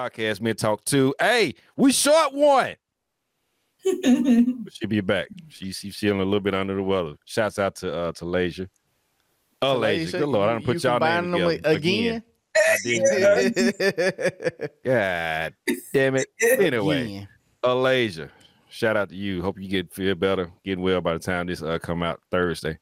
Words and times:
podcast, 0.00 0.40
Men 0.40 0.56
Talk 0.56 0.84
2. 0.84 1.14
Hey, 1.20 1.54
we 1.76 1.92
short 1.92 2.32
one. 2.32 2.74
She'll 3.84 4.88
be 4.88 5.00
back. 5.00 5.28
She, 5.48 5.72
she's 5.72 5.96
feeling 5.96 6.20
a 6.20 6.24
little 6.24 6.40
bit 6.40 6.54
under 6.54 6.74
the 6.74 6.82
weather. 6.82 7.14
Shouts 7.24 7.58
out 7.58 7.76
to 7.76 7.94
uh 7.94 8.12
to 8.12 8.24
Leisure. 8.26 8.68
Oh, 9.62 9.78
Leisure. 9.78 10.18
Good 10.18 10.28
Lord. 10.28 10.48
I 10.48 10.52
don't 10.52 10.64
put 10.64 10.82
y'all 10.82 10.98
name 11.00 11.32
together 11.32 11.60
again. 11.64 12.22
I 12.56 12.76
did. 12.82 13.02
God 14.84 15.54
damn 15.94 16.16
it. 16.16 16.28
Anyway, 16.42 17.26
Alasia, 17.62 18.28
shout 18.68 18.96
out 18.96 19.08
to 19.10 19.16
you. 19.16 19.40
Hope 19.40 19.58
you 19.58 19.68
get 19.68 19.92
feel 19.92 20.14
better, 20.14 20.50
getting 20.64 20.84
well 20.84 21.00
by 21.00 21.14
the 21.14 21.18
time 21.18 21.46
this 21.46 21.62
uh 21.62 21.78
come 21.78 22.02
out 22.02 22.20
Thursday. 22.30 22.78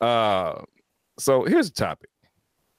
Uh, 0.00 0.62
so 1.18 1.44
here's 1.44 1.70
the 1.70 1.74
topic, 1.74 2.08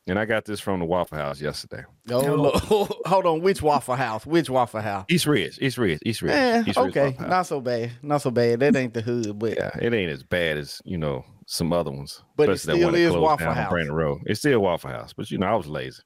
and 0.08 0.18
I 0.18 0.26
got 0.26 0.46
this 0.46 0.60
from 0.60 0.80
the 0.80 0.86
Waffle 0.86 1.18
House 1.18 1.42
yesterday. 1.42 1.84
Oh, 2.10 2.88
hold 3.06 3.26
on. 3.26 3.42
Which 3.42 3.62
Waffle 3.62 3.96
House? 3.96 4.26
Which 4.26 4.50
Waffle 4.50 4.82
House? 4.82 5.06
East 5.10 5.26
Ridge. 5.26 5.60
East 5.62 5.78
Ridge. 5.78 6.00
East 6.06 6.22
Ridge. 6.22 6.32
Eh, 6.32 6.64
East 6.68 6.78
Ridge 6.80 6.98
okay, 6.98 7.16
not 7.20 7.44
so 7.44 7.60
bad. 7.60 7.92
Not 8.02 8.22
so 8.22 8.32
bad. 8.32 8.62
That 8.62 8.76
ain't 8.76 8.94
the 8.94 9.02
hood, 9.02 9.38
but 9.38 9.58
yeah, 9.58 9.72
it 9.82 9.94
ain't 9.94 10.12
as 10.12 10.24
bad 10.24 10.58
as 10.58 10.82
you 10.86 10.98
know 10.98 11.26
some 11.46 11.74
other 11.74 11.92
ones. 11.92 12.24
But 12.38 12.50
it 12.50 12.58
still 12.60 12.96
is 12.96 13.14
Waffle 13.14 13.54
House. 13.54 13.70
Brainerd 13.70 13.94
Road. 13.94 14.22
It's 14.26 14.40
still 14.40 14.60
Waffle 14.60 14.92
House, 14.92 15.14
but 15.14 15.30
you 15.30 15.38
know 15.38 15.48
I 15.48 15.56
was 15.56 15.68
lazy. 15.68 16.02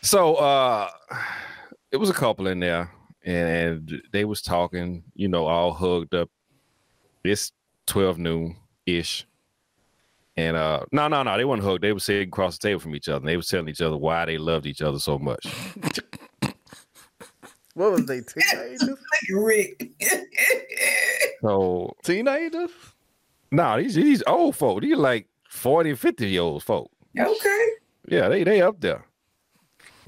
So 0.00 0.36
uh, 0.36 0.88
it 1.90 1.98
was 1.98 2.08
a 2.08 2.14
couple 2.14 2.46
in 2.46 2.60
there, 2.60 2.90
and 3.22 4.02
they 4.12 4.24
was 4.24 4.40
talking. 4.40 5.04
You 5.14 5.28
know, 5.28 5.46
all 5.46 5.72
hugged 5.72 6.14
up. 6.14 6.30
It's 7.22 7.52
twelve 7.86 8.18
noon 8.18 8.56
ish 8.86 9.26
and 10.36 10.56
uh, 10.56 10.80
no, 10.92 11.08
no, 11.08 11.22
no, 11.22 11.36
they 11.36 11.44
weren't 11.44 11.62
hooked. 11.62 11.82
They 11.82 11.92
were 11.92 12.00
sitting 12.00 12.28
across 12.28 12.58
the 12.58 12.68
table 12.68 12.80
from 12.80 12.94
each 12.94 13.08
other. 13.08 13.18
And 13.18 13.28
they 13.28 13.36
were 13.36 13.42
telling 13.42 13.68
each 13.68 13.82
other 13.82 13.96
why 13.96 14.24
they 14.24 14.38
loved 14.38 14.66
each 14.66 14.80
other 14.80 14.98
so 14.98 15.18
much. 15.18 15.44
what 17.74 17.92
was 17.92 18.06
they 18.06 18.22
teenagers? 18.22 18.88
Rick. 19.30 19.92
so 21.42 21.94
teenagers? 22.02 22.70
No, 23.50 23.62
nah, 23.62 23.76
these 23.76 23.94
these 23.94 24.22
old 24.26 24.56
folk. 24.56 24.80
These 24.80 24.96
like 24.96 25.28
40 25.50 25.90
and 25.90 25.98
50 25.98 26.26
year 26.26 26.40
old 26.40 26.62
folk. 26.62 26.90
Okay. 27.18 27.68
Yeah, 28.08 28.28
they 28.28 28.42
they 28.42 28.62
up 28.62 28.80
there. 28.80 29.04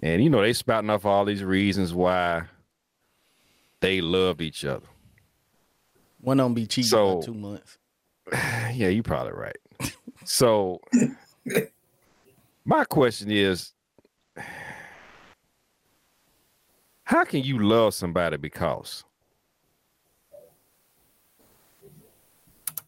And 0.02 0.25
you 0.25 0.30
know, 0.30 0.41
they 0.41 0.55
spouting 0.55 0.89
off 0.91 1.05
all 1.05 1.27
these 1.27 1.45
reasons 1.45 1.92
why 1.92 2.45
they 3.80 4.00
love 4.00 4.41
each 4.41 4.64
other. 4.64 4.86
One 6.20 6.41
of 6.41 6.47
them 6.47 6.55
be 6.55 6.67
cheating 6.67 6.89
so, 6.89 7.20
for 7.20 7.27
two 7.27 7.34
months. 7.34 7.77
Yeah, 8.75 8.89
you 8.89 9.05
probably 9.05 9.34
right. 9.34 9.56
So 10.25 10.80
my 12.64 12.84
question 12.84 13.30
is 13.30 13.72
how 17.05 17.25
can 17.25 17.42
you 17.42 17.58
love 17.58 17.94
somebody 17.94 18.36
because 18.36 19.05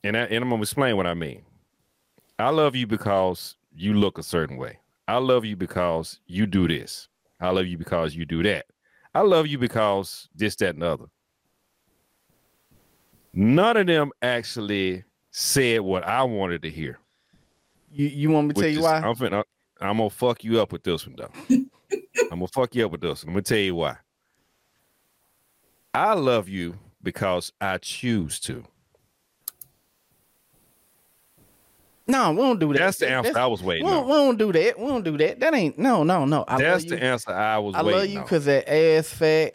and, 0.02 0.16
I, 0.16 0.20
and 0.22 0.42
I'm 0.44 0.50
gonna 0.50 0.62
explain 0.62 0.96
what 0.96 1.06
I 1.06 1.14
mean. 1.14 1.42
I 2.38 2.50
love 2.50 2.76
you 2.76 2.86
because 2.86 3.56
you 3.74 3.94
look 3.94 4.18
a 4.18 4.22
certain 4.22 4.56
way. 4.56 4.78
I 5.08 5.18
love 5.18 5.44
you 5.44 5.56
because 5.56 6.20
you 6.26 6.46
do 6.46 6.68
this. 6.68 7.08
I 7.40 7.50
love 7.50 7.66
you 7.66 7.76
because 7.76 8.14
you 8.14 8.24
do 8.24 8.42
that. 8.42 8.66
I 9.14 9.20
love 9.20 9.46
you 9.46 9.58
because 9.58 10.28
this, 10.34 10.56
that, 10.56 10.74
and 10.74 10.82
other. 10.82 11.06
None 13.32 13.76
of 13.76 13.86
them 13.86 14.10
actually 14.22 15.04
said 15.30 15.80
what 15.80 16.04
I 16.04 16.22
wanted 16.22 16.62
to 16.62 16.70
hear. 16.70 16.98
You 17.96 18.08
you 18.08 18.30
want 18.30 18.48
me 18.48 18.54
to 18.54 18.60
tell 18.60 18.68
you 18.68 18.82
why? 18.82 18.98
I'm 18.98 19.14
finna, 19.14 19.42
I'm 19.80 19.96
gonna 19.96 20.10
fuck 20.10 20.44
you 20.44 20.60
up 20.60 20.70
with 20.70 20.82
this 20.82 21.06
one 21.06 21.16
though. 21.16 21.30
I'm 22.30 22.40
gonna 22.40 22.48
fuck 22.48 22.74
you 22.74 22.84
up 22.84 22.92
with 22.92 23.00
this 23.00 23.24
one. 23.24 23.30
I'm 23.30 23.34
gonna 23.36 23.42
tell 23.42 23.56
you 23.56 23.74
why. 23.74 23.96
I 25.94 26.12
love 26.12 26.46
you 26.46 26.78
because 27.02 27.54
I 27.58 27.78
choose 27.78 28.38
to. 28.40 28.64
No, 32.06 32.32
we 32.32 32.36
don't 32.36 32.60
do 32.60 32.72
that. 32.74 32.78
That's 32.80 32.98
the 32.98 33.08
answer 33.08 33.30
That's, 33.30 33.36
I 33.38 33.46
was 33.46 33.62
waiting. 33.62 33.86
We 33.86 33.90
don't, 33.90 34.04
on. 34.04 34.08
we 34.10 34.14
don't 34.14 34.38
do 34.38 34.52
that. 34.52 34.78
We 34.78 34.86
don't 34.86 35.02
do 35.02 35.16
that. 35.16 35.40
That 35.40 35.54
ain't 35.54 35.78
no, 35.78 36.02
no, 36.02 36.26
no. 36.26 36.44
I 36.46 36.58
That's 36.58 36.84
the 36.84 37.02
answer 37.02 37.32
I 37.32 37.56
was. 37.58 37.74
I 37.74 37.80
love 37.80 38.06
you 38.08 38.20
because 38.20 38.44
that 38.44 38.70
ass 38.70 39.08
fat. 39.08 39.54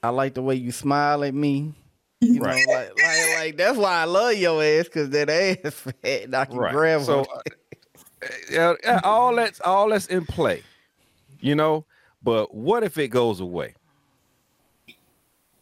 I 0.00 0.10
like 0.10 0.34
the 0.34 0.42
way 0.42 0.54
you 0.54 0.70
smile 0.70 1.24
at 1.24 1.34
me. 1.34 1.74
You 2.20 2.40
right. 2.40 2.66
know, 2.66 2.72
like, 2.72 3.02
like, 3.02 3.36
like, 3.36 3.56
that's 3.56 3.78
why 3.78 4.02
I 4.02 4.04
love 4.04 4.34
your 4.34 4.62
ass 4.62 4.84
because 4.84 5.10
that 5.10 5.30
ass 5.30 5.74
fat 5.74 6.24
and 6.24 6.34
I 6.34 6.44
can 6.46 6.56
right. 6.56 6.72
grab 6.72 7.02
so, 7.02 7.24
uh, 8.56 8.74
uh, 8.84 9.00
all 9.04 9.34
that's 9.36 9.60
all 9.60 9.90
that's 9.90 10.06
in 10.06 10.26
play, 10.26 10.62
you 11.40 11.54
know. 11.54 11.84
But 12.22 12.52
what 12.52 12.82
if 12.82 12.98
it 12.98 13.08
goes 13.08 13.38
away? 13.38 13.74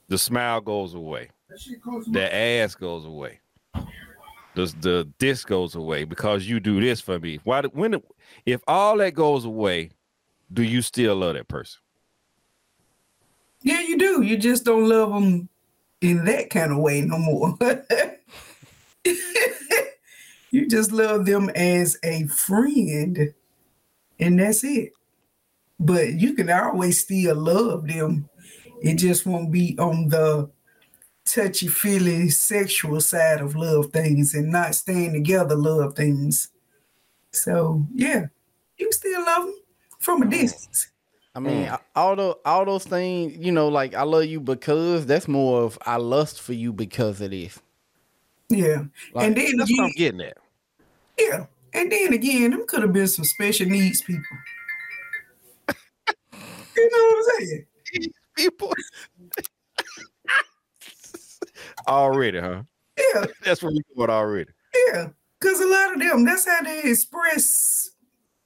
The 0.09 0.16
smile 0.16 0.62
goes 0.62 0.95
away. 0.95 1.31
The 2.06 2.34
ass 2.34 2.75
goes 2.75 3.05
away. 3.05 3.41
The 4.55 4.75
the 4.81 5.09
this 5.19 5.45
goes 5.45 5.75
away 5.75 6.05
because 6.05 6.49
you 6.49 6.59
do 6.59 6.81
this 6.81 7.03
for 7.03 7.19
me. 7.19 7.39
Why? 7.45 7.62
When? 7.62 8.00
If 8.47 8.62
all 8.66 8.97
that 8.97 9.12
goes 9.12 9.45
away, 9.45 9.91
do 10.50 10.62
you 10.62 10.81
still 10.81 11.16
love 11.16 11.34
that 11.34 11.49
person? 11.49 11.81
Yeah, 13.62 13.81
you 13.81 13.99
do. 13.99 14.22
You 14.22 14.39
just 14.39 14.65
don't 14.65 14.89
love 14.89 15.12
them 15.12 15.50
in 16.01 16.25
that 16.25 16.51
kind 16.51 16.73
of 16.73 16.79
way 16.79 17.01
no 17.01 17.19
more. 17.19 17.57
you 20.51 20.69
just 20.69 20.93
love 20.93 21.27
them 21.27 21.51
as 21.51 21.99
a 22.03 22.27
friend, 22.27 23.34
and 24.19 24.41
that's 24.41 24.65
it. 24.65 24.93
But 25.79 26.15
you 26.15 26.34
can 26.34 26.51
always 26.51 27.01
still 27.01 27.37
love 27.37 27.87
them. 27.87 28.29
It 28.83 28.95
just 28.95 29.27
won't 29.27 29.53
be 29.53 29.77
on 29.79 30.09
the 30.09 30.51
touchy 31.25 31.69
feely 31.69 32.28
sexual 32.28 33.01
side 33.01 33.41
of 33.41 33.57
love 33.57 33.87
things 33.93 34.34
and 34.34 34.51
not 34.51 34.75
staying 34.75 35.13
together 35.13 35.57
love 35.57 35.95
things. 35.95 36.49
So 37.33 37.87
yeah, 37.95 38.27
you 38.78 38.91
still 38.93 39.25
love 39.25 39.47
them 39.47 39.55
from 39.99 40.23
a 40.23 40.27
distance. 40.27 40.89
I 41.37 41.39
mean, 41.39 41.67
mm. 41.67 41.81
all 41.95 42.17
the 42.17 42.35
all 42.47 42.65
those 42.65 42.85
things, 42.85 43.37
you 43.37 43.53
know, 43.53 43.69
like 43.69 43.95
I 43.95 44.05
love 44.05 44.25
you 44.25 44.41
because 44.41 45.05
that's 45.05 45.29
more 45.29 45.65
of 45.65 45.79
I 45.85 45.97
lust 45.97 46.41
for 46.41 46.55
you 46.55 46.73
because 46.73 47.21
of 47.21 47.31
this. 47.31 47.61
Yeah, 48.49 48.85
like, 49.13 49.27
and 49.27 49.37
then 49.37 49.57
that's 49.59 49.71
again, 49.71 49.77
what 49.77 49.85
I'm 49.85 49.93
getting 49.93 50.21
at. 50.23 50.39
Yeah, 51.19 51.45
and 51.75 51.93
then 51.93 52.15
again, 52.15 52.53
them 52.53 52.65
could 52.67 52.81
have 52.81 52.95
been 52.95 53.07
some 53.07 53.27
special 53.27 53.69
needs 53.69 54.01
people. 54.01 54.25
you 56.77 56.91
know 56.91 57.05
what 57.05 57.35
I'm 57.39 57.47
saying? 57.47 57.67
People 58.35 58.73
already, 61.87 62.41
huh? 62.41 62.63
Yeah, 62.99 63.27
that's 63.45 63.63
what 63.63 63.75
we 63.75 63.83
doing 63.95 64.09
already. 64.09 64.51
Yeah, 64.89 65.09
because 65.39 65.61
a 65.61 65.67
lot 65.67 65.93
of 65.93 66.01
them, 66.01 66.25
that's 66.25 66.49
how 66.49 66.63
they 66.63 66.85
express 66.85 67.91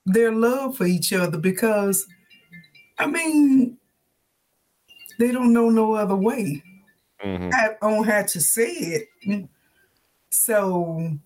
their 0.05 0.33
love 0.33 0.75
for 0.75 0.85
each 0.85 1.13
other 1.13 1.37
because 1.37 2.05
I 3.01 3.07
mean, 3.07 3.79
they 5.17 5.31
don't 5.31 5.53
know 5.53 5.71
no 5.71 5.93
other 5.95 6.15
way. 6.15 6.61
Mm-hmm. 7.23 7.49
I 7.51 7.69
don't 7.81 8.03
have 8.03 8.27
to 8.27 8.39
say 8.39 8.69
it. 8.69 9.49
So, 10.29 11.17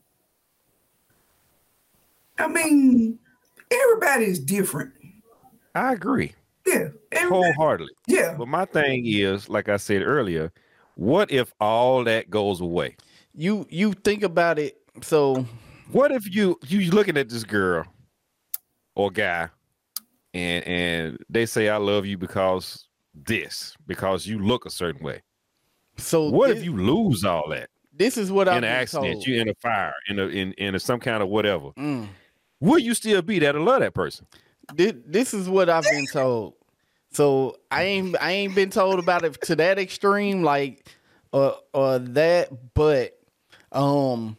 I 2.40 2.47
mean, 2.47 3.19
everybody 3.69 4.25
is 4.25 4.40
different. 4.40 4.94
I 5.74 5.91
agree. 5.91 6.31
Yeah. 6.66 6.88
Wholeheartedly. 7.13 7.92
Yeah. 8.07 8.36
But 8.38 8.47
my 8.47 8.63
thing 8.63 9.03
is, 9.06 9.50
like 9.50 9.68
I 9.68 9.75
said 9.75 10.02
earlier, 10.02 10.53
what 10.96 11.30
if 11.30 11.53
all 11.59 12.06
that 12.06 12.30
goes 12.30 12.62
away? 12.62 12.95
You 13.33 13.68
you 13.69 13.92
think 13.92 14.24
about 14.24 14.60
it. 14.60 14.77
So 15.01 15.45
what 15.92 16.13
if 16.13 16.33
you 16.33 16.57
you 16.68 16.89
looking 16.92 17.18
at 17.18 17.27
this 17.27 17.44
girl 17.44 17.86
or 18.95 19.12
guy 19.12 19.50
and 20.36 20.68
and 20.68 21.18
they 21.30 21.46
say 21.46 21.70
I 21.70 21.78
love 21.78 22.06
you 22.06 22.18
because 22.18 22.88
this 23.14 23.76
because 23.88 24.28
you 24.28 24.40
look 24.40 24.66
a 24.66 24.70
certain 24.70 25.04
way. 25.04 25.22
So 25.98 26.30
what 26.30 26.50
this, 26.50 26.60
if 26.60 26.66
you 26.66 26.76
lose 26.78 27.24
all 27.24 27.50
that? 27.50 27.70
This 27.94 28.18
is 28.18 28.32
what 28.32 28.50
I'm 28.50 28.58
in 28.58 28.64
an 28.66 28.70
accident, 28.70 29.14
told. 29.14 29.28
you 29.28 29.42
in 29.42 29.50
a 29.50 29.56
fire, 29.56 29.94
in 30.10 30.20
a 30.20 30.28
in 30.28 30.52
in 30.54 30.76
a, 30.76 30.80
some 30.80 31.00
kind 31.00 31.24
of 31.24 31.30
whatever. 31.30 31.72
Mm. 31.72 32.10
Will 32.60 32.80
you 32.80 32.94
still 32.94 33.22
be 33.22 33.40
there 33.40 33.54
to 33.54 33.64
love 33.64 33.80
that 33.80 33.94
person? 33.94 34.28
This, 34.74 34.94
this 35.06 35.34
is 35.34 35.48
what 35.48 35.70
I've 35.70 35.84
been 35.84 36.08
told. 36.08 36.56
So 37.12 37.58
I 37.72 37.84
ain't 37.84 38.18
I 38.22 38.32
ain't 38.32 38.56
been 38.56 38.70
told 38.70 39.00
about 39.00 39.24
it 39.24 39.42
to 39.44 39.56
that 39.56 39.80
extreme, 39.80 40.44
like 40.44 40.86
uh 41.32 41.54
or 41.74 42.00
that, 42.00 42.74
but 42.74 43.18
um 43.72 44.36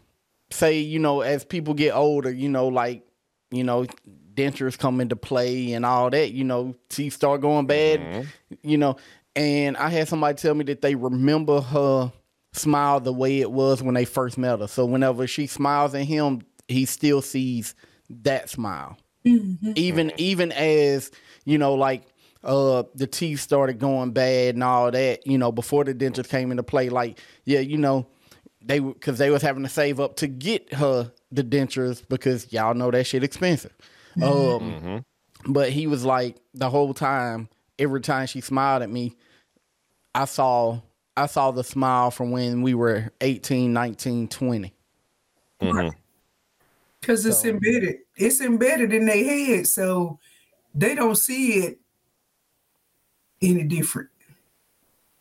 say, 0.50 0.78
you 0.78 0.98
know, 0.98 1.22
as 1.22 1.42
people 1.42 1.72
get 1.72 1.94
older, 1.94 2.30
you 2.30 2.50
know, 2.50 2.68
like, 2.68 3.06
you 3.50 3.64
know, 3.64 3.86
dentures 4.36 4.78
come 4.78 5.00
into 5.00 5.16
play 5.16 5.72
and 5.72 5.84
all 5.84 6.10
that, 6.10 6.32
you 6.32 6.44
know, 6.44 6.74
teeth 6.88 7.14
start 7.14 7.40
going 7.40 7.66
bad, 7.66 8.00
mm-hmm. 8.00 8.54
you 8.62 8.78
know. 8.78 8.96
And 9.34 9.76
I 9.76 9.90
had 9.90 10.08
somebody 10.08 10.36
tell 10.36 10.54
me 10.54 10.64
that 10.64 10.80
they 10.80 10.94
remember 10.94 11.60
her 11.60 12.12
smile 12.52 13.00
the 13.00 13.12
way 13.12 13.40
it 13.40 13.50
was 13.50 13.82
when 13.82 13.94
they 13.94 14.04
first 14.04 14.38
met 14.38 14.60
her. 14.60 14.66
So 14.66 14.86
whenever 14.86 15.26
she 15.26 15.46
smiles 15.46 15.94
at 15.94 16.04
him, 16.04 16.42
he 16.68 16.84
still 16.84 17.22
sees 17.22 17.74
that 18.08 18.48
smile. 18.48 18.96
Mm-hmm. 19.24 19.72
Even 19.74 20.12
even 20.16 20.52
as, 20.52 21.10
you 21.44 21.58
know, 21.58 21.74
like 21.74 22.04
uh, 22.44 22.84
the 22.94 23.06
teeth 23.06 23.40
started 23.40 23.78
going 23.78 24.12
bad 24.12 24.54
and 24.54 24.64
all 24.64 24.90
that, 24.90 25.26
you 25.26 25.36
know, 25.36 25.50
before 25.50 25.84
the 25.84 25.94
dentures 25.94 26.28
came 26.28 26.50
into 26.50 26.62
play, 26.62 26.88
like, 26.88 27.18
yeah, 27.44 27.60
you 27.60 27.76
know, 27.76 28.06
they 28.62 28.78
because 28.78 29.18
they 29.18 29.30
was 29.30 29.42
having 29.42 29.64
to 29.64 29.68
save 29.68 30.00
up 30.00 30.16
to 30.16 30.26
get 30.28 30.72
her 30.74 31.12
the 31.32 31.42
dentures 31.42 32.02
because 32.08 32.52
y'all 32.52 32.74
know 32.74 32.90
that 32.90 33.04
shit 33.04 33.24
expensive. 33.24 33.74
Um, 34.22 34.30
mm-hmm. 34.30 35.52
but 35.52 35.70
he 35.70 35.86
was 35.86 36.04
like 36.04 36.36
the 36.54 36.70
whole 36.70 36.94
time, 36.94 37.48
every 37.78 38.00
time 38.00 38.26
she 38.26 38.40
smiled 38.40 38.82
at 38.82 38.90
me, 38.90 39.14
I 40.14 40.24
saw 40.24 40.80
I 41.16 41.26
saw 41.26 41.50
the 41.50 41.64
smile 41.64 42.10
from 42.10 42.30
when 42.30 42.62
we 42.62 42.74
were 42.74 43.10
18, 43.20 43.72
19, 43.72 44.28
20. 44.28 44.74
Mm-hmm. 45.62 45.88
Cause 47.02 47.24
it's 47.24 47.42
so, 47.42 47.48
embedded. 47.48 47.96
It's 48.16 48.40
embedded 48.40 48.92
in 48.92 49.06
their 49.06 49.24
head. 49.24 49.66
So 49.66 50.18
they 50.74 50.94
don't 50.94 51.16
see 51.16 51.54
it 51.60 51.78
any 53.40 53.64
different. 53.64 54.10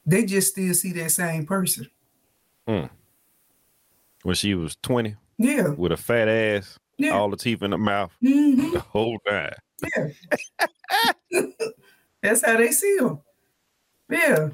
They 0.06 0.26
just 0.26 0.50
still 0.50 0.74
see 0.74 0.92
that 0.94 1.12
same 1.12 1.46
person. 1.46 1.90
Mm. 2.68 2.90
When 4.24 4.36
she 4.36 4.56
was 4.56 4.76
20? 4.82 5.16
Yeah. 5.38 5.70
With 5.70 5.92
a 5.92 5.98
fat 5.98 6.28
ass, 6.28 6.78
yeah. 6.98 7.12
all 7.12 7.30
the 7.30 7.38
teeth 7.38 7.62
in 7.62 7.72
the 7.72 7.78
mouth, 7.78 8.12
mm-hmm. 8.24 8.72
the 8.72 8.80
whole 8.80 9.20
time. 9.28 9.54
Yeah. 9.96 10.08
that's 12.22 12.46
how 12.46 12.58
they 12.58 12.72
see 12.72 12.98
them. 13.00 13.22
Yeah. 14.10 14.50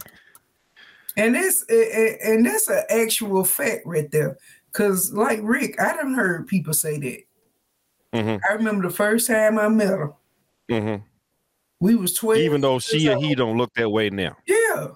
And 1.18 1.36
this 1.36 1.66
and 1.70 2.46
that's 2.46 2.70
an 2.70 2.84
actual 2.90 3.44
fact 3.44 3.86
right 3.86 4.10
there. 4.12 4.38
Cause 4.72 5.12
like 5.12 5.40
Rick, 5.44 5.80
I 5.80 5.96
done 5.96 6.14
heard 6.14 6.48
people 6.48 6.74
say 6.74 6.98
that. 7.00 8.18
Mm-hmm. 8.18 8.38
I 8.50 8.54
remember 8.54 8.88
the 8.88 8.94
first 8.94 9.28
time 9.28 9.60
I 9.60 9.68
met 9.68 9.90
her. 9.90 10.14
Mm-hmm. 10.70 11.04
We 11.80 11.96
was 11.96 12.14
12. 12.14 12.40
Even 12.40 12.62
though 12.62 12.80
she 12.80 13.08
and 13.08 13.24
he 13.24 13.36
don't 13.36 13.58
look 13.58 13.74
that 13.76 13.90
way 13.90 14.10
now. 14.10 14.38
Yeah. 14.46 14.90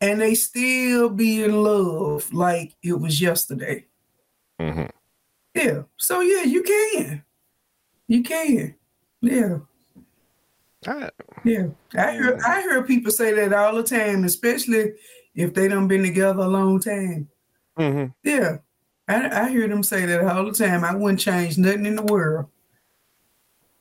And 0.00 0.20
they 0.20 0.34
still 0.34 1.08
be 1.08 1.42
in 1.42 1.62
love 1.62 2.32
like 2.32 2.74
it 2.82 2.92
was 2.92 3.20
yesterday. 3.20 3.86
Mm-hmm. 4.60 4.86
Yeah. 5.54 5.82
So 5.96 6.20
yeah, 6.20 6.42
you 6.42 6.62
can. 6.62 7.24
You 8.08 8.22
can. 8.22 8.74
Yeah. 9.20 9.58
I, 10.86 11.08
yeah. 11.44 11.68
I 11.96 12.12
hear 12.12 12.38
I 12.44 12.60
hear 12.62 12.82
people 12.84 13.10
say 13.10 13.32
that 13.34 13.52
all 13.52 13.74
the 13.74 13.82
time, 13.82 14.24
especially 14.24 14.92
if 15.34 15.54
they 15.54 15.68
don't 15.68 15.88
been 15.88 16.02
together 16.02 16.42
a 16.42 16.48
long 16.48 16.80
time. 16.80 17.28
Mm-hmm. 17.78 18.12
Yeah. 18.22 18.58
I, 19.08 19.44
I 19.44 19.50
hear 19.50 19.68
them 19.68 19.82
say 19.82 20.06
that 20.06 20.24
all 20.24 20.44
the 20.44 20.52
time. 20.52 20.84
I 20.84 20.94
wouldn't 20.94 21.20
change 21.20 21.58
nothing 21.58 21.86
in 21.86 21.96
the 21.96 22.02
world. 22.02 22.46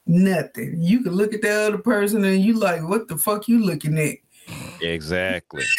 Nothing. 0.06 0.76
You 0.80 1.02
can 1.02 1.14
look 1.14 1.34
at 1.34 1.42
the 1.42 1.52
other 1.52 1.78
person 1.78 2.24
and 2.26 2.44
you 2.44 2.54
like, 2.54 2.88
what 2.88 3.08
the 3.08 3.18
fuck 3.18 3.48
you 3.48 3.64
looking 3.64 3.98
at? 3.98 4.18
Exactly. 4.82 5.64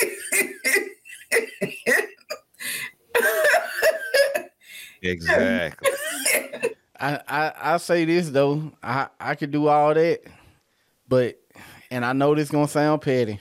exactly. 5.04 5.90
I, 7.00 7.20
I 7.28 7.52
I 7.74 7.76
say 7.78 8.04
this 8.04 8.30
though, 8.30 8.72
I 8.82 9.08
I 9.20 9.34
could 9.34 9.50
do 9.50 9.68
all 9.68 9.92
that, 9.94 10.22
but 11.08 11.38
and 11.90 12.04
I 12.04 12.12
know 12.12 12.34
this 12.34 12.50
gonna 12.50 12.68
sound 12.68 13.02
petty. 13.02 13.40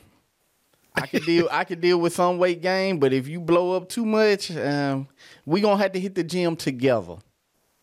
I 0.95 1.07
could 1.07 1.23
deal 1.25 1.47
I 1.51 1.63
could 1.63 1.81
deal 1.81 1.99
with 1.99 2.13
some 2.13 2.37
weight 2.37 2.61
gain, 2.61 2.99
but 2.99 3.13
if 3.13 3.27
you 3.27 3.39
blow 3.39 3.75
up 3.75 3.89
too 3.89 4.05
much, 4.05 4.51
um, 4.51 5.07
we 5.45 5.61
gonna 5.61 5.81
have 5.81 5.93
to 5.93 5.99
hit 5.99 6.15
the 6.15 6.23
gym 6.23 6.55
together. 6.55 7.17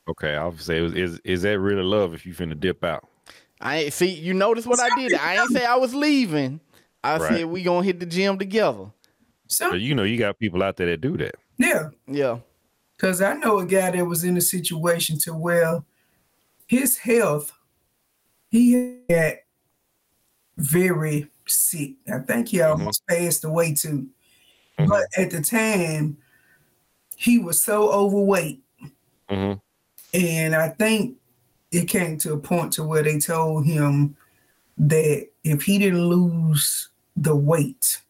Okay, 0.08 0.34
I'll 0.34 0.56
say 0.58 0.84
is 0.84 1.20
is 1.24 1.42
that 1.42 1.58
really 1.58 1.82
love 1.82 2.14
if 2.14 2.26
you 2.26 2.34
finna 2.34 2.58
dip 2.58 2.84
out? 2.84 3.06
I 3.60 3.90
see. 3.90 4.08
You 4.08 4.34
notice 4.34 4.66
what 4.66 4.80
I 4.80 4.88
did. 4.96 5.14
I 5.14 5.40
ain't 5.40 5.50
say 5.50 5.64
I 5.64 5.76
was 5.76 5.94
leaving. 5.94 6.60
I 7.04 7.18
right. 7.18 7.28
said 7.28 7.46
we 7.46 7.62
gonna 7.62 7.84
hit 7.84 8.00
the 8.00 8.06
gym 8.06 8.38
together. 8.38 8.86
So 9.46 9.74
you 9.74 9.94
know 9.94 10.02
you 10.02 10.18
got 10.18 10.38
people 10.38 10.62
out 10.62 10.76
there 10.76 10.86
that 10.88 11.00
do 11.00 11.16
that. 11.18 11.36
Yeah, 11.58 11.90
yeah. 12.06 12.38
Because 13.00 13.22
I 13.22 13.32
know 13.32 13.60
a 13.60 13.64
guy 13.64 13.90
that 13.92 14.04
was 14.04 14.24
in 14.24 14.36
a 14.36 14.42
situation 14.42 15.16
to 15.20 15.32
where 15.32 15.82
his 16.66 16.98
health, 16.98 17.50
he 18.50 18.98
had 19.08 19.38
very 20.58 21.30
sick. 21.46 21.94
I 22.12 22.18
think 22.18 22.48
he 22.48 22.58
mm-hmm. 22.58 22.72
almost 22.72 23.02
mm-hmm. 23.06 23.24
passed 23.24 23.44
away 23.44 23.72
too. 23.72 24.06
Mm-hmm. 24.78 24.90
But 24.90 25.06
at 25.16 25.30
the 25.30 25.40
time, 25.40 26.18
he 27.16 27.38
was 27.38 27.62
so 27.62 27.90
overweight. 27.90 28.60
Mm-hmm. 29.30 29.58
And 30.12 30.54
I 30.54 30.68
think 30.68 31.16
it 31.72 31.86
came 31.86 32.18
to 32.18 32.34
a 32.34 32.38
point 32.38 32.74
to 32.74 32.84
where 32.84 33.02
they 33.02 33.18
told 33.18 33.64
him 33.64 34.14
that 34.76 35.26
if 35.42 35.62
he 35.62 35.78
didn't 35.78 36.06
lose 36.06 36.90
the 37.16 37.34
weight, 37.34 38.02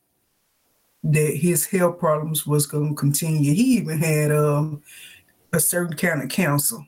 that 1.02 1.36
his 1.36 1.66
health 1.66 1.98
problems 1.98 2.46
was 2.46 2.66
going 2.66 2.90
to 2.90 2.94
continue. 2.94 3.54
He 3.54 3.76
even 3.76 3.98
had 3.98 4.32
um, 4.32 4.82
a 5.52 5.60
certain 5.60 5.96
kind 5.96 6.22
of 6.22 6.28
counsel. 6.28 6.84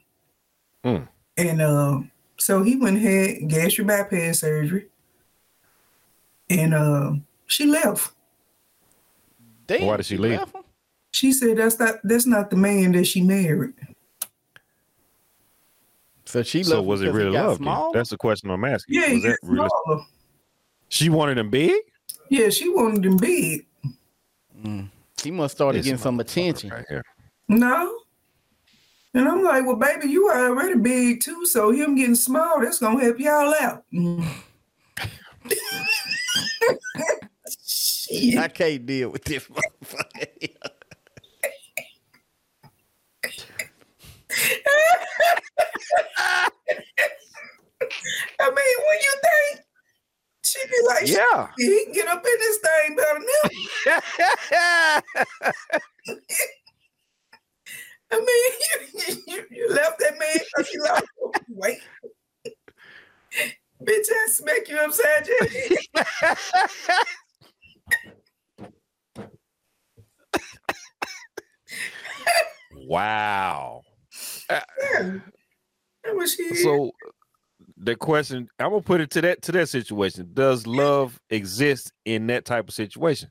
Mm. 0.85 1.09
And 1.37 1.63
uh, 1.63 2.01
so 2.39 2.63
he 2.63 2.77
went 2.77 2.99
and 2.99 3.07
had 3.07 3.49
gastric 3.49 3.87
bypass 3.87 4.41
surgery, 4.41 4.89
and 6.51 6.75
uh, 6.75 7.13
she 7.47 7.67
left. 7.67 8.13
Damn, 9.67 9.87
Why 9.87 9.97
did 9.97 10.07
she 10.07 10.17
leave? 10.17 10.41
She 11.13 11.33
said 11.33 11.59
that's 11.59 11.79
not 11.79 11.97
that's 12.05 12.27
not 12.27 12.51
the 12.51 12.57
man 12.57 12.93
that 12.93 13.05
she 13.07 13.23
married. 13.23 13.75
So 16.25 16.43
she 16.43 16.63
so 16.63 16.83
was 16.83 17.03
it 17.03 17.13
really 17.13 17.31
love? 17.31 17.61
That's 17.93 18.11
the 18.11 18.17
question 18.17 18.51
I'm 18.51 18.65
asking. 18.65 18.95
Yeah, 18.95 19.13
was 19.13 19.23
that 19.23 19.39
really... 19.43 19.69
She 20.89 21.11
wanted 21.11 21.39
him 21.39 21.51
big. 21.51 21.75
Yeah, 22.31 22.49
she 22.49 22.69
wanted 22.71 23.05
him 23.05 23.19
big. 23.19 23.67
Mm. 24.63 24.89
He 25.23 25.31
must 25.31 25.57
start 25.57 25.75
getting 25.75 25.99
some 25.99 26.19
attention. 26.21 26.71
Right 26.71 27.03
no. 27.49 27.99
And 29.15 29.29
I'm 29.29 29.45
like, 29.45 29.67
well, 29.67 29.77
baby, 29.77 30.09
you 30.09 30.29
are 30.29 30.49
already 30.49 30.79
big 30.79 31.21
too, 31.21 31.45
so 31.45 31.71
him 31.71 31.95
getting 31.95 32.15
small, 32.15 32.59
that's 32.61 32.79
gonna 32.79 33.05
help 33.05 33.19
y'all 33.19 33.55
out. 33.61 33.85
Mm. 33.93 34.27
I 38.39 38.49
can't 38.49 38.87
deal 38.87 39.11
with 39.11 39.25
this 39.25 39.47
motherfucker. 39.49 40.49
I 48.41 48.49
mean, 48.49 48.77
when 48.89 48.99
you 49.01 49.15
think 49.23 49.61
she 50.53 50.69
be 50.69 50.77
like, 50.87 51.07
yeah, 51.07 51.49
he 51.57 51.85
can 51.85 51.93
get 51.95 52.09
up 52.09 52.25
in 52.25 52.39
this 52.39 52.59
thing 52.59 52.97
better 52.97 53.19
now. 53.19 55.01
I 58.13 58.19
mean, 58.19 58.53
you, 59.09 59.17
you, 59.27 59.45
you 59.51 59.71
left 59.73 59.99
that 60.01 60.19
man 60.19 60.37
because 60.39 60.71
you 60.73 60.83
lost 60.85 61.05
oh, 61.23 61.33
weight. 61.49 61.79
Bitch, 63.83 64.11
I 64.11 64.29
smack 64.29 64.69
you 64.69 64.77
upside 64.79 65.27
your 65.27 65.49
head. 65.49 65.79
wow. 72.75 73.81
Yeah. 74.51 75.19
So 76.63 76.93
the 77.83 77.97
question 77.97 78.49
I'm 78.59 78.71
gonna 78.71 78.81
put 78.81 79.01
it 79.01 79.11
to 79.11 79.21
that 79.23 79.43
to 79.43 79.53
that 79.53 79.69
situation. 79.69 80.31
Does 80.33 80.67
love 80.67 81.21
exist 81.31 81.93
in 82.05 82.29
that 82.29 82.45
type 82.45 82.69
of 82.69 82.75
situation? 82.75 83.31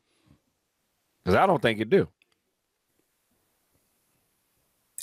Because 1.24 1.36
I 1.36 1.46
don't 1.46 1.62
think 1.62 1.80
it 1.80 1.90
do. 1.90 2.08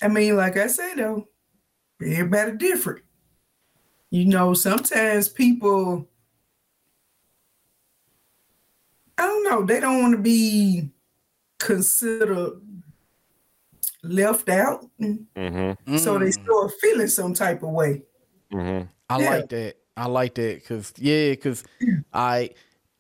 I 0.02 0.08
mean, 0.08 0.36
like 0.36 0.56
I 0.56 0.66
said 0.66 0.96
though, 0.96 1.26
everybody 2.02 2.52
different. 2.56 3.04
You 4.10 4.26
know, 4.26 4.54
sometimes 4.54 5.28
people 5.28 6.06
I 9.16 9.22
don't 9.22 9.44
know, 9.44 9.64
they 9.64 9.80
don't 9.80 10.00
want 10.02 10.12
to 10.12 10.22
be 10.22 10.90
considered 11.58 12.60
left 14.02 14.48
out. 14.50 14.84
Mm-hmm. 15.00 15.96
So 15.96 16.18
they 16.18 16.30
start 16.32 16.72
feeling 16.80 17.08
some 17.08 17.34
type 17.34 17.62
of 17.62 17.70
way. 17.70 18.02
Mm-hmm. 18.52 18.86
I 19.08 19.20
yeah. 19.20 19.30
like 19.30 19.48
that. 19.50 19.76
I 19.96 20.06
like 20.06 20.34
that 20.34 20.60
because 20.60 20.92
yeah, 20.96 21.30
because 21.30 21.64
I 22.12 22.50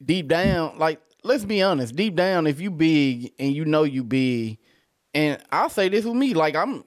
deep 0.04 0.28
down, 0.28 0.78
like 0.78 1.00
let's 1.22 1.44
be 1.44 1.62
honest, 1.62 1.94
deep 1.94 2.16
down, 2.16 2.46
if 2.46 2.60
you 2.60 2.70
big 2.70 3.32
and 3.38 3.54
you 3.54 3.64
know 3.64 3.84
you 3.84 4.02
big, 4.04 4.58
and 5.14 5.40
I'll 5.50 5.70
say 5.70 5.88
this 5.88 6.04
with 6.04 6.14
me, 6.16 6.34
like 6.34 6.56
I'm, 6.56 6.84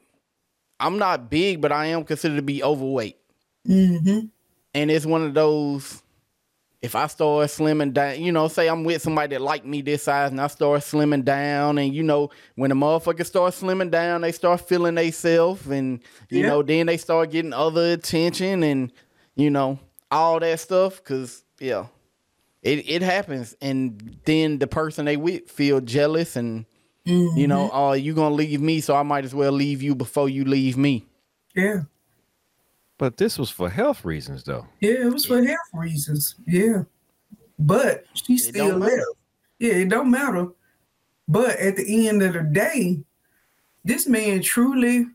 I'm 0.79 0.97
not 0.97 1.29
big, 1.29 1.61
but 1.61 1.71
I 1.71 1.87
am 1.87 2.03
considered 2.03 2.37
to 2.37 2.41
be 2.41 2.63
overweight. 2.63 3.17
Mm-hmm. 3.67 4.27
And 4.73 4.91
it's 4.91 5.05
one 5.05 5.23
of 5.23 5.33
those 5.33 6.01
if 6.81 6.95
I 6.95 7.05
start 7.07 7.47
slimming 7.49 7.93
down, 7.93 8.21
you 8.21 8.31
know, 8.31 8.47
say 8.47 8.67
I'm 8.67 8.83
with 8.83 9.03
somebody 9.03 9.35
that 9.35 9.41
like 9.41 9.63
me 9.63 9.81
this 9.81 10.03
size 10.03 10.31
and 10.31 10.41
I 10.41 10.47
start 10.47 10.81
slimming 10.81 11.23
down 11.23 11.77
and 11.77 11.93
you 11.93 12.01
know, 12.01 12.31
when 12.55 12.69
the 12.69 12.75
motherfuckers 12.75 13.27
start 13.27 13.53
slimming 13.53 13.91
down, 13.91 14.21
they 14.21 14.31
start 14.31 14.61
feeling 14.61 14.95
themselves 14.95 15.67
and 15.67 16.01
you 16.29 16.41
yeah. 16.41 16.47
know, 16.47 16.63
then 16.63 16.87
they 16.87 16.97
start 16.97 17.31
getting 17.31 17.53
other 17.53 17.93
attention 17.93 18.63
and 18.63 18.91
you 19.35 19.49
know, 19.49 19.79
all 20.09 20.39
that 20.39 20.59
stuff. 20.59 21.03
Cause 21.03 21.43
yeah. 21.59 21.87
it 22.61 22.89
it 22.89 23.01
happens, 23.01 23.55
and 23.61 24.17
then 24.25 24.59
the 24.59 24.67
person 24.67 25.05
they 25.05 25.17
with 25.17 25.49
feel 25.49 25.81
jealous, 25.81 26.35
and 26.35 26.65
mm-hmm. 27.05 27.37
you 27.37 27.47
know, 27.47 27.69
oh, 27.73 27.93
you 27.93 28.13
gonna 28.13 28.35
leave 28.35 28.61
me, 28.61 28.81
so 28.81 28.95
I 28.95 29.03
might 29.03 29.25
as 29.25 29.35
well 29.35 29.51
leave 29.51 29.81
you 29.81 29.95
before 29.95 30.29
you 30.29 30.45
leave 30.45 30.77
me. 30.77 31.05
Yeah. 31.55 31.81
But 32.97 33.17
this 33.17 33.39
was 33.39 33.49
for 33.49 33.67
health 33.69 34.05
reasons, 34.05 34.43
though. 34.43 34.67
Yeah, 34.79 35.07
it 35.07 35.13
was 35.13 35.25
for 35.25 35.43
health 35.43 35.57
reasons. 35.73 36.35
Yeah, 36.45 36.83
but 37.57 38.05
she 38.13 38.37
still 38.37 38.77
left. 38.77 39.01
Yeah, 39.57 39.73
it 39.73 39.89
don't 39.89 40.11
matter. 40.11 40.49
But 41.27 41.57
at 41.57 41.77
the 41.77 42.07
end 42.07 42.21
of 42.21 42.33
the 42.33 42.41
day, 42.41 42.99
this 43.83 44.07
man 44.07 44.41
truly, 44.41 45.07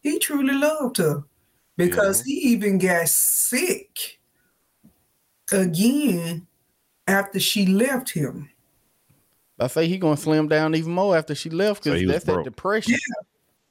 he 0.00 0.18
truly 0.18 0.54
loved 0.54 0.98
her 0.98 1.24
because 1.78 2.26
yeah. 2.26 2.34
he 2.34 2.48
even 2.48 2.76
got 2.76 3.08
sick 3.08 4.18
again 5.50 6.46
after 7.06 7.40
she 7.40 7.64
left 7.64 8.10
him. 8.10 8.50
I 9.58 9.68
say 9.68 9.88
he 9.88 9.96
gonna 9.96 10.16
slim 10.16 10.48
down 10.48 10.74
even 10.74 10.92
more 10.92 11.16
after 11.16 11.34
she 11.34 11.48
left 11.48 11.84
because 11.84 12.00
so 12.00 12.06
that's 12.06 12.24
that 12.24 12.44
depression. 12.44 12.98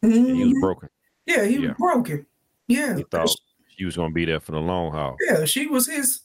Yeah. 0.02 0.10
Mm-hmm. 0.10 0.36
He 0.36 0.44
was 0.46 0.62
broken. 0.62 0.90
Yeah, 1.26 1.46
he 1.46 1.58
yeah. 1.58 1.68
was 1.70 1.78
broken. 1.78 2.26
Yeah, 2.68 2.96
he 2.96 3.04
thought 3.04 3.30
she 3.78 3.86
was 3.86 3.96
gonna 3.96 4.14
be 4.14 4.26
there 4.26 4.40
for 4.40 4.54
the 4.54 4.60
long 4.60 4.92
haul. 4.92 5.16
Yeah, 5.30 5.46
she 5.46 5.68
was 5.68 5.88
his 5.88 6.22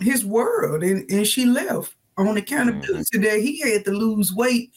his 0.00 0.24
world, 0.24 0.82
and, 0.82 1.08
and 1.10 1.26
she 1.26 1.44
left 1.44 1.94
on 2.18 2.36
accountability 2.36 3.18
mm-hmm. 3.18 3.22
that 3.22 3.40
he 3.40 3.60
had 3.60 3.84
to 3.84 3.92
lose 3.92 4.34
weight 4.34 4.72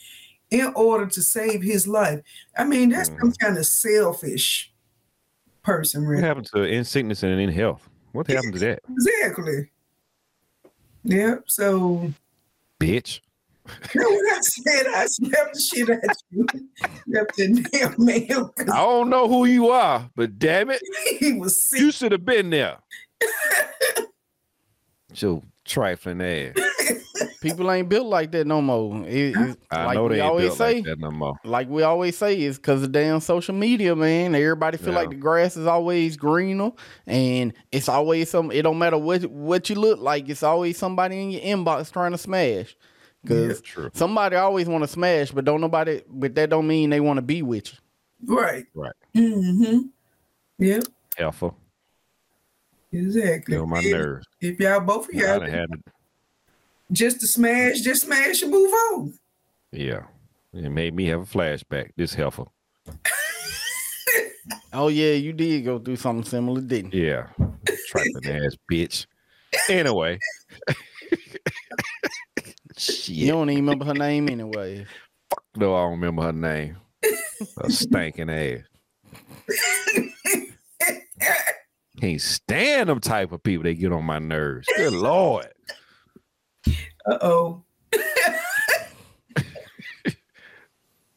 in 0.51 0.72
order 0.75 1.06
to 1.06 1.22
save 1.22 1.62
his 1.62 1.88
life. 1.88 2.22
I 2.58 2.66
mean, 2.66 2.89
that's 2.89 3.10
mm-hmm. 3.10 3.20
some 3.20 3.34
kind 3.34 3.58
of 3.58 3.66
selfish 3.66 4.74
person. 5.63 6.06
Really. 6.06 6.22
What 6.22 6.28
happened 6.28 6.46
to 6.54 6.63
in 6.63 6.84
sickness 6.84 7.24
and 7.24 7.39
in 7.39 7.50
health? 7.50 7.88
What 8.12 8.28
happened 8.28 8.54
to 8.54 8.60
that? 8.60 8.80
Exactly. 8.89 9.70
Yeah. 11.04 11.36
So, 11.48 12.12
bitch. 12.80 13.22
You 13.94 14.01
know 14.01 14.10
what 14.10 14.34
I 14.34 14.39
said? 14.42 14.88
I 14.88 15.06
slapped 15.06 15.54
the 15.54 15.60
shit 15.60 15.89
at 15.89 16.18
you. 16.32 16.48
Slapped 17.06 17.36
the 17.36 17.68
damn 17.72 18.04
man. 18.04 18.50
I 18.74 18.78
don't 18.78 19.12
know 19.12 19.28
who 19.28 19.46
you 19.46 19.70
are, 19.70 20.10
but 20.16 20.39
damn 20.39 20.72
it, 20.72 20.82
he 21.20 21.34
was 21.34 21.70
sick. 21.70 21.80
You 21.80 21.92
should 21.92 22.12
have 22.12 22.25
been 22.25 22.50
there. 22.50 22.78
Your 25.13 25.44
trifling 25.66 26.22
ass. 26.22 26.56
People 27.41 27.71
ain't 27.71 27.89
built 27.89 28.07
like 28.07 28.31
that 28.31 28.47
no 28.47 28.61
more. 28.61 29.05
It, 29.07 29.35
I 29.71 29.85
like 29.85 29.95
know 29.95 30.09
they 30.09 30.19
always 30.19 30.55
say, 30.55 30.75
like 30.75 30.85
that 30.85 30.99
no 30.99 31.11
more. 31.11 31.35
Like 31.43 31.69
we 31.69 31.83
always 31.83 32.17
say, 32.17 32.35
it's 32.35 32.57
because 32.57 32.83
of 32.83 32.91
damn 32.91 33.19
social 33.19 33.55
media, 33.55 33.95
man. 33.95 34.35
Everybody 34.35 34.77
feel 34.77 34.93
yeah. 34.93 34.99
like 34.99 35.09
the 35.09 35.15
grass 35.15 35.55
is 35.57 35.67
always 35.67 36.17
greener, 36.17 36.71
and 37.07 37.53
it's 37.71 37.89
always 37.89 38.29
some. 38.29 38.51
It 38.51 38.63
don't 38.63 38.77
matter 38.77 38.97
what 38.97 39.25
what 39.25 39.69
you 39.69 39.75
look 39.75 39.99
like. 39.99 40.29
It's 40.29 40.43
always 40.43 40.77
somebody 40.77 41.21
in 41.21 41.31
your 41.31 41.41
inbox 41.41 41.91
trying 41.91 42.11
to 42.11 42.17
smash. 42.17 42.75
Because 43.21 43.61
yeah, 43.77 43.89
somebody 43.93 44.38
always 44.38 44.67
want 44.67 44.83
to 44.83 44.88
smash, 44.88 45.31
but 45.31 45.45
don't 45.45 45.61
nobody. 45.61 46.01
But 46.09 46.35
that 46.35 46.49
don't 46.49 46.67
mean 46.67 46.89
they 46.89 46.99
want 46.99 47.17
to 47.17 47.21
be 47.21 47.41
with 47.41 47.73
you. 47.73 47.79
Right. 48.35 48.65
Right. 48.73 48.93
Mm-hmm. 49.15 49.79
Yep. 50.57 50.83
Alpha. 51.17 51.51
Exactly. 52.91 53.55
Feel 53.55 53.65
my 53.65 53.81
nerves. 53.81 54.25
If 54.41 54.59
y'all 54.59 54.79
both 54.79 55.09
of 55.09 55.15
y'all 55.15 55.41
had 55.41 55.69
it. 55.71 55.79
Just 56.91 57.19
to 57.22 57.27
smash, 57.27 57.81
just 57.81 58.03
smash 58.03 58.41
and 58.41 58.51
move 58.51 58.72
on. 58.72 59.13
Yeah. 59.72 60.03
It 60.53 60.69
made 60.69 60.93
me 60.96 61.05
have 61.05 61.22
a 61.22 61.25
flashback. 61.25 61.91
This 61.96 62.13
helpful. 62.13 62.51
oh 64.74 64.88
yeah, 64.88 65.13
you 65.13 65.31
did 65.34 65.65
go 65.65 65.77
through 65.79 65.98
something 65.98 66.25
similar, 66.25 66.62
didn't 66.62 66.93
you? 66.93 67.05
Yeah. 67.05 67.27
Trapping 67.88 68.25
ass 68.46 68.55
bitch. 68.72 69.05
Anyway. 69.69 70.17
Shit. 72.77 73.10
You 73.10 73.27
don't 73.27 73.50
even 73.50 73.65
remember 73.65 73.86
her 73.86 73.93
name 73.93 74.29
anyway. 74.29 74.86
Fuck 75.29 75.43
no, 75.55 75.75
I 75.75 75.81
don't 75.81 75.91
remember 75.91 76.24
her 76.24 76.34
name. 76.34 76.77
a 77.58 77.69
stinking 77.69 78.29
ass. 78.29 78.62
Can't 82.00 82.22
stand 82.22 82.89
them 82.89 83.01
type 83.01 83.34
of 83.34 83.43
people. 83.43 83.65
They 83.65 83.75
get 83.75 83.91
on 83.91 84.05
my 84.05 84.19
nerves. 84.19 84.67
Good 84.77 84.93
lord. 84.93 85.50
Uh 87.10 87.18
oh. 87.22 87.63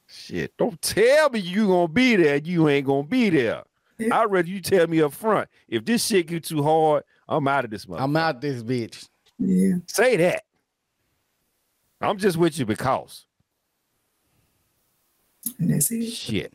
Shit! 0.06 0.56
Don't 0.56 0.80
tell 0.80 1.28
me 1.28 1.40
you 1.40 1.66
gonna 1.66 1.88
be 1.88 2.16
there. 2.16 2.36
You 2.36 2.66
ain't 2.70 2.86
gonna 2.86 3.02
be 3.02 3.28
there. 3.28 3.64
Yeah. 3.98 4.20
I'd 4.20 4.30
rather 4.30 4.48
you 4.48 4.62
tell 4.62 4.86
me 4.86 5.02
up 5.02 5.12
front. 5.12 5.50
If 5.68 5.84
this 5.84 6.06
shit 6.06 6.28
get 6.28 6.44
too 6.44 6.62
hard, 6.62 7.04
I'm 7.28 7.46
out 7.46 7.66
of 7.66 7.70
this 7.70 7.86
month. 7.86 8.00
I'm 8.00 8.16
out 8.16 8.40
this 8.40 8.62
bitch. 8.62 9.06
Yeah. 9.38 9.74
Say 9.86 10.16
that. 10.16 10.44
I'm 12.00 12.16
just 12.16 12.38
with 12.38 12.58
you 12.58 12.64
because. 12.64 13.26
that's 15.58 15.90
it. 15.90 16.10
Shit. 16.10 16.54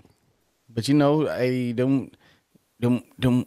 But 0.68 0.88
you 0.88 0.96
know, 0.96 1.28
hey, 1.28 1.74
them, 1.74 2.10
them, 2.80 3.04
them 3.20 3.46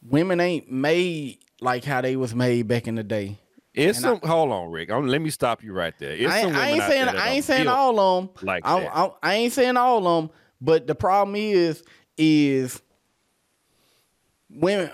women 0.00 0.38
ain't 0.38 0.70
made 0.70 1.38
like 1.60 1.84
how 1.84 2.00
they 2.00 2.14
was 2.16 2.34
made 2.34 2.68
back 2.68 2.86
in 2.86 2.94
the 2.94 3.02
day. 3.02 3.38
It's 3.74 3.98
and 3.98 4.02
some. 4.02 4.20
I, 4.22 4.28
hold 4.28 4.52
on, 4.52 4.70
Rick. 4.70 4.90
I'm, 4.90 5.06
let 5.06 5.22
me 5.22 5.30
stop 5.30 5.62
you 5.62 5.72
right 5.72 5.94
there. 5.98 6.12
I, 6.28 6.42
I, 6.42 6.68
ain't 6.68 6.82
saying 6.82 7.08
I 7.08 7.28
ain't 7.30 7.44
saying 7.44 7.68
all 7.68 7.98
of 7.98 8.34
them. 8.36 8.46
Like 8.46 8.66
I, 8.66 8.84
I, 8.86 9.10
I, 9.22 9.34
ain't 9.34 9.52
saying 9.52 9.76
all 9.76 10.06
of 10.06 10.22
them. 10.22 10.36
But 10.60 10.86
the 10.86 10.94
problem 10.94 11.34
is, 11.36 11.82
is 12.18 12.82
women, 14.50 14.90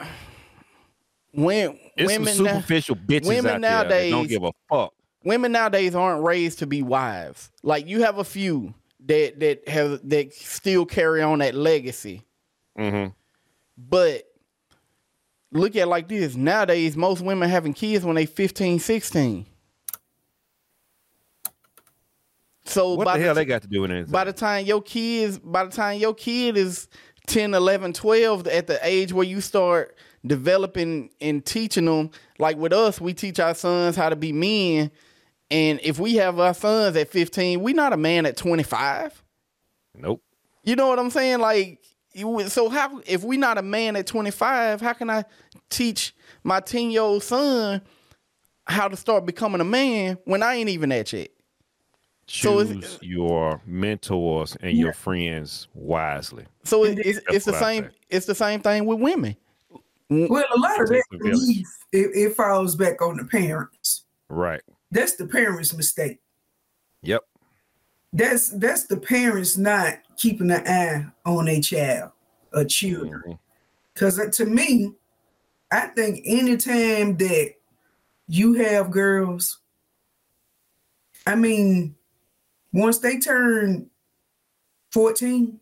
when 1.32 1.78
it's 1.96 2.06
women 2.06 2.34
superficial 2.34 2.94
now, 2.94 3.02
bitches 3.02 3.28
women 3.28 3.60
nowadays 3.60 4.12
don't 4.12 4.28
give 4.28 4.44
a 4.44 4.52
fuck. 4.68 4.94
Women 5.24 5.52
nowadays 5.52 5.96
aren't 5.96 6.24
raised 6.24 6.60
to 6.60 6.66
be 6.66 6.82
wives. 6.82 7.50
Like 7.64 7.88
you 7.88 8.02
have 8.02 8.18
a 8.18 8.24
few 8.24 8.74
that 9.06 9.40
that 9.40 9.68
have 9.68 10.08
that 10.08 10.32
still 10.34 10.86
carry 10.86 11.20
on 11.20 11.40
that 11.40 11.54
legacy. 11.54 12.24
Mm-hmm. 12.78 13.12
But 13.76 14.27
look 15.52 15.76
at 15.76 15.88
like 15.88 16.08
this. 16.08 16.36
Nowadays, 16.36 16.96
most 16.96 17.20
women 17.20 17.48
having 17.48 17.72
kids 17.72 18.04
when 18.04 18.16
they 18.16 18.26
15, 18.26 18.78
16. 18.78 19.46
So 22.64 22.94
what 22.94 23.04
the 23.04 23.18
hell 23.18 23.34
the, 23.34 23.40
they 23.40 23.44
got 23.46 23.62
to 23.62 23.68
do 23.68 23.80
with 23.82 23.90
anything? 23.90 24.12
By 24.12 24.24
the 24.24 24.32
time 24.32 24.66
your 24.66 24.82
kids, 24.82 25.38
by 25.38 25.64
the 25.64 25.70
time 25.70 25.98
your 25.98 26.14
kid 26.14 26.56
is 26.56 26.88
10, 27.26 27.54
11, 27.54 27.94
12, 27.94 28.46
at 28.46 28.66
the 28.66 28.78
age 28.82 29.12
where 29.12 29.24
you 29.24 29.40
start 29.40 29.96
developing 30.26 31.10
and 31.20 31.44
teaching 31.44 31.86
them, 31.86 32.10
like 32.38 32.56
with 32.58 32.72
us, 32.72 33.00
we 33.00 33.14
teach 33.14 33.40
our 33.40 33.54
sons 33.54 33.96
how 33.96 34.10
to 34.10 34.16
be 34.16 34.32
men. 34.32 34.90
And 35.50 35.80
if 35.82 35.98
we 35.98 36.16
have 36.16 36.38
our 36.38 36.52
sons 36.52 36.94
at 36.96 37.08
15, 37.08 37.62
we 37.62 37.72
not 37.72 37.94
a 37.94 37.96
man 37.96 38.26
at 38.26 38.36
25. 38.36 39.22
Nope. 39.94 40.22
You 40.62 40.76
know 40.76 40.88
what 40.88 40.98
I'm 40.98 41.10
saying? 41.10 41.38
Like 41.38 41.80
so 42.48 42.68
how 42.68 43.00
if 43.06 43.22
we 43.22 43.36
not 43.36 43.58
a 43.58 43.62
man 43.62 43.96
at 43.96 44.06
25 44.06 44.80
how 44.80 44.92
can 44.92 45.10
i 45.10 45.24
teach 45.70 46.14
my 46.42 46.60
10 46.60 46.90
year 46.90 47.02
old 47.02 47.22
son 47.22 47.80
how 48.66 48.88
to 48.88 48.96
start 48.96 49.24
becoming 49.24 49.60
a 49.60 49.64
man 49.64 50.18
when 50.24 50.42
i 50.42 50.54
ain't 50.54 50.68
even 50.68 50.90
that 50.90 51.12
yet? 51.12 51.30
Choose 52.26 52.86
so 52.86 52.98
your 53.00 53.62
mentors 53.64 54.54
and 54.60 54.76
yeah. 54.76 54.84
your 54.84 54.92
friends 54.92 55.66
wisely. 55.72 56.44
So 56.62 56.84
it, 56.84 56.98
it's, 56.98 57.20
it's 57.30 57.46
the 57.46 57.54
same 57.54 57.88
it's 58.10 58.26
the 58.26 58.34
same 58.34 58.60
thing 58.60 58.84
with 58.84 59.00
women. 59.00 59.34
Well 60.10 60.44
a 60.54 60.60
lot 60.60 60.78
of 60.78 60.88
that 60.90 61.04
belief 61.10 61.66
it, 61.90 62.10
it 62.14 62.36
falls 62.36 62.76
back 62.76 63.00
on 63.00 63.16
the 63.16 63.24
parents. 63.24 64.04
Right. 64.28 64.60
That's 64.90 65.16
the 65.16 65.26
parents 65.26 65.74
mistake. 65.74 66.18
Yep 67.02 67.22
that's 68.18 68.48
that's 68.48 68.84
the 68.84 68.96
parents 68.96 69.56
not 69.56 69.98
keeping 70.16 70.50
an 70.50 70.66
eye 70.66 71.06
on 71.24 71.48
a 71.48 71.60
child 71.60 72.10
or 72.52 72.64
children. 72.64 73.38
Because 73.94 74.18
mm-hmm. 74.18 74.30
to 74.30 74.44
me, 74.44 74.92
I 75.70 75.86
think 75.86 76.22
anytime 76.26 77.16
that 77.18 77.54
you 78.26 78.54
have 78.54 78.90
girls, 78.90 79.58
I 81.26 81.36
mean, 81.36 81.94
once 82.72 82.98
they 82.98 83.18
turn 83.18 83.88
14, 84.90 85.60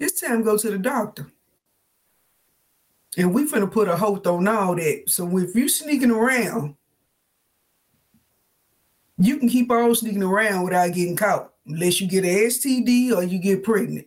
it's 0.00 0.20
time 0.20 0.38
to 0.38 0.44
go 0.44 0.56
to 0.56 0.70
the 0.70 0.78
doctor. 0.78 1.30
And 3.18 3.34
we 3.34 3.46
finna 3.46 3.70
put 3.70 3.88
a 3.88 3.96
hold 3.96 4.26
on 4.26 4.48
all 4.48 4.74
that. 4.76 5.04
So 5.08 5.36
if 5.36 5.54
you 5.54 5.68
sneaking 5.68 6.10
around, 6.10 6.76
you 9.22 9.36
can 9.38 9.48
keep 9.48 9.70
on 9.70 9.94
sneaking 9.94 10.22
around 10.22 10.64
without 10.64 10.92
getting 10.92 11.16
caught, 11.16 11.52
unless 11.66 12.00
you 12.00 12.08
get 12.08 12.24
an 12.24 12.30
STD 12.30 13.12
or 13.12 13.22
you 13.22 13.38
get 13.38 13.62
pregnant. 13.62 14.06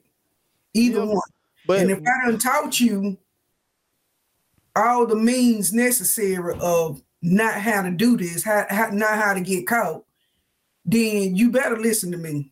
Either 0.73 0.99
yeah, 0.99 1.05
one. 1.05 1.29
But 1.67 1.79
and 1.79 1.91
if 1.91 1.99
I 1.99 2.29
done 2.29 2.39
taught 2.39 2.79
you 2.79 3.17
all 4.75 5.07
the 5.07 5.15
means 5.15 5.73
necessary 5.73 6.55
of 6.59 7.01
not 7.21 7.55
how 7.55 7.81
to 7.81 7.91
do 7.91 8.17
this, 8.17 8.43
how, 8.43 8.65
how 8.69 8.89
not 8.89 9.17
how 9.17 9.33
to 9.33 9.41
get 9.41 9.67
caught, 9.67 10.03
then 10.83 11.35
you 11.35 11.49
better 11.49 11.77
listen 11.77 12.11
to 12.11 12.17
me. 12.17 12.51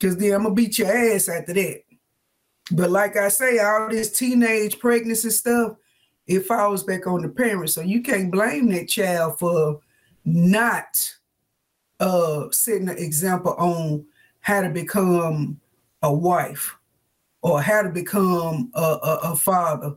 Cause 0.00 0.16
then 0.16 0.34
I'm 0.34 0.42
gonna 0.42 0.54
beat 0.54 0.78
your 0.78 0.88
ass 0.88 1.28
after 1.28 1.54
that. 1.54 1.82
But 2.72 2.90
like 2.90 3.16
I 3.16 3.28
say, 3.28 3.58
all 3.58 3.88
this 3.88 4.16
teenage 4.16 4.78
pregnancy 4.78 5.30
stuff, 5.30 5.76
it 6.26 6.40
falls 6.40 6.84
back 6.84 7.06
on 7.06 7.22
the 7.22 7.28
parents. 7.28 7.72
So 7.72 7.80
you 7.80 8.02
can't 8.02 8.30
blame 8.30 8.68
that 8.70 8.88
child 8.88 9.38
for 9.38 9.80
not 10.24 10.96
uh 12.02 12.50
setting 12.50 12.88
an 12.88 12.98
example 12.98 13.54
on 13.54 14.04
how 14.40 14.60
to 14.60 14.68
become 14.68 15.58
a 16.02 16.12
wife 16.12 16.76
or 17.42 17.62
how 17.62 17.82
to 17.82 17.88
become 17.88 18.70
a, 18.74 18.80
a, 18.80 19.20
a 19.32 19.36
father. 19.36 19.94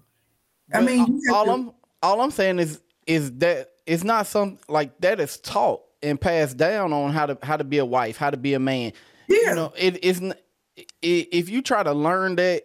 I 0.73 0.81
mean, 0.81 1.21
all 1.31 1.45
to, 1.45 1.51
I'm 1.51 1.71
all 2.01 2.21
I'm 2.21 2.31
saying 2.31 2.59
is 2.59 2.81
is 3.07 3.31
that 3.39 3.71
it's 3.85 4.03
not 4.03 4.27
some 4.27 4.59
like 4.67 4.99
that 5.01 5.19
is 5.19 5.37
taught 5.37 5.81
and 6.01 6.19
passed 6.19 6.57
down 6.57 6.93
on 6.93 7.11
how 7.11 7.25
to 7.25 7.37
how 7.43 7.57
to 7.57 7.63
be 7.63 7.79
a 7.79 7.85
wife, 7.85 8.17
how 8.17 8.29
to 8.29 8.37
be 8.37 8.53
a 8.53 8.59
man. 8.59 8.93
Yeah. 9.27 9.49
You 9.49 9.55
know, 9.55 9.73
it 9.77 10.03
isn't 10.03 10.35
if 11.01 11.49
you 11.49 11.61
try 11.61 11.83
to 11.83 11.93
learn 11.93 12.35
that 12.35 12.63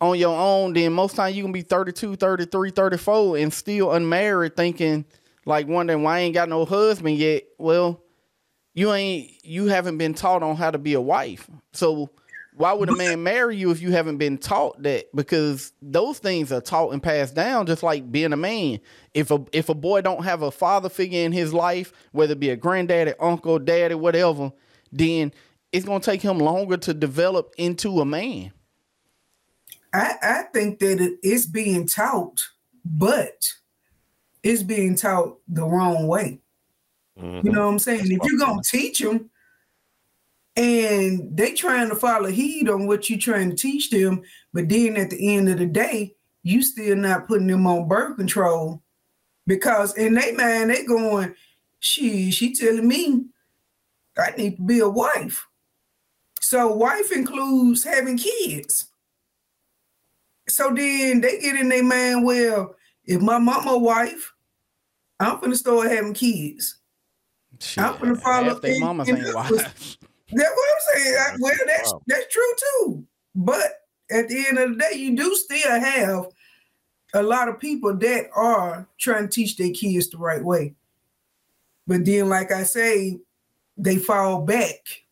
on 0.00 0.18
your 0.18 0.36
own, 0.36 0.72
then 0.72 0.92
most 0.92 1.16
time 1.16 1.34
you 1.34 1.42
can 1.42 1.52
be 1.52 1.62
32, 1.62 2.16
33, 2.16 2.70
34 2.70 3.36
and 3.36 3.52
still 3.52 3.92
unmarried 3.92 4.56
thinking 4.56 5.04
like 5.44 5.66
wondering 5.66 6.02
why 6.02 6.18
I 6.18 6.20
ain't 6.20 6.34
got 6.34 6.48
no 6.48 6.64
husband 6.64 7.16
yet. 7.16 7.44
Well, 7.58 8.02
you 8.74 8.92
ain't 8.92 9.44
you 9.44 9.66
haven't 9.66 9.98
been 9.98 10.14
taught 10.14 10.42
on 10.42 10.56
how 10.56 10.70
to 10.70 10.78
be 10.78 10.94
a 10.94 11.00
wife. 11.00 11.48
So 11.72 12.10
why 12.54 12.72
would 12.72 12.88
a 12.88 12.96
man 12.96 13.22
marry 13.22 13.56
you 13.56 13.70
if 13.70 13.80
you 13.80 13.92
haven't 13.92 14.18
been 14.18 14.38
taught 14.38 14.82
that? 14.82 15.06
Because 15.14 15.72
those 15.80 16.18
things 16.18 16.52
are 16.52 16.60
taught 16.60 16.92
and 16.92 17.02
passed 17.02 17.34
down, 17.34 17.66
just 17.66 17.82
like 17.82 18.10
being 18.10 18.32
a 18.32 18.36
man. 18.36 18.80
If 19.14 19.30
a 19.30 19.44
if 19.52 19.68
a 19.68 19.74
boy 19.74 20.02
don't 20.02 20.24
have 20.24 20.42
a 20.42 20.50
father 20.50 20.88
figure 20.88 21.24
in 21.24 21.32
his 21.32 21.52
life, 21.52 21.92
whether 22.12 22.32
it 22.32 22.40
be 22.40 22.50
a 22.50 22.56
granddaddy, 22.56 23.14
uncle, 23.18 23.58
daddy, 23.58 23.94
whatever, 23.94 24.52
then 24.92 25.32
it's 25.72 25.86
gonna 25.86 26.00
take 26.00 26.22
him 26.22 26.38
longer 26.38 26.76
to 26.76 26.94
develop 26.94 27.54
into 27.56 28.00
a 28.00 28.04
man. 28.04 28.52
I, 29.92 30.14
I 30.22 30.42
think 30.52 30.78
that 30.80 31.00
it 31.00 31.18
is 31.22 31.46
being 31.46 31.86
taught, 31.86 32.40
but 32.84 33.48
it's 34.42 34.62
being 34.62 34.94
taught 34.94 35.38
the 35.48 35.64
wrong 35.64 36.06
way. 36.06 36.39
Mm-hmm. 37.20 37.46
You 37.46 37.52
know 37.52 37.66
what 37.66 37.72
I'm 37.72 37.78
saying? 37.78 38.08
That's 38.08 38.10
if 38.10 38.18
you're 38.24 38.38
gonna 38.38 38.62
teach 38.64 39.00
them 39.00 39.30
and 40.56 41.36
they 41.36 41.52
trying 41.52 41.88
to 41.90 41.94
follow 41.94 42.28
heed 42.28 42.68
on 42.68 42.86
what 42.86 43.08
you 43.08 43.18
trying 43.18 43.50
to 43.50 43.56
teach 43.56 43.90
them, 43.90 44.22
but 44.52 44.68
then 44.68 44.96
at 44.96 45.10
the 45.10 45.36
end 45.36 45.48
of 45.48 45.58
the 45.58 45.66
day, 45.66 46.14
you 46.42 46.62
still 46.62 46.96
not 46.96 47.28
putting 47.28 47.46
them 47.46 47.66
on 47.66 47.88
birth 47.88 48.16
control 48.16 48.82
because 49.46 49.96
in 49.96 50.14
their 50.14 50.34
mind 50.34 50.70
they 50.70 50.84
going, 50.84 51.34
she 51.78 52.30
she 52.30 52.54
telling 52.54 52.88
me 52.88 53.26
I 54.18 54.30
need 54.36 54.56
to 54.56 54.62
be 54.62 54.80
a 54.80 54.88
wife. 54.88 55.46
So 56.40 56.74
wife 56.74 57.12
includes 57.12 57.84
having 57.84 58.16
kids. 58.16 58.86
So 60.48 60.72
then 60.74 61.20
they 61.20 61.38
get 61.38 61.56
in 61.56 61.68
their 61.68 61.84
mind, 61.84 62.24
well, 62.24 62.74
if 63.04 63.20
my 63.20 63.38
mama 63.38 63.78
wife, 63.78 64.32
I'm 65.20 65.38
gonna 65.40 65.54
start 65.54 65.90
having 65.90 66.14
kids. 66.14 66.79
Shit, 67.60 67.84
I'm 67.84 67.98
gonna 67.98 68.16
follow 68.16 68.58
their 68.58 68.80
mama's 68.80 69.08
ain't 69.08 69.34
wife. 69.34 69.50
That's 69.50 69.96
what 70.32 70.68
I'm 70.68 70.94
saying. 70.94 71.16
I, 71.18 71.36
well, 71.40 71.52
that's 71.66 71.94
that's 72.06 72.32
true 72.32 72.52
too. 72.56 73.04
But 73.34 73.86
at 74.10 74.28
the 74.28 74.46
end 74.48 74.58
of 74.58 74.70
the 74.70 74.76
day, 74.76 74.96
you 74.96 75.16
do 75.16 75.34
still 75.36 75.80
have 75.80 76.26
a 77.14 77.22
lot 77.22 77.48
of 77.48 77.58
people 77.58 77.96
that 77.96 78.26
are 78.34 78.88
trying 78.98 79.28
to 79.28 79.34
teach 79.34 79.56
their 79.56 79.70
kids 79.70 80.08
the 80.08 80.18
right 80.18 80.42
way. 80.42 80.74
But 81.86 82.04
then, 82.04 82.28
like 82.28 82.52
I 82.52 82.62
say, 82.62 83.18
they 83.76 83.96
fall 83.96 84.42
back. 84.42 85.04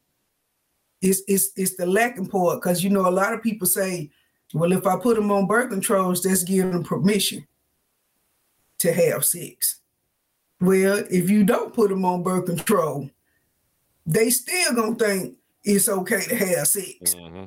It's 1.00 1.22
it's 1.28 1.50
it's 1.56 1.76
the 1.76 1.86
lacking 1.86 2.28
part 2.28 2.60
because 2.60 2.82
you 2.82 2.90
know 2.90 3.08
a 3.08 3.10
lot 3.10 3.34
of 3.34 3.42
people 3.42 3.66
say, 3.66 4.10
well, 4.54 4.72
if 4.72 4.86
I 4.86 4.96
put 4.96 5.16
them 5.16 5.30
on 5.30 5.46
birth 5.46 5.70
controls, 5.70 6.22
that's 6.22 6.44
giving 6.44 6.72
them 6.72 6.84
permission 6.84 7.46
to 8.78 8.92
have 8.92 9.24
sex. 9.24 9.77
Well, 10.60 11.04
if 11.10 11.30
you 11.30 11.44
don't 11.44 11.72
put 11.72 11.90
them 11.90 12.04
on 12.04 12.22
birth 12.22 12.46
control, 12.46 13.10
they 14.06 14.30
still 14.30 14.74
gonna 14.74 14.94
think 14.96 15.36
it's 15.62 15.88
okay 15.88 16.22
to 16.22 16.36
have 16.36 16.66
sex. 16.66 17.14
Mm-hmm. 17.14 17.44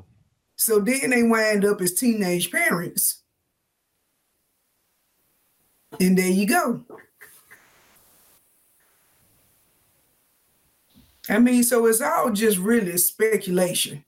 So 0.55 0.79
then 0.79 1.09
they 1.09 1.23
wind 1.23 1.65
up 1.65 1.81
as 1.81 1.93
teenage 1.93 2.51
parents. 2.51 3.23
And 5.99 6.17
there 6.17 6.29
you 6.29 6.47
go. 6.47 6.85
I 11.29 11.39
mean, 11.39 11.63
so 11.63 11.85
it's 11.85 12.01
all 12.01 12.31
just 12.31 12.57
really 12.57 12.97
speculation. 12.97 14.03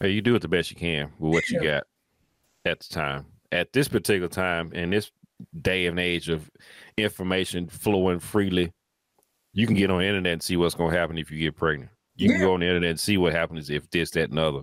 Hey, 0.00 0.10
you 0.10 0.20
do 0.20 0.34
it 0.34 0.42
the 0.42 0.48
best 0.48 0.70
you 0.70 0.76
can 0.76 1.10
with 1.18 1.32
what 1.32 1.48
you 1.48 1.60
got 1.62 1.84
at 2.64 2.80
the 2.80 2.94
time. 2.94 3.26
At 3.52 3.72
this 3.72 3.88
particular 3.88 4.28
time, 4.28 4.72
in 4.72 4.90
this 4.90 5.10
day 5.60 5.86
and 5.86 5.98
age 5.98 6.28
of 6.28 6.50
information 6.96 7.68
flowing 7.68 8.20
freely, 8.20 8.72
you 9.52 9.66
can 9.66 9.76
get 9.76 9.90
on 9.90 10.00
the 10.00 10.06
internet 10.06 10.34
and 10.34 10.42
see 10.42 10.56
what's 10.56 10.74
going 10.74 10.92
to 10.92 10.98
happen 10.98 11.18
if 11.18 11.30
you 11.30 11.38
get 11.38 11.56
pregnant. 11.56 11.90
You 12.14 12.28
yeah. 12.28 12.36
can 12.36 12.42
go 12.42 12.54
on 12.54 12.60
the 12.60 12.66
internet 12.66 12.90
and 12.90 13.00
see 13.00 13.16
what 13.16 13.32
happens 13.32 13.70
if 13.70 13.88
this, 13.90 14.10
that, 14.12 14.30
and 14.30 14.38
other. 14.38 14.62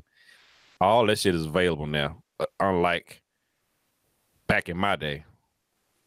All 0.81 1.05
that 1.07 1.19
shit 1.19 1.35
is 1.35 1.45
available 1.45 1.87
now. 1.87 2.23
Uh, 2.39 2.45
unlike 2.59 3.21
back 4.47 4.69
in 4.69 4.77
my 4.77 4.95
day, 4.95 5.25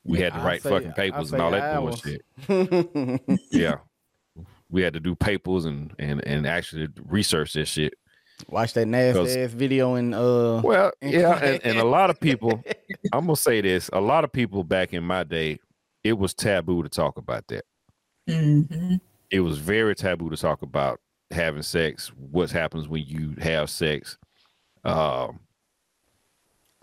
we 0.04 0.18
yeah, 0.18 0.24
had 0.24 0.34
to 0.34 0.40
write 0.40 0.62
fucking 0.62 0.92
papers 0.92 1.32
and 1.32 1.42
all 1.42 1.50
that 1.50 1.80
bullshit. 1.80 2.22
yeah, 3.50 3.78
we 4.70 4.82
had 4.82 4.92
to 4.92 5.00
do 5.00 5.14
papers 5.14 5.64
and 5.64 5.92
and 5.98 6.24
and 6.26 6.46
actually 6.46 6.88
research 7.06 7.54
this 7.54 7.68
shit. 7.68 7.94
Watch 8.48 8.74
that 8.74 8.86
nasty 8.86 9.40
ass 9.40 9.50
video 9.50 9.94
and 9.94 10.14
uh. 10.14 10.60
Well, 10.62 10.92
yeah, 11.02 11.38
and, 11.38 11.64
and 11.64 11.78
a 11.78 11.84
lot 11.84 12.10
of 12.10 12.20
people. 12.20 12.62
I'm 13.12 13.26
gonna 13.26 13.36
say 13.36 13.60
this: 13.60 13.90
a 13.92 14.00
lot 14.00 14.24
of 14.24 14.32
people 14.32 14.62
back 14.62 14.92
in 14.92 15.02
my 15.02 15.24
day, 15.24 15.58
it 16.04 16.16
was 16.16 16.32
taboo 16.32 16.82
to 16.82 16.88
talk 16.88 17.18
about 17.18 17.46
that. 17.48 17.64
Mm-hmm. 18.28 18.96
It 19.30 19.40
was 19.40 19.58
very 19.58 19.94
taboo 19.96 20.30
to 20.30 20.36
talk 20.36 20.62
about 20.62 21.00
having 21.30 21.62
sex, 21.62 22.08
what 22.16 22.50
happens 22.50 22.88
when 22.88 23.04
you 23.04 23.34
have 23.40 23.70
sex, 23.70 24.16
um, 24.84 25.40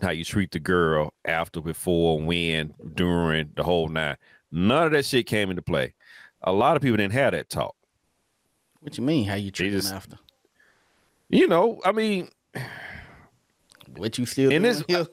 how 0.00 0.10
you 0.10 0.24
treat 0.24 0.50
the 0.50 0.60
girl 0.60 1.14
after, 1.24 1.60
before, 1.60 2.20
when, 2.20 2.74
during, 2.94 3.50
the 3.56 3.62
whole 3.62 3.88
nine. 3.88 4.16
None 4.52 4.86
of 4.86 4.92
that 4.92 5.06
shit 5.06 5.26
came 5.26 5.50
into 5.50 5.62
play. 5.62 5.94
A 6.42 6.52
lot 6.52 6.76
of 6.76 6.82
people 6.82 6.98
didn't 6.98 7.14
have 7.14 7.32
that 7.32 7.48
talk. 7.48 7.74
What 8.80 8.98
you 8.98 9.04
mean? 9.04 9.26
How 9.26 9.34
you 9.34 9.50
treat 9.50 9.70
just, 9.70 9.88
them 9.88 9.96
after? 9.96 10.18
You 11.34 11.48
know, 11.48 11.80
I 11.84 11.90
mean, 11.90 12.28
what 13.96 14.16
you 14.18 14.24
still 14.24 14.52
in 14.52 14.62
doing? 14.62 14.84
this? 14.86 15.08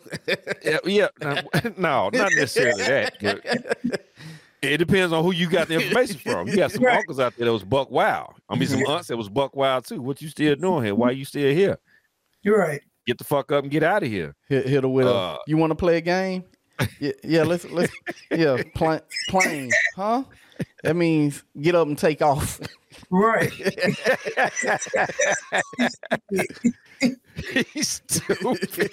yeah, 0.64 0.78
yeah, 0.86 1.08
no, 1.78 2.12
not 2.14 2.32
necessarily 2.36 2.84
that. 2.84 4.06
It 4.62 4.78
depends 4.78 5.12
on 5.14 5.24
who 5.24 5.34
you 5.34 5.50
got 5.50 5.68
the 5.68 5.74
information 5.74 6.20
from. 6.20 6.48
You 6.48 6.58
got 6.58 6.72
some 6.72 6.84
right. 6.84 7.00
uncles 7.00 7.20
out 7.20 7.36
there 7.36 7.48
that 7.48 7.52
was 7.52 7.64
buck 7.64 7.90
wild. 7.90 8.36
I 8.48 8.56
mean, 8.56 8.70
some 8.70 8.86
aunts 8.86 9.08
that 9.08 9.18
was 9.18 9.30
buck 9.30 9.56
wild 9.56 9.86
too. 9.86 10.00
What 10.00 10.22
you 10.22 10.30
still 10.30 10.56
doing 10.56 10.84
here? 10.84 10.94
Why 10.94 11.10
you 11.10 11.26
still 11.26 11.52
here? 11.52 11.80
You're 12.44 12.60
right. 12.60 12.82
Get 13.08 13.18
the 13.18 13.24
fuck 13.24 13.52
up 13.52 13.64
and 13.64 13.72
get 13.72 13.82
out 13.82 14.04
of 14.04 14.10
here. 14.10 14.36
Hit, 14.48 14.68
hit 14.68 14.84
her 14.84 14.90
with 14.90 15.08
uh, 15.08 15.10
a. 15.10 15.40
You 15.48 15.58
want 15.58 15.72
to 15.72 15.76
play 15.76 15.98
a 15.98 16.02
game? 16.02 16.44
yeah, 17.00 17.14
yeah. 17.24 17.42
Let's 17.42 17.66
let's 17.72 17.92
yeah. 18.32 18.62
Play, 18.76 19.00
playing, 19.30 19.72
huh? 19.96 20.24
That 20.84 20.96
means 20.96 21.44
get 21.60 21.76
up 21.76 21.88
and 21.88 21.98
take 21.98 22.22
off. 22.22 22.60
Right. 23.10 23.52
He's 27.74 28.02
stupid. 28.08 28.92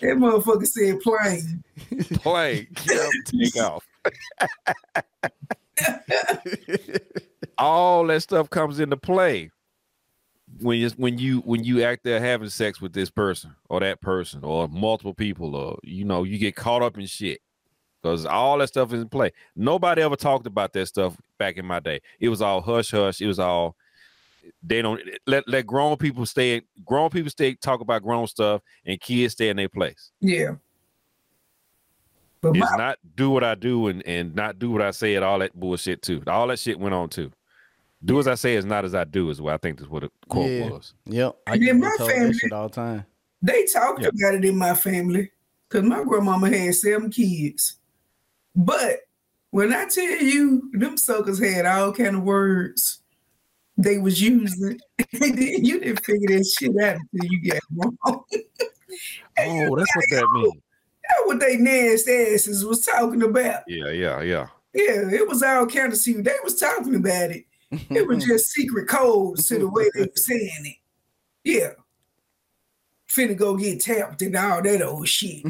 That 0.00 0.16
motherfucker 0.18 0.66
said 0.66 1.00
plane. 1.00 1.64
Plane. 2.14 2.66
take 3.24 3.56
off. 3.56 3.86
All 7.58 8.06
that 8.06 8.22
stuff 8.22 8.50
comes 8.50 8.78
into 8.80 8.96
play 8.96 9.50
when 10.60 10.78
you 10.78 10.90
when 10.96 11.18
you 11.18 11.40
when 11.40 11.64
you 11.64 11.82
act 11.82 12.04
there 12.04 12.20
having 12.20 12.48
sex 12.48 12.80
with 12.80 12.92
this 12.92 13.10
person 13.10 13.54
or 13.68 13.80
that 13.80 14.00
person 14.00 14.44
or 14.44 14.68
multiple 14.68 15.14
people 15.14 15.54
or 15.54 15.78
you 15.82 16.04
know 16.04 16.22
you 16.22 16.38
get 16.38 16.54
caught 16.54 16.82
up 16.82 16.96
in 16.98 17.06
shit 17.06 17.40
because 18.06 18.24
all 18.24 18.58
that 18.58 18.68
stuff 18.68 18.92
is 18.92 19.02
in 19.02 19.08
play. 19.08 19.32
Nobody 19.56 20.02
ever 20.02 20.16
talked 20.16 20.46
about 20.46 20.72
that 20.74 20.86
stuff 20.86 21.16
back 21.38 21.56
in 21.56 21.66
my 21.66 21.80
day. 21.80 22.00
It 22.20 22.28
was 22.28 22.40
all 22.40 22.60
hush 22.60 22.90
hush. 22.90 23.20
It 23.20 23.26
was 23.26 23.38
all 23.38 23.76
they 24.62 24.80
don't 24.80 25.00
let 25.26 25.48
let 25.48 25.66
grown 25.66 25.96
people 25.96 26.24
stay. 26.24 26.62
Grown 26.84 27.10
people 27.10 27.30
stay 27.30 27.54
talk 27.54 27.80
about 27.80 28.02
grown 28.02 28.26
stuff, 28.28 28.62
and 28.84 29.00
kids 29.00 29.32
stay 29.32 29.48
in 29.48 29.56
their 29.56 29.68
place. 29.68 30.12
Yeah. 30.20 30.52
But 32.40 32.56
it's 32.56 32.70
my, 32.70 32.76
not 32.76 32.98
do 33.16 33.30
what 33.30 33.42
I 33.42 33.56
do 33.56 33.88
and 33.88 34.06
and 34.06 34.34
not 34.34 34.58
do 34.58 34.70
what 34.70 34.82
I 34.82 34.92
say 34.92 35.16
and 35.16 35.24
all 35.24 35.40
that 35.40 35.58
bullshit 35.58 36.02
too. 36.02 36.22
All 36.28 36.46
that 36.46 36.58
shit 36.60 36.78
went 36.78 36.94
on 36.94 37.08
too. 37.08 37.32
Do 38.04 38.20
as 38.20 38.28
I 38.28 38.36
say 38.36 38.54
is 38.54 38.64
not 38.64 38.84
as 38.84 38.94
I 38.94 39.02
do 39.02 39.30
is 39.30 39.40
what 39.40 39.54
I 39.54 39.56
think 39.56 39.80
is 39.80 39.88
what 39.88 40.02
the 40.02 40.10
quote 40.28 40.50
yeah. 40.50 40.70
was. 40.70 40.94
Yep. 41.06 41.36
I 41.46 41.56
get 41.56 41.74
my 41.74 41.90
family 41.98 42.34
shit 42.34 42.52
all 42.52 42.68
the 42.68 42.74
time. 42.74 43.06
They 43.42 43.64
talked 43.64 44.02
yep. 44.02 44.12
about 44.12 44.34
it 44.34 44.44
in 44.44 44.56
my 44.56 44.74
family 44.74 45.32
because 45.68 45.84
my 45.84 46.04
grandmama 46.04 46.50
had 46.50 46.74
seven 46.74 47.10
kids. 47.10 47.78
But 48.56 49.00
when 49.50 49.72
I 49.72 49.86
tell 49.86 50.04
you, 50.04 50.70
them 50.72 50.96
suckers 50.96 51.38
had 51.38 51.66
all 51.66 51.92
kind 51.92 52.16
of 52.16 52.22
words 52.22 53.02
they 53.76 53.98
was 53.98 54.20
using. 54.20 54.80
you 55.12 55.80
didn't 55.80 56.04
figure 56.04 56.38
that 56.38 56.46
shit 56.58 56.70
out 56.82 56.96
until 57.12 57.30
you 57.30 57.52
got 57.52 57.60
wrong. 57.74 57.96
oh, 59.38 59.76
that's 59.76 59.96
what 59.96 60.04
that 60.10 60.28
means. 60.32 60.54
That's 60.54 61.26
what 61.26 61.40
they 61.40 61.56
nasty 61.56 62.34
asses 62.34 62.64
was 62.64 62.84
talking 62.84 63.22
about. 63.22 63.62
Yeah, 63.68 63.90
yeah, 63.90 64.22
yeah. 64.22 64.46
Yeah, 64.74 65.10
it 65.10 65.28
was 65.28 65.42
all 65.42 65.66
kind 65.66 65.92
of 65.92 65.98
secret. 65.98 66.24
They 66.24 66.34
was 66.42 66.56
talking 66.56 66.94
about 66.96 67.30
it. 67.30 67.44
It 67.70 68.06
was 68.06 68.24
just 68.26 68.50
secret 68.50 68.88
codes 68.88 69.48
to 69.48 69.58
the 69.58 69.68
way 69.68 69.90
they 69.94 70.02
were 70.02 70.10
saying 70.14 70.50
it. 70.64 70.76
Yeah. 71.44 71.70
Finna 73.08 73.36
go 73.36 73.56
get 73.56 73.80
tapped 73.80 74.20
and 74.22 74.36
all 74.36 74.62
that 74.62 74.82
old 74.82 75.08
shit. 75.08 75.44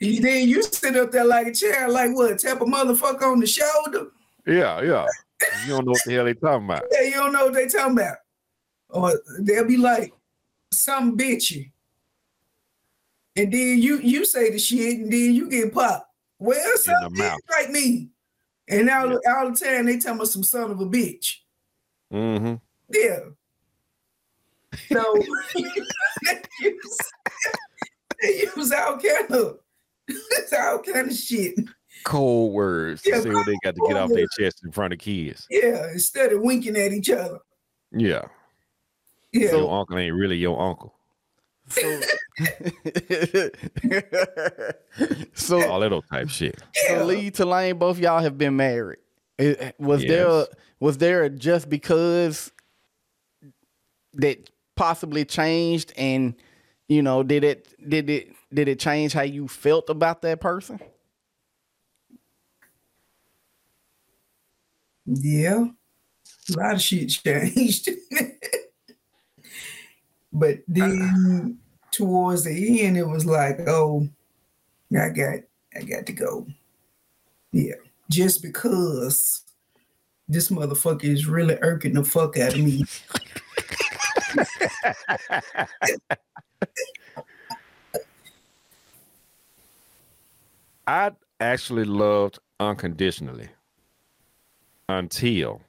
Then 0.00 0.48
you 0.48 0.62
sit 0.62 0.96
up 0.96 1.10
there 1.12 1.24
like 1.24 1.46
a 1.48 1.54
chair, 1.54 1.88
like 1.88 2.14
what? 2.14 2.38
Tap 2.38 2.60
a 2.60 2.64
motherfucker 2.64 3.22
on 3.22 3.40
the 3.40 3.46
shoulder? 3.46 4.08
Yeah, 4.46 4.80
yeah. 4.80 5.06
You 5.64 5.74
don't 5.74 5.84
know 5.84 5.92
what 5.92 6.00
the 6.04 6.12
hell 6.14 6.24
they 6.24 6.34
talking 6.34 6.64
about. 6.64 6.84
Yeah, 6.90 7.02
you 7.02 7.12
don't 7.12 7.32
know 7.32 7.44
what 7.44 7.54
they 7.54 7.66
talking 7.66 7.98
about. 7.98 8.16
Or 8.88 9.20
they'll 9.40 9.66
be 9.66 9.76
like, 9.76 10.12
some 10.72 11.16
bitchy. 11.16 11.70
And 13.36 13.52
then 13.52 13.78
you 13.78 14.00
you 14.00 14.24
say 14.24 14.50
the 14.50 14.58
shit 14.58 14.98
and 14.98 15.12
then 15.12 15.34
you 15.34 15.48
get 15.48 15.72
popped. 15.72 16.06
Well, 16.38 16.76
some 16.76 17.14
bitch 17.14 17.36
like 17.50 17.70
me. 17.70 18.08
And 18.68 18.88
all, 18.88 19.10
yeah. 19.10 19.18
all 19.36 19.50
the 19.50 19.56
time 19.56 19.86
they 19.86 19.98
tell 19.98 20.14
me 20.14 20.24
some 20.24 20.42
son 20.42 20.70
of 20.70 20.80
a 20.80 20.86
bitch. 20.86 21.36
Mm-hmm. 22.12 22.54
Yeah. 22.92 23.20
So 24.92 25.16
they 28.22 28.50
use 28.56 28.72
all 28.72 28.98
kind 28.98 29.30
of 29.30 29.58
all 30.58 30.78
kind 30.80 31.10
of 31.10 31.16
shit. 31.16 31.54
Cold 32.04 32.52
words 32.52 33.02
yeah, 33.04 33.16
to 33.16 33.22
see 33.22 33.30
what 33.30 33.46
they 33.46 33.56
got 33.62 33.74
to 33.74 33.86
get 33.86 33.96
off 33.96 34.10
their 34.10 34.26
chest 34.38 34.64
in 34.64 34.72
front 34.72 34.92
of 34.92 34.98
kids. 34.98 35.46
Yeah, 35.50 35.90
instead 35.92 36.32
of 36.32 36.40
winking 36.40 36.76
at 36.76 36.92
each 36.92 37.10
other. 37.10 37.40
Yeah. 37.92 38.26
Yeah. 39.32 39.52
Your 39.52 39.78
uncle 39.78 39.98
ain't 39.98 40.14
really 40.14 40.36
your 40.36 40.60
uncle. 40.60 40.94
So, 41.68 41.80
so 45.34 45.68
all 45.70 45.80
that 45.80 45.92
old 45.92 46.04
type 46.10 46.28
shit. 46.28 46.60
So 46.88 47.04
Lee 47.04 47.30
Tulane, 47.30 47.78
both 47.78 47.98
y'all 47.98 48.20
have 48.20 48.36
been 48.36 48.56
married. 48.56 48.98
It, 49.38 49.76
Was 49.78 50.02
yes. 50.02 50.10
there 50.10 50.46
was 50.80 50.98
there 50.98 51.28
just 51.28 51.68
because 51.70 52.50
that 54.14 54.50
possibly 54.74 55.24
changed 55.24 55.92
and 55.96 56.34
you 56.88 57.02
know 57.02 57.22
did 57.22 57.44
it 57.44 57.68
did 57.88 58.10
it 58.10 58.34
did 58.52 58.68
it 58.68 58.80
change 58.80 59.12
how 59.12 59.22
you 59.22 59.48
felt 59.48 59.88
about 59.88 60.22
that 60.22 60.40
person? 60.40 60.80
Yeah, 65.06 65.66
a 66.48 66.58
lot 66.58 66.74
of 66.74 66.82
shit 66.82 67.10
changed. 67.10 67.88
but 70.32 70.58
then 70.68 71.58
towards 71.90 72.44
the 72.44 72.82
end, 72.82 72.96
it 72.96 73.06
was 73.06 73.26
like, 73.26 73.60
oh, 73.66 74.08
I 74.96 75.08
got 75.08 75.40
I 75.76 75.82
got 75.82 76.06
to 76.06 76.12
go. 76.12 76.46
Yeah, 77.52 77.74
just 78.08 78.42
because 78.42 79.42
this 80.28 80.48
motherfucker 80.48 81.04
is 81.04 81.26
really 81.26 81.58
irking 81.60 81.94
the 81.94 82.04
fuck 82.04 82.38
out 82.38 82.54
of 82.54 82.60
me. 82.60 82.84
I 90.90 91.12
actually 91.38 91.84
loved 91.84 92.40
unconditionally 92.58 93.48
until, 94.88 95.60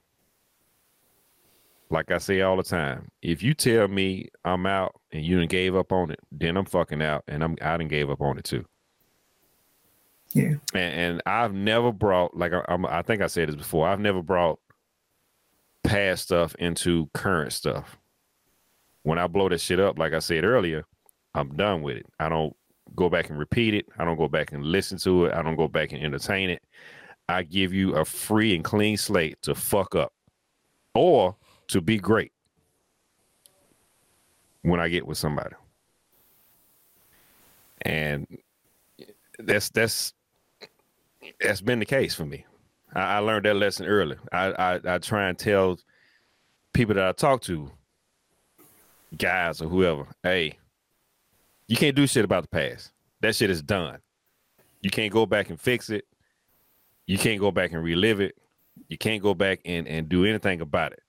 like 1.92 2.10
I 2.10 2.18
say 2.18 2.42
all 2.42 2.58
the 2.58 2.64
time, 2.64 3.10
if 3.22 3.44
you 3.44 3.54
tell 3.54 3.88
me 3.88 4.30
I'm 4.44 4.66
out 4.66 5.00
and 5.12 5.24
you 5.24 5.38
didn't 5.38 5.52
gave 5.52 5.76
up 5.76 5.92
on 5.92 6.10
it, 6.10 6.20
then 6.32 6.58
I'm 6.58 6.66
fucking 6.66 7.04
out 7.04 7.24
and 7.28 7.44
I'm 7.44 7.56
I 7.62 7.78
didn't 7.78 7.92
gave 7.92 8.10
up 8.10 8.20
on 8.20 8.40
it 8.40 8.46
too. 8.46 8.66
Yeah. 10.34 10.56
And, 10.74 10.96
and 10.96 11.22
I've 11.28 11.54
never 11.54 11.92
brought 11.92 12.36
like 12.36 12.54
I, 12.54 12.66
I'm, 12.68 12.88
I 12.88 13.04
think 13.04 13.22
I 13.22 13.28
said 13.28 13.48
this 13.48 13.56
before. 13.56 13.88
I've 13.88 14.00
never 14.00 14.24
brought 14.24 14.60
past 15.84 16.24
stuff 16.24 16.56
into 16.56 17.12
current 17.14 17.54
stuff. 17.54 17.96
When 19.04 19.20
I 19.20 19.28
blow 19.28 19.50
that 19.50 19.62
shit 19.62 19.80
up, 19.80 20.00
like 20.00 20.14
I 20.14 20.20
said 20.20 20.46
earlier, 20.46 20.84
I'm 21.36 21.56
done 21.56 21.84
with 21.84 21.98
it. 21.98 22.08
I 22.20 22.28
don't 22.28 22.56
go 22.96 23.10
back 23.10 23.30
and 23.30 23.40
repeat 23.40 23.74
it. 23.74 23.86
I 23.98 24.06
don't 24.06 24.18
go 24.18 24.28
back 24.28 24.52
and 24.52 24.64
listen 24.64 24.98
to 25.00 25.26
it. 25.26 25.34
I 25.34 25.42
don't 25.42 25.56
go 25.56 25.68
back 25.68 25.92
and 25.92 26.04
entertain 26.04 26.50
it. 26.50 26.62
I 27.30 27.44
give 27.44 27.74
you 27.74 27.96
a 27.96 28.04
free 28.04 28.56
and 28.56 28.64
clean 28.64 28.98
slate 28.98 29.42
to 29.44 29.56
fuck 29.56 29.96
up 29.96 30.14
or 30.94 31.36
to 31.70 31.82
be 31.82 31.98
great 31.98 32.32
when 34.64 34.80
I 34.80 34.90
get 34.90 35.08
with 35.08 35.18
somebody. 35.18 35.56
And 37.84 38.28
that's 39.40 39.70
that's 39.70 40.14
that's 41.40 41.62
been 41.62 41.80
the 41.80 41.86
case 41.86 42.14
for 42.14 42.26
me. 42.26 42.46
I, 42.94 43.00
I 43.00 43.18
learned 43.20 43.46
that 43.46 43.56
lesson 43.56 43.88
early. 43.88 44.18
I, 44.32 44.52
I 44.52 44.80
I 44.96 44.98
try 45.00 45.30
and 45.30 45.38
tell 45.38 45.80
people 46.74 46.96
that 46.96 47.08
I 47.08 47.12
talk 47.14 47.42
to, 47.44 47.72
guys 49.18 49.62
or 49.62 49.68
whoever, 49.68 50.08
hey, 50.24 50.58
you 51.72 51.78
can't 51.78 51.96
do 51.96 52.06
shit 52.06 52.26
about 52.26 52.44
the 52.44 52.50
past. 52.50 52.92
That 53.22 53.34
shit 53.34 53.50
is 53.50 53.62
done. 53.62 54.00
You 54.82 54.90
can't 54.90 55.14
go 55.14 55.26
back 55.26 55.50
and 55.50 55.58
fix 55.58 55.90
it. 55.90 56.04
You 57.06 57.18
can't 57.18 57.40
go 57.40 57.50
back 57.50 57.72
and 57.72 57.82
relive 57.82 58.20
it. 58.20 58.36
You 58.90 58.98
can't 58.98 59.24
go 59.24 59.34
back 59.34 59.62
and, 59.64 59.88
and 59.88 60.10
do 60.10 60.26
anything 60.26 60.60
about 60.60 60.92
it. 60.92 61.00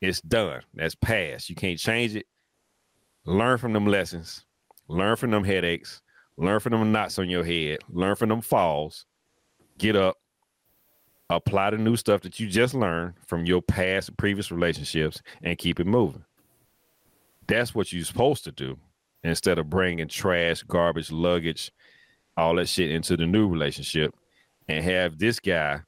It's 0.00 0.20
done. 0.20 0.62
That's 0.74 0.94
past. 0.94 1.50
You 1.50 1.56
can't 1.56 1.76
change 1.76 2.14
it. 2.14 2.26
Learn 3.24 3.58
from 3.58 3.72
them 3.72 3.84
lessons. 3.84 4.44
Learn 4.86 5.16
from 5.16 5.32
them 5.32 5.42
headaches. 5.42 6.02
Learn 6.36 6.60
from 6.60 6.70
them 6.70 6.92
knots 6.92 7.18
on 7.18 7.28
your 7.28 7.42
head. 7.42 7.78
Learn 7.88 8.14
from 8.14 8.28
them 8.28 8.42
falls. 8.42 9.06
Get 9.76 9.96
up. 9.96 10.18
Apply 11.30 11.70
the 11.70 11.78
new 11.78 11.96
stuff 11.96 12.20
that 12.20 12.38
you 12.38 12.46
just 12.46 12.74
learned 12.74 13.14
from 13.26 13.44
your 13.44 13.60
past 13.60 14.16
previous 14.18 14.52
relationships 14.52 15.20
and 15.42 15.58
keep 15.58 15.80
it 15.80 15.86
moving. 15.88 16.24
That's 17.48 17.74
what 17.74 17.92
you're 17.92 18.04
supposed 18.04 18.44
to 18.44 18.52
do 18.52 18.78
instead 19.24 19.58
of 19.58 19.70
bringing 19.70 20.08
trash, 20.08 20.62
garbage, 20.62 21.10
luggage, 21.12 21.70
all 22.36 22.56
that 22.56 22.68
shit 22.68 22.90
into 22.90 23.16
the 23.16 23.26
new 23.26 23.48
relationship 23.48 24.14
and 24.68 24.84
have 24.84 25.18
this 25.18 25.38
guy 25.38 25.80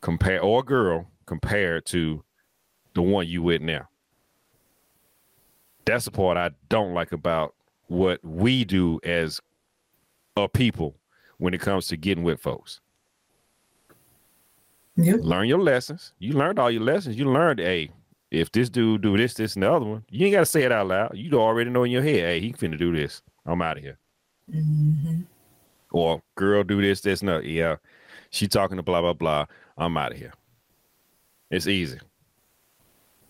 compare 0.00 0.40
or 0.40 0.62
girl 0.62 1.06
compared 1.26 1.84
to 1.86 2.22
the 2.94 3.02
one 3.02 3.26
you 3.26 3.42
with 3.42 3.62
now. 3.62 3.88
That's 5.84 6.04
the 6.04 6.10
part 6.10 6.36
I 6.36 6.50
don't 6.68 6.94
like 6.94 7.12
about 7.12 7.54
what 7.86 8.22
we 8.22 8.64
do 8.64 9.00
as 9.02 9.40
a 10.36 10.48
people 10.48 10.94
when 11.38 11.54
it 11.54 11.60
comes 11.60 11.88
to 11.88 11.96
getting 11.96 12.24
with 12.24 12.40
folks. 12.40 12.80
Yep. 14.96 15.20
Learn 15.22 15.48
your 15.48 15.60
lessons. 15.60 16.12
You 16.18 16.32
learned 16.32 16.58
all 16.58 16.70
your 16.70 16.82
lessons. 16.82 17.16
You 17.16 17.30
learned, 17.30 17.60
hey, 17.60 17.90
if 18.30 18.52
this 18.52 18.68
dude 18.68 19.00
do 19.02 19.16
this, 19.16 19.34
this, 19.34 19.54
and 19.54 19.62
the 19.62 19.72
other 19.72 19.86
one, 19.86 20.04
you 20.10 20.26
ain't 20.26 20.34
got 20.34 20.40
to 20.40 20.46
say 20.46 20.62
it 20.62 20.72
out 20.72 20.88
loud. 20.88 21.12
You 21.14 21.32
already 21.34 21.70
know 21.70 21.84
in 21.84 21.90
your 21.90 22.02
head, 22.02 22.20
hey, 22.20 22.40
he 22.40 22.52
finna 22.52 22.78
do 22.78 22.94
this. 22.94 23.22
I'm 23.46 23.62
out 23.62 23.78
of 23.78 23.82
here. 23.82 23.98
Mm-hmm. 24.52 25.22
Or 25.90 26.22
girl, 26.34 26.64
do 26.64 26.82
this, 26.82 27.00
this, 27.00 27.22
no. 27.22 27.38
Yeah, 27.40 27.76
she 28.30 28.46
talking 28.46 28.76
to 28.76 28.82
blah 28.82 29.00
blah 29.00 29.14
blah. 29.14 29.46
I'm 29.76 29.96
out 29.96 30.12
of 30.12 30.18
here. 30.18 30.32
It's 31.50 31.66
easy. 31.66 31.98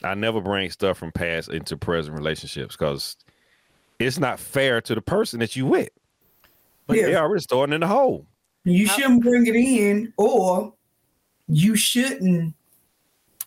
I 0.03 0.15
never 0.15 0.41
bring 0.41 0.71
stuff 0.71 0.99
from 0.99 1.13
past 1.13 1.51
into 1.51 1.77
present 1.77 2.17
relationships 2.17 2.77
because 2.77 3.17
it's 3.99 4.19
not 4.19 4.39
fair 4.39 4.81
to 4.83 4.95
the 4.95 5.01
person 5.01 5.41
that 5.41 5.57
you 5.57 5.67
with. 5.67 5.91
But 6.87 6.97
yeah. 6.97 7.07
they 7.07 7.17
already 7.17 7.43
starting 7.43 7.75
in 7.75 7.81
the 7.81 7.87
hole. 7.87 8.27
You 8.65 8.87
shouldn't 8.87 9.23
bring 9.23 9.47
it 9.47 9.57
in, 9.57 10.13
or 10.17 10.75
you 11.47 11.77
shouldn't 11.77 12.55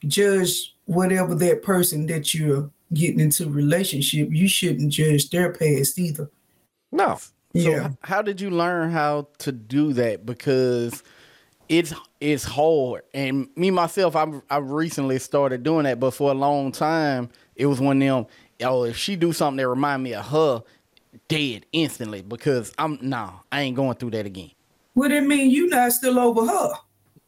judge 0.08 0.76
whatever 0.86 1.36
that 1.36 1.64
person 1.64 2.06
that 2.08 2.34
you're 2.34 2.70
getting 2.94 3.20
into 3.20 3.50
relationship. 3.50 4.30
You 4.32 4.48
shouldn't 4.48 4.92
judge 4.92 5.30
their 5.30 5.52
past 5.54 5.98
either. 5.98 6.30
No. 6.92 7.20
Yeah. 7.54 7.90
So 7.90 7.98
how 8.04 8.22
did 8.22 8.42
you 8.42 8.50
learn 8.50 8.92
how 8.92 9.28
to 9.40 9.52
do 9.52 9.94
that? 9.94 10.26
Because 10.26 11.04
it's 11.70 11.94
it's 12.20 12.44
hard. 12.44 13.04
And 13.14 13.48
me 13.56 13.72
myself, 13.72 14.16
I've 14.16 14.42
I 14.50 14.58
recently 14.58 15.20
started 15.20 15.64
doing 15.64 15.84
that, 15.84 16.00
but 16.00 16.12
for 16.12 16.32
a 16.32 16.36
long 16.36 16.72
time, 16.72 17.30
it 17.56 17.66
was 17.66 17.80
one 17.80 18.02
of 18.02 18.08
them. 18.08 18.26
Oh, 18.64 18.84
if 18.84 18.98
she 18.98 19.16
do 19.16 19.34
something 19.34 19.58
that 19.58 19.68
remind 19.68 20.04
me 20.04 20.14
of 20.14 20.28
her, 20.28 20.64
dead 21.28 21.66
instantly 21.72 22.22
because 22.22 22.74
I'm 22.78 23.00
nah, 23.02 23.32
I 23.52 23.62
ain't 23.62 23.76
going 23.76 23.96
through 23.96 24.12
that 24.12 24.26
again. 24.26 24.52
What 24.94 25.12
it 25.12 25.24
mean 25.24 25.50
you 25.50 25.68
not 25.68 25.94
still 25.94 26.20
over 26.20 26.46
her? 26.46 26.74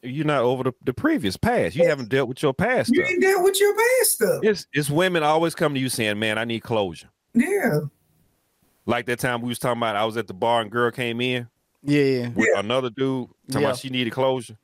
You're 0.04 0.26
not 0.26 0.42
over 0.42 0.64
the, 0.64 0.74
the 0.84 0.94
previous 0.94 1.38
past. 1.38 1.76
You 1.76 1.88
haven't 1.88 2.10
dealt 2.10 2.28
with 2.28 2.44
your 2.44 2.54
past. 2.54 2.92
You 2.94 3.04
ain't 3.06 3.22
dealt 3.22 3.44
with 3.44 3.60
your 3.60 3.74
past 3.74 4.12
stuff. 4.12 4.44
It's 4.44 4.68
it's 4.74 4.90
women 4.90 5.24
always 5.24 5.56
come 5.56 5.74
to 5.74 5.80
you 5.80 5.88
saying, 5.88 6.20
"Man, 6.20 6.38
I 6.38 6.44
need 6.44 6.62
closure." 6.62 7.10
Yeah. 7.34 7.80
Like 8.86 9.06
that 9.06 9.20
time 9.20 9.42
we 9.42 9.48
was 9.48 9.60
talking 9.60 9.80
about, 9.80 9.96
I 9.96 10.04
was 10.06 10.18
at 10.18 10.28
the 10.28 10.34
bar 10.34 10.62
and 10.62 10.70
girl 10.70 10.92
came 10.92 11.22
in. 11.22 11.48
Yeah. 11.84 12.30
With 12.30 12.50
yeah. 12.54 12.60
another 12.60 12.90
dude 12.90 13.30
talking 13.48 13.62
yeah. 13.62 13.68
about 13.70 13.80
she 13.80 13.90
needed 13.90 14.12
closure. 14.12 14.58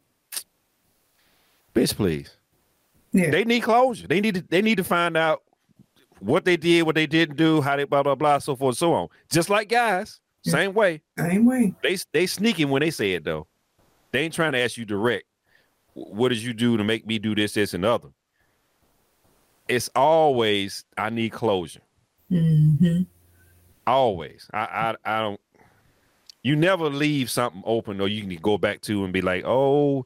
Bitch, 1.74 1.96
please. 1.96 2.30
Yeah. 3.12 3.32
They 3.32 3.46
need 3.46 3.62
closure. 3.62 4.08
They 4.08 4.22
need 4.22 4.36
to 4.36 4.42
they 4.42 4.62
need 4.62 4.76
to 4.76 4.84
find 4.84 5.16
out 5.16 5.44
what 6.20 6.46
they 6.46 6.58
did, 6.58 6.84
what 6.84 6.96
they 6.96 7.08
didn't 7.08 7.38
do, 7.38 7.62
how 7.62 7.76
they 7.76 7.86
blah 7.86 8.04
blah 8.04 8.16
blah, 8.16 8.40
so 8.40 8.56
forth, 8.56 8.74
and 8.74 8.78
so 8.78 8.94
on. 8.94 9.08
Just 9.30 9.50
like 9.50 9.70
guys, 9.70 10.20
same 10.44 10.74
way. 10.74 11.02
Same 11.18 11.46
way. 11.46 11.74
They 11.82 11.98
they 12.12 12.28
sneaking 12.28 12.70
when 12.70 12.82
they 12.82 12.92
say 12.92 13.14
it 13.14 13.24
though. 13.24 13.48
They 14.12 14.22
ain't 14.22 14.34
trying 14.34 14.54
to 14.54 14.60
ask 14.60 14.78
you 14.78 14.86
direct. 14.86 15.26
What 16.08 16.30
did 16.30 16.40
you 16.40 16.54
do 16.54 16.78
to 16.78 16.84
make 16.84 17.06
me 17.06 17.20
do 17.20 17.36
this, 17.36 17.54
this, 17.54 17.74
and 17.74 17.86
other? 17.86 18.10
It's 19.68 19.90
always 19.96 20.86
I 20.98 21.10
need 21.10 21.32
closure. 21.32 21.82
Mm-hmm. 22.32 23.04
Always. 23.86 24.48
I, 24.54 24.60
I 24.60 24.96
I 25.06 25.22
don't. 25.22 25.42
You 26.42 26.56
never 26.56 26.90
leave 26.90 27.30
something 27.30 27.62
open, 27.66 28.00
or 28.00 28.08
you 28.08 28.22
can 28.22 28.34
go 28.42 28.58
back 28.58 28.82
to 28.82 29.04
and 29.04 29.12
be 29.12 29.22
like, 29.22 29.44
"Oh, 29.46 30.06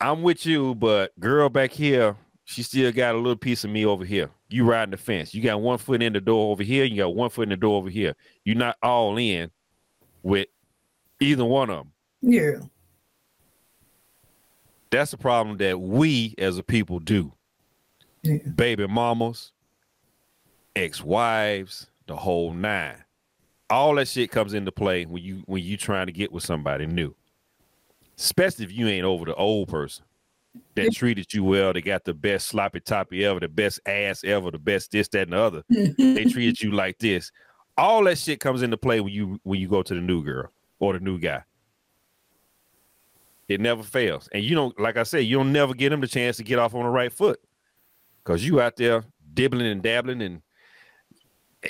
I'm 0.00 0.22
with 0.22 0.44
you, 0.46 0.74
but 0.74 1.18
girl 1.18 1.48
back 1.48 1.72
here, 1.72 2.16
she 2.44 2.62
still 2.62 2.92
got 2.92 3.14
a 3.14 3.18
little 3.18 3.36
piece 3.36 3.64
of 3.64 3.70
me 3.70 3.86
over 3.86 4.04
here. 4.04 4.30
You 4.48 4.64
riding 4.64 4.90
the 4.90 4.96
fence. 4.96 5.34
You 5.34 5.42
got 5.42 5.60
one 5.60 5.78
foot 5.78 6.02
in 6.02 6.12
the 6.12 6.20
door 6.20 6.52
over 6.52 6.62
here. 6.62 6.84
You 6.84 6.98
got 6.98 7.14
one 7.14 7.30
foot 7.30 7.44
in 7.44 7.48
the 7.48 7.56
door 7.56 7.78
over 7.78 7.88
here. 7.88 8.14
You're 8.44 8.56
not 8.56 8.76
all 8.82 9.16
in 9.16 9.50
with 10.22 10.48
either 11.20 11.44
one 11.44 11.70
of 11.70 11.78
them. 11.78 11.92
Yeah. 12.20 12.60
That's 14.94 15.10
the 15.10 15.18
problem 15.18 15.56
that 15.56 15.80
we 15.80 16.36
as 16.38 16.56
a 16.56 16.62
people 16.62 17.00
do. 17.00 17.32
Yeah. 18.22 18.38
Baby 18.54 18.86
mamas, 18.86 19.50
ex-wives, 20.76 21.88
the 22.06 22.14
whole 22.14 22.52
nine. 22.52 23.02
All 23.68 23.96
that 23.96 24.06
shit 24.06 24.30
comes 24.30 24.54
into 24.54 24.70
play 24.70 25.04
when 25.04 25.20
you 25.20 25.42
when 25.46 25.64
you 25.64 25.76
trying 25.76 26.06
to 26.06 26.12
get 26.12 26.30
with 26.30 26.44
somebody 26.44 26.86
new. 26.86 27.12
Especially 28.16 28.64
if 28.66 28.72
you 28.72 28.86
ain't 28.86 29.04
over 29.04 29.24
the 29.24 29.34
old 29.34 29.68
person 29.68 30.04
that 30.76 30.92
treated 30.94 31.34
you 31.34 31.42
well. 31.42 31.72
They 31.72 31.80
got 31.80 32.04
the 32.04 32.14
best 32.14 32.46
sloppy 32.46 32.78
toppy 32.78 33.24
ever, 33.24 33.40
the 33.40 33.48
best 33.48 33.80
ass 33.86 34.22
ever, 34.22 34.52
the 34.52 34.60
best 34.60 34.92
this, 34.92 35.08
that, 35.08 35.22
and 35.22 35.32
the 35.32 35.38
other. 35.38 35.64
they 35.68 36.24
treated 36.30 36.62
you 36.62 36.70
like 36.70 37.00
this. 37.00 37.32
All 37.76 38.04
that 38.04 38.18
shit 38.18 38.38
comes 38.38 38.62
into 38.62 38.76
play 38.76 39.00
when 39.00 39.12
you 39.12 39.40
when 39.42 39.58
you 39.58 39.66
go 39.66 39.82
to 39.82 39.94
the 39.94 40.00
new 40.00 40.22
girl 40.22 40.52
or 40.78 40.92
the 40.92 41.00
new 41.00 41.18
guy. 41.18 41.42
It 43.48 43.60
never 43.60 43.82
fails. 43.82 44.28
And 44.32 44.42
you 44.42 44.54
don't, 44.54 44.78
like 44.80 44.96
I 44.96 45.02
said, 45.02 45.20
you 45.20 45.36
don't 45.36 45.52
never 45.52 45.74
get 45.74 45.90
them 45.90 46.00
the 46.00 46.06
chance 46.06 46.36
to 46.38 46.44
get 46.44 46.58
off 46.58 46.74
on 46.74 46.84
the 46.84 46.88
right 46.88 47.12
foot. 47.12 47.40
Cause 48.24 48.42
you 48.42 48.60
out 48.60 48.76
there 48.76 49.04
dibbling 49.34 49.66
and 49.66 49.82
dabbling 49.82 50.22
and 50.22 50.40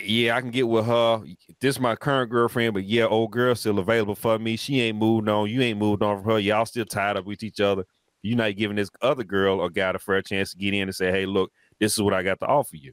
yeah, 0.03 0.37
I 0.37 0.41
can 0.41 0.51
get 0.51 0.67
with 0.67 0.87
her. 0.87 1.23
This 1.61 1.77
is 1.77 1.81
my 1.81 1.95
current 1.95 2.31
girlfriend, 2.31 2.75
but 2.75 2.85
yeah, 2.85 3.05
old 3.05 3.31
girl 3.31 3.55
still 3.55 3.79
available 3.79 4.15
for 4.15 4.39
me. 4.39 4.57
She 4.57 4.81
ain't 4.81 4.99
moved 4.99 5.29
on. 5.29 5.49
You 5.49 5.63
ain't 5.63 5.79
moved 5.79 6.03
on 6.03 6.23
from 6.23 6.33
her. 6.33 6.39
Y'all 6.39 6.67
still 6.67 6.85
tied 6.85 7.17
up 7.17 7.25
with 7.25 7.43
each 7.43 7.61
other. 7.61 7.85
You're 8.23 8.37
not 8.37 8.57
giving 8.57 8.77
this 8.77 8.91
other 9.03 9.23
girl 9.23 9.61
or 9.61 9.71
guy 9.71 9.91
a 9.91 9.99
fair 9.99 10.23
chance 10.23 10.53
to 10.53 10.57
get 10.57 10.75
in 10.75 10.83
and 10.83 10.95
say, 10.95 11.11
"Hey, 11.11 11.27
look, 11.27 11.53
this 11.79 11.93
is 11.93 12.03
what 12.03 12.15
I 12.15 12.23
got 12.23 12.41
to 12.41 12.47
offer 12.47 12.77
you." 12.77 12.93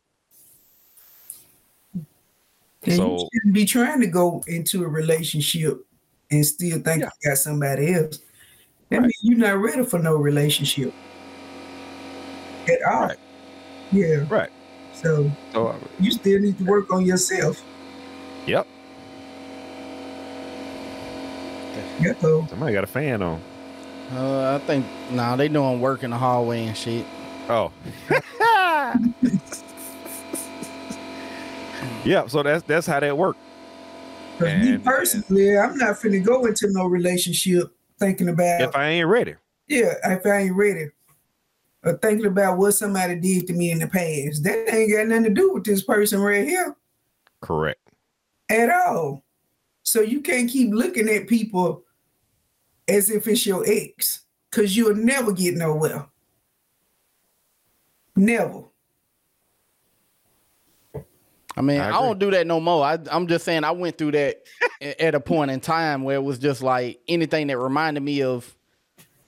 And 2.83 2.95
so, 2.95 3.13
you 3.13 3.29
shouldn't 3.33 3.53
be 3.53 3.65
trying 3.65 4.01
to 4.01 4.07
go 4.07 4.43
into 4.47 4.83
a 4.83 4.87
relationship 4.87 5.85
and 6.29 6.45
still 6.45 6.79
think 6.79 7.01
yeah. 7.01 7.09
you 7.23 7.29
got 7.29 7.37
somebody 7.37 7.93
else. 7.93 8.19
That 8.91 8.97
right. 8.97 9.03
means 9.03 9.19
you're 9.21 9.37
not 9.37 9.57
ready 9.57 9.85
for 9.85 9.99
no 9.99 10.15
relationship 10.17 10.93
at 12.67 12.81
all. 12.91 13.07
Right. 13.07 13.17
Yeah. 13.93 14.25
Right. 14.29 14.49
So, 14.93 15.31
so 15.53 15.67
uh, 15.67 15.77
you 15.99 16.11
still 16.11 16.39
need 16.41 16.57
to 16.57 16.65
work 16.65 16.91
on 16.91 17.05
yourself. 17.05 17.63
Yep. 18.45 18.67
Yep. 22.01 22.19
Somebody 22.19 22.73
got 22.73 22.83
a 22.83 22.87
fan 22.87 23.21
on. 23.21 23.41
Uh, 24.11 24.59
I 24.61 24.65
think 24.65 24.85
nah, 25.11 25.37
they 25.37 25.47
doing 25.47 25.79
work 25.79 26.03
in 26.03 26.09
the 26.09 26.17
hallway 26.17 26.65
and 26.65 26.75
shit. 26.75 27.05
Oh. 27.47 27.71
yeah, 32.03 32.27
so 32.27 32.43
that's 32.43 32.63
that's 32.63 32.87
how 32.87 32.99
that 32.99 33.17
work. 33.17 33.37
me 34.41 34.77
personally, 34.79 35.57
I'm 35.57 35.77
not 35.77 35.95
finna 35.95 36.21
go 36.21 36.45
into 36.45 36.69
no 36.71 36.87
relationship 36.87 37.73
thinking 38.01 38.29
about 38.29 38.61
if 38.61 38.75
I 38.75 38.87
ain't 38.87 39.07
ready. 39.07 39.35
Yeah, 39.67 39.93
if 40.03 40.25
I 40.25 40.39
ain't 40.39 40.55
ready 40.55 40.87
or 41.83 41.97
thinking 41.97 42.25
about 42.25 42.57
what 42.57 42.73
somebody 42.73 43.15
did 43.15 43.47
to 43.47 43.53
me 43.53 43.71
in 43.71 43.79
the 43.79 43.87
past. 43.87 44.43
That 44.43 44.73
ain't 44.73 44.91
got 44.91 45.07
nothing 45.07 45.23
to 45.25 45.29
do 45.29 45.53
with 45.53 45.63
this 45.63 45.83
person 45.83 46.19
right 46.19 46.47
here. 46.47 46.75
Correct. 47.39 47.79
At 48.49 48.69
all. 48.69 49.23
So 49.83 50.01
you 50.01 50.21
can't 50.21 50.49
keep 50.49 50.73
looking 50.73 51.09
at 51.09 51.27
people 51.27 51.83
as 52.87 53.09
if 53.09 53.27
it's 53.27 53.45
your 53.45 53.63
ex, 53.65 54.25
because 54.49 54.75
you'll 54.75 54.95
never 54.95 55.31
get 55.31 55.55
nowhere. 55.55 56.05
Never. 58.15 58.63
I 61.55 61.61
mean, 61.61 61.81
I, 61.81 61.89
I, 61.89 62.01
don't 62.01 62.19
do 62.19 62.31
that 62.31 62.47
no 62.47 62.59
more. 62.59 62.85
I, 62.85 62.97
am 63.09 63.27
just 63.27 63.43
saying 63.43 63.63
I 63.63 63.71
went 63.71 63.97
through 63.97 64.11
that 64.11 64.43
at 64.81 65.15
a 65.15 65.19
point 65.19 65.51
in 65.51 65.59
time 65.59 66.03
where 66.03 66.15
it 66.15 66.23
was 66.23 66.39
just 66.39 66.61
like 66.61 67.01
anything 67.07 67.47
that 67.47 67.57
reminded 67.57 68.01
me 68.01 68.23
of 68.23 68.55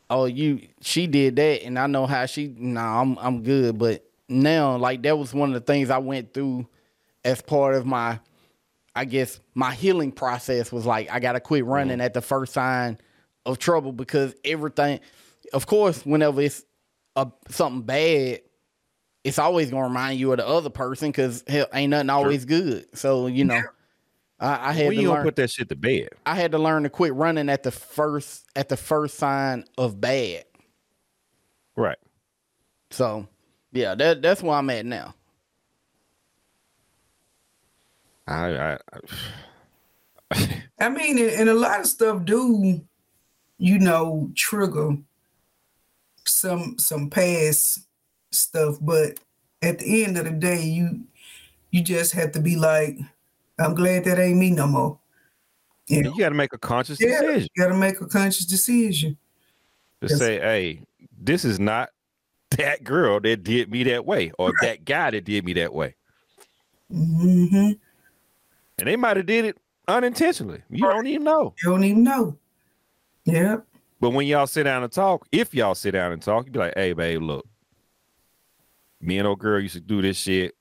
oh, 0.09 0.25
you 0.25 0.67
she 0.81 1.07
did 1.07 1.36
that, 1.38 1.63
and 1.63 1.77
I 1.77 1.88
know 1.88 2.05
how 2.05 2.25
she. 2.25 2.53
Nah, 2.57 3.01
I'm 3.01 3.17
I'm 3.17 3.43
good. 3.43 3.77
But 3.77 4.05
now, 4.29 4.77
like 4.77 5.01
that 5.03 5.17
was 5.17 5.33
one 5.33 5.49
of 5.49 5.53
the 5.53 5.73
things 5.73 5.89
I 5.89 5.97
went 5.97 6.33
through 6.33 6.67
as 7.25 7.41
part 7.41 7.75
of 7.75 7.86
my, 7.86 8.19
I 8.95 9.05
guess 9.05 9.39
my 9.53 9.73
healing 9.73 10.12
process 10.12 10.71
was 10.71 10.86
like 10.86 11.12
I 11.12 11.19
got 11.19 11.33
to 11.33 11.39
quit 11.39 11.65
running 11.65 11.93
mm-hmm. 11.93 12.01
at 12.01 12.13
the 12.13 12.21
first 12.21 12.53
sign 12.53 12.97
of 13.45 13.59
trouble 13.59 13.91
because 13.91 14.33
everything, 14.45 14.99
of 15.51 15.65
course, 15.65 16.05
whenever 16.05 16.41
it's 16.41 16.63
a 17.15 17.27
something 17.49 17.81
bad, 17.81 18.41
it's 19.23 19.39
always 19.39 19.69
gonna 19.71 19.83
remind 19.83 20.19
you 20.19 20.31
of 20.31 20.38
the 20.38 20.47
other 20.47 20.69
person 20.69 21.09
because 21.09 21.43
ain't 21.47 21.89
nothing 21.89 22.09
always 22.09 22.41
sure. 22.41 22.47
good. 22.47 22.97
So 22.97 23.27
you 23.27 23.45
know. 23.45 23.62
I, 24.39 24.69
I 24.69 24.71
had 24.73 24.88
when 24.88 24.97
to 24.97 25.01
you 25.03 25.12
learn, 25.12 25.23
put 25.23 25.38
that 25.38 25.51
shit 25.51 25.69
to 25.69 25.75
bed. 25.75 26.09
I 26.25 26.36
had 26.36 26.51
to 26.51 26.59
learn 26.59 26.83
to 26.83 26.89
quit 26.89 27.13
running 27.13 27.47
at 27.47 27.63
the 27.63 27.71
first 27.71 28.45
at 28.57 28.67
the 28.67 28.75
first 28.75 29.17
sign 29.17 29.63
of 29.77 30.01
bad. 30.01 30.43
Right. 31.77 31.97
So, 32.91 33.27
yeah, 33.71 33.95
that 33.95 34.21
that's 34.21 34.43
where 34.43 34.55
I'm 34.55 34.69
at 34.69 34.86
now. 34.86 35.15
I 38.27 38.77
I, 40.31 40.49
I 40.79 40.89
mean, 40.89 41.19
and 41.19 41.47
a 41.47 41.53
lot 41.53 41.79
of 41.79 41.88
stuff 41.88 42.25
do, 42.25 42.81
you 43.57 43.79
know, 43.79 44.29
trigger 44.36 44.97
some 46.25 46.77
some 46.79 47.09
past 47.09 47.88
stuff, 48.34 48.78
but 48.82 49.19
at 49.62 49.80
the 49.80 50.04
end 50.04 50.17
of 50.17 50.26
the 50.26 50.32
day, 50.32 50.63
you 50.63 51.02
you 51.72 51.82
just 51.82 52.13
have 52.13 52.32
to 52.34 52.39
be 52.39 52.56
like, 52.56 53.00
I'm 53.60 53.74
glad 53.74 54.04
that 54.06 54.19
ain't 54.19 54.38
me 54.38 54.52
no 54.52 54.67
more. 54.67 55.00
You, 55.88 56.04
know? 56.04 56.12
you 56.12 56.19
got 56.19 56.30
to 56.30 56.36
make 56.36 56.54
a 56.54 56.58
conscious 56.58 57.00
yeah, 57.02 57.22
decision. 57.22 57.50
You 57.56 57.63
got 57.63 57.69
to 57.69 57.78
make 57.78 58.00
a 58.00 58.06
conscious 58.06 58.46
decision. 58.46 59.17
To 60.02 60.10
say, 60.10 60.38
hey, 60.39 60.82
this 61.17 61.46
is 61.46 61.60
not 61.60 61.89
that 62.52 62.84
girl 62.84 63.19
that 63.22 63.43
did 63.43 63.72
me 63.72 63.84
that 63.84 64.06
way, 64.06 64.32
or 64.38 64.50
right. 64.50 64.56
that 64.62 64.86
guy 64.86 65.12
that 65.12 65.24
did 65.24 65.46
me 65.46 65.54
that 65.54 65.74
way. 65.74 65.96
Mm-hmm. 66.91 67.72
And 68.80 68.88
they 68.88 68.96
might 68.96 69.17
have 69.17 69.26
did 69.26 69.46
it 69.46 69.58
unintentionally. 69.88 70.62
You 70.69 70.88
right. 70.88 70.93
don't 70.93 71.08
even 71.08 71.24
know. 71.24 71.54
You 71.63 71.69
don't 71.72 71.84
even 71.84 72.04
know. 72.04 72.38
Yeah. 73.26 73.58
But 74.00 74.12
when 74.12 74.28
y'all 74.28 74.48
sit 74.48 74.63
down 74.63 74.84
and 74.84 74.91
talk, 74.91 75.26
if 75.32 75.54
y'all 75.54 75.76
sit 75.76 75.91
down 75.91 76.12
and 76.12 76.22
talk, 76.22 76.46
you 76.46 76.52
be 76.52 76.60
like, 76.60 76.74
hey, 76.76 76.93
babe, 76.93 77.22
look, 77.22 77.48
me 79.03 79.17
and 79.17 79.27
old 79.27 79.39
girl 79.39 79.59
used 79.59 79.75
to 79.75 79.81
do 79.81 80.01
this 80.01 80.17
shit 80.17 80.55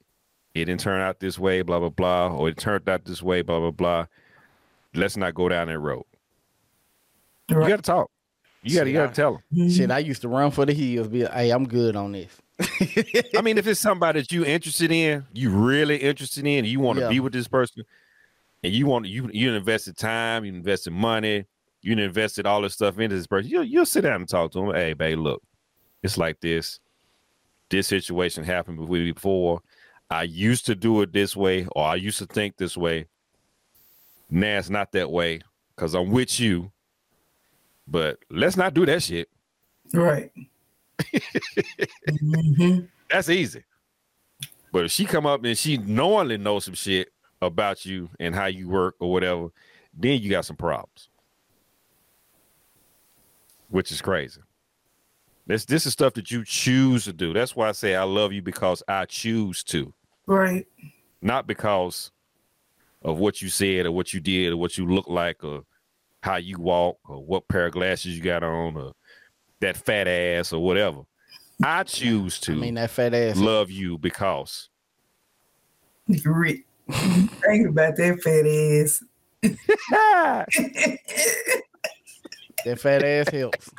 it 0.55 0.67
didn't 0.67 0.81
turn 0.81 1.01
out 1.01 1.19
this 1.19 1.39
way, 1.39 1.63
blah 1.63 1.79
blah 1.79 1.89
blah, 1.89 2.29
or 2.29 2.49
it 2.49 2.59
turned 2.59 2.89
out 2.89 3.05
this 3.05 3.23
way, 3.23 3.43
blah 3.43 3.61
blah 3.61 3.71
blah. 3.71 4.07
Let's 4.95 5.17
not 5.17 5.35
go 5.35 5.49
down 5.49 5.69
that 5.69 5.79
road. 5.79 6.05
Right. 7.51 7.63
You 7.63 7.69
got 7.69 7.77
to 7.77 7.83
talk. 7.83 8.11
You 8.63 8.77
got 8.77 8.85
to 8.85 8.91
you 8.91 8.97
got 8.97 9.09
to 9.09 9.15
tell 9.15 9.43
them. 9.51 9.71
Shit, 9.71 9.91
I 9.91 9.99
used 9.99 10.21
to 10.23 10.29
run 10.29 10.51
for 10.51 10.67
the 10.67 10.75
hills. 10.75 11.09
Be 11.09 11.23
like, 11.23 11.33
hey, 11.33 11.51
I'm 11.51 11.67
good 11.67 11.97
on 11.97 12.13
this. 12.13 12.37
I 13.37 13.41
mean, 13.43 13.59
if 13.59 13.67
it's 13.67 13.81
somebody 13.81 14.21
that 14.21 14.31
you 14.31 14.45
interested 14.45 14.93
in, 14.93 15.27
you 15.33 15.51
really 15.51 15.97
interested 15.97 16.47
in, 16.47 16.65
you 16.67 16.79
want 16.79 16.99
to 16.99 17.07
yeah. 17.07 17.11
be 17.11 17.21
with 17.21 17.33
this 17.33 17.49
person, 17.49 17.85
and 18.63 18.73
you 18.73 18.87
want 18.87 19.07
you 19.07 19.31
you 19.33 19.55
invested 19.55 19.97
time, 19.97 20.45
you 20.45 20.53
invested 20.53 20.93
money, 20.93 21.47
you 21.81 21.97
invested 21.97 22.47
all 22.47 22.61
this 22.61 22.75
stuff 22.75 22.99
into 22.99 23.17
this 23.17 23.27
person, 23.27 23.51
you'll 23.51 23.65
you'll 23.65 23.87
sit 23.87 24.03
down 24.03 24.17
and 24.17 24.29
talk 24.29 24.53
to 24.53 24.61
them. 24.61 24.75
Hey, 24.75 24.93
babe, 24.93 25.19
look, 25.19 25.43
it's 26.03 26.19
like 26.19 26.39
this. 26.41 26.79
This 27.73 27.87
situation 27.87 28.45
happened 28.45 28.79
with 28.79 28.91
me 28.91 29.13
before. 29.13 29.63
I 30.11 30.25
used 30.25 30.67
to 30.67 30.75
do 30.75 31.01
it 31.01 31.11
this 31.11 31.35
way, 31.35 31.67
or 31.75 31.87
I 31.87 31.95
used 31.95 32.19
to 32.19 32.27
think 32.27 32.59
this 32.59 32.77
way. 32.77 33.07
Now 34.29 34.59
it's 34.59 34.69
not 34.69 34.93
that 34.93 35.11
way 35.11 35.41
because 35.75 35.95
I'm 35.95 36.11
with 36.11 36.39
you. 36.39 36.71
But 37.89 38.19
let's 38.29 38.59
not 38.59 38.75
do 38.75 38.85
that 38.85 39.03
shit. 39.03 39.31
Right. 39.95 40.31
mm-hmm. 41.03 42.81
That's 43.11 43.31
easy. 43.31 43.65
But 44.71 44.85
if 44.85 44.91
she 44.91 45.07
come 45.07 45.25
up 45.25 45.43
and 45.43 45.57
she 45.57 45.79
knowingly 45.79 46.37
knows 46.37 46.67
some 46.67 46.75
shit 46.75 47.09
about 47.41 47.87
you 47.87 48.11
and 48.21 48.35
how 48.35 48.47
you 48.47 48.69
work 48.69 48.97
or 49.01 49.11
whatever, 49.11 49.49
then 49.95 50.21
you 50.21 50.29
got 50.29 50.45
some 50.45 50.57
problems. 50.57 51.09
Which 53.71 53.91
is 53.91 54.03
crazy. 54.03 54.43
This 55.53 55.67
this 55.67 55.85
is 55.85 55.93
stuff 55.93 56.15
that 56.15 56.31
you 56.31 56.47
choose 56.47 57.05
to 57.05 57.13
do. 57.13 57.35
That's 57.35 57.55
why 57.55 57.69
I 57.69 57.73
say 57.73 57.95
I 57.95 58.05
love 58.05 58.33
you 58.33 58.41
because 58.41 58.83
I 58.89 59.05
choose 59.05 59.63
to. 59.65 59.93
Right. 60.27 60.67
Not 61.21 61.47
because 61.47 62.11
of 63.03 63.19
what 63.19 63.43
you 63.43 63.51
said 63.51 63.85
or 63.85 63.93
what 63.93 64.15
you 64.15 64.21
did 64.21 64.55
or 64.55 64.57
what 64.57 64.79
you 64.79 64.87
look 64.87 65.09
like 65.09 65.45
or 65.45 65.65
how 66.23 66.37
you 66.37 66.59
walk 66.59 66.97
or 67.07 67.23
what 67.23 67.49
pair 67.49 67.67
of 67.67 67.75
glasses 67.75 68.17
you 68.17 68.23
got 68.23 68.43
on 68.43 68.79
or 68.79 68.95
that 69.61 69.77
fat 69.77 70.09
ass 70.09 70.55
or 70.55 70.65
whatever. 70.65 71.03
I 71.63 71.83
choose 71.83 72.41
to 72.41 72.53
I 72.53 72.57
mean 72.57 72.77
that 72.77 72.91
fat 72.91 73.13
ass 73.13 73.37
love 73.37 73.71
you 73.71 73.99
because 73.99 74.71
Rick, 76.25 76.65
think 76.91 77.69
about 77.69 77.97
that 77.97 78.23
fat 78.23 78.47
ass. 78.47 79.05
that 82.65 82.81
fat 82.81 83.05
ass 83.05 83.29
helps. 83.29 83.71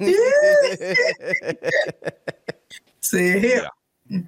Say 3.00 3.38
help. 3.38 3.68
Yeah. 4.08 4.20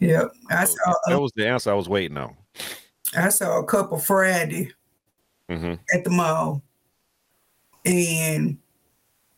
Yep. 0.00 0.32
I 0.50 0.64
saw 0.64 0.90
uh, 0.90 0.94
that 1.08 1.20
was 1.20 1.32
the 1.34 1.48
answer 1.48 1.70
I 1.70 1.74
was 1.74 1.88
waiting 1.88 2.18
on. 2.18 2.36
I 3.16 3.30
saw 3.30 3.58
a 3.58 3.64
couple 3.64 3.98
Friday 3.98 4.72
mm-hmm. 5.48 5.74
at 5.92 6.04
the 6.04 6.10
mall. 6.10 6.62
And 7.86 8.58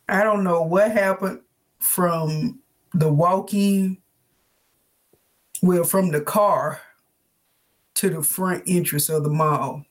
I 0.09 0.23
don't 0.23 0.45
know 0.45 0.63
what 0.63 0.93
happened 0.93 1.41
from 1.79 2.61
the 2.95 3.13
walk-in, 3.13 3.99
well, 5.63 5.85
from 5.85 6.11
the 6.11 6.21
car 6.21 6.81
to 7.95 8.11
the 8.11 8.23
front 8.23 8.65
entrance 8.67 9.09
of 9.09 9.25
the 9.25 9.31
mall. 9.31 9.85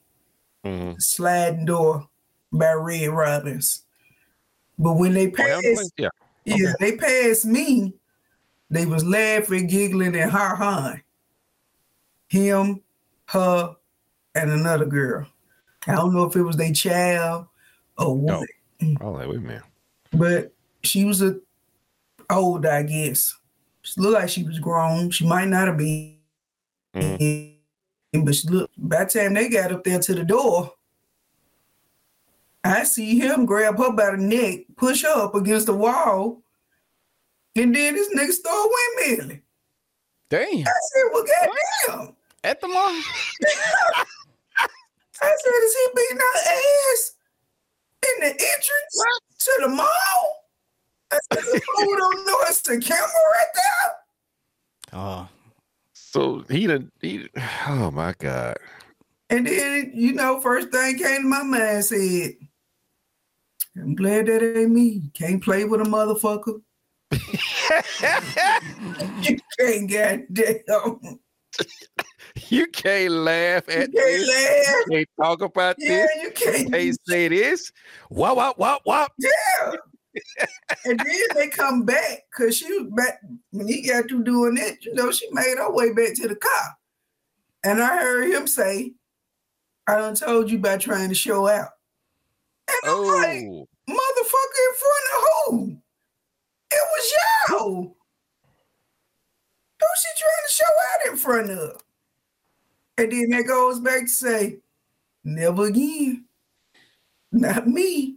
Mm-hmm. 0.64 0.92
Sliding 0.98 1.66
door 1.66 2.08
by 2.52 2.72
Red 2.72 3.10
Robins. 3.10 3.85
But 4.78 4.94
when 4.94 5.14
they 5.14 5.30
passed, 5.30 5.92
yeah, 5.96 6.08
okay. 6.08 6.62
yeah, 6.62 6.72
they 6.80 6.96
passed 6.96 7.46
me, 7.46 7.94
they 8.70 8.86
was 8.86 9.04
laughing, 9.04 9.66
giggling, 9.66 10.16
and 10.16 10.30
ha 10.30 10.54
ha. 10.56 10.96
Him, 12.28 12.82
her, 13.26 13.76
and 14.34 14.50
another 14.50 14.86
girl. 14.86 15.26
I 15.86 15.94
don't 15.94 16.12
know 16.12 16.24
if 16.24 16.36
it 16.36 16.42
was 16.42 16.56
their 16.56 16.72
child 16.72 17.46
or 17.96 18.16
what. 18.16 18.48
Oh, 18.82 18.94
oh 19.00 19.10
like, 19.12 19.28
wait 19.28 19.38
a 19.38 19.40
minute. 19.40 19.62
But 20.12 20.52
she 20.82 21.04
was 21.04 21.22
a 21.22 21.38
old, 22.30 22.66
I 22.66 22.82
guess. 22.82 23.34
She 23.82 24.00
looked 24.00 24.14
like 24.14 24.28
she 24.28 24.42
was 24.42 24.58
grown. 24.58 25.10
She 25.10 25.26
might 25.26 25.48
not 25.48 25.68
have 25.68 25.78
been. 25.78 26.16
Mm-hmm. 26.94 28.24
But 28.24 28.34
she 28.34 28.48
looked, 28.48 28.74
by 28.76 29.04
the 29.04 29.10
time 29.10 29.34
they 29.34 29.48
got 29.48 29.72
up 29.72 29.84
there 29.84 30.00
to 30.00 30.14
the 30.14 30.24
door, 30.24 30.72
I 32.66 32.84
see 32.84 33.18
him 33.18 33.46
grab 33.46 33.78
her 33.78 33.92
by 33.92 34.10
the 34.12 34.16
neck, 34.16 34.60
push 34.76 35.02
her 35.02 35.24
up 35.24 35.34
against 35.34 35.66
the 35.66 35.74
wall, 35.74 36.42
and 37.54 37.74
then 37.74 37.94
this 37.94 38.14
nigga 38.14 38.32
start 38.32 38.70
windmilling. 38.98 39.40
Damn. 40.28 40.48
I 40.48 40.64
said, 40.64 41.04
well, 41.12 41.24
goddamn. 41.88 42.16
At 42.44 42.60
the 42.60 42.68
mall? 42.68 42.76
I 45.22 45.34
said, 45.38 45.52
is 45.64 45.74
he 45.74 45.88
beating 45.94 46.18
her 46.18 46.38
ass 46.50 47.12
in 48.02 48.20
the 48.20 48.30
entrance 48.30 48.94
what? 48.94 49.22
to 49.38 49.52
the 49.62 49.68
mall? 49.68 50.50
I 51.10 51.18
said, 51.32 51.42
the 51.44 51.60
fool 51.76 51.96
don't 51.96 52.26
know 52.26 52.38
it's 52.42 52.60
the 52.62 52.78
camera 52.78 53.06
right 53.06 53.52
there. 53.54 55.00
Oh. 55.00 55.28
So 55.92 56.44
he 56.48 56.66
didn't, 56.66 56.92
he, 57.00 57.28
oh 57.68 57.90
my 57.90 58.14
God. 58.18 58.56
And 59.28 59.46
then, 59.46 59.92
you 59.94 60.12
know, 60.12 60.40
first 60.40 60.70
thing 60.70 60.98
came 60.98 61.22
to 61.22 61.28
my 61.28 61.42
mind 61.42 61.84
said, 61.84 62.36
I'm 63.78 63.94
glad 63.94 64.26
that 64.26 64.42
ain't 64.42 64.70
me. 64.70 65.00
You 65.04 65.10
Can't 65.12 65.42
play 65.42 65.64
with 65.64 65.80
a 65.80 65.84
motherfucker. 65.84 66.60
you 69.22 69.38
can't 69.58 69.90
goddamn. 69.90 71.18
You 72.48 72.66
can't 72.68 73.12
laugh 73.12 73.68
at 73.68 73.74
you 73.74 73.78
can't 73.78 73.92
this. 73.92 74.28
Laugh. 74.28 74.84
You 74.88 74.90
can't 74.90 75.08
talk 75.20 75.42
about 75.42 75.76
yeah, 75.78 75.88
this. 75.88 76.10
You 76.22 76.30
can't. 76.30 76.58
You 76.58 76.70
can't 76.70 76.98
say 77.06 77.28
this. 77.28 77.72
Wop, 78.10 78.36
wop, 78.36 78.58
wop, 78.58 78.82
wop. 78.86 79.12
Yeah. 79.18 79.72
and 80.84 80.98
then 80.98 81.20
they 81.34 81.48
come 81.48 81.84
back 81.84 82.22
because 82.30 82.56
she 82.56 82.72
was 82.72 82.90
back 82.96 83.20
when 83.50 83.68
he 83.68 83.86
got 83.86 84.08
through 84.08 84.24
doing 84.24 84.56
it. 84.58 84.84
You 84.84 84.94
know, 84.94 85.10
she 85.10 85.28
made 85.32 85.56
her 85.58 85.70
way 85.70 85.92
back 85.92 86.14
to 86.16 86.28
the 86.28 86.36
car. 86.36 86.76
And 87.64 87.82
I 87.82 87.98
heard 87.98 88.30
him 88.30 88.46
say, 88.46 88.92
I 89.86 89.96
done 89.96 90.14
told 90.14 90.50
you 90.50 90.58
about 90.58 90.80
trying 90.80 91.10
to 91.10 91.14
show 91.14 91.48
out. 91.48 91.68
And 92.68 92.78
I'm 92.84 92.96
oh. 92.96 93.02
like, 93.02 93.96
motherfucker 93.96 94.62
in 94.66 94.74
front 94.82 95.06
of 95.12 95.22
who? 95.46 95.76
It 96.70 96.82
was 96.92 97.12
y'all. 97.48 97.96
Who's 99.78 99.88
she 100.00 100.10
trying 100.18 100.44
to 100.46 100.52
show 100.52 100.64
out 100.90 101.12
in 101.12 101.16
front 101.16 101.50
of? 101.50 101.82
And 102.98 103.12
then 103.12 103.30
that 103.30 103.46
goes 103.46 103.78
back 103.80 104.02
to 104.02 104.08
say, 104.08 104.58
never 105.22 105.66
again. 105.66 106.24
Not 107.30 107.68
me. 107.68 108.16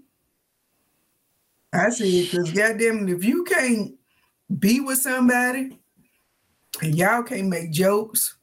I 1.73 1.89
said, 1.89 2.07
because 2.07 2.51
goddamn 2.51 3.07
it, 3.07 3.13
if 3.13 3.23
you 3.23 3.43
can't 3.43 3.93
be 4.57 4.79
with 4.79 4.99
somebody 4.99 5.77
and 6.81 6.95
y'all 6.95 7.23
can't 7.23 7.47
make 7.47 7.71
jokes, 7.71 8.37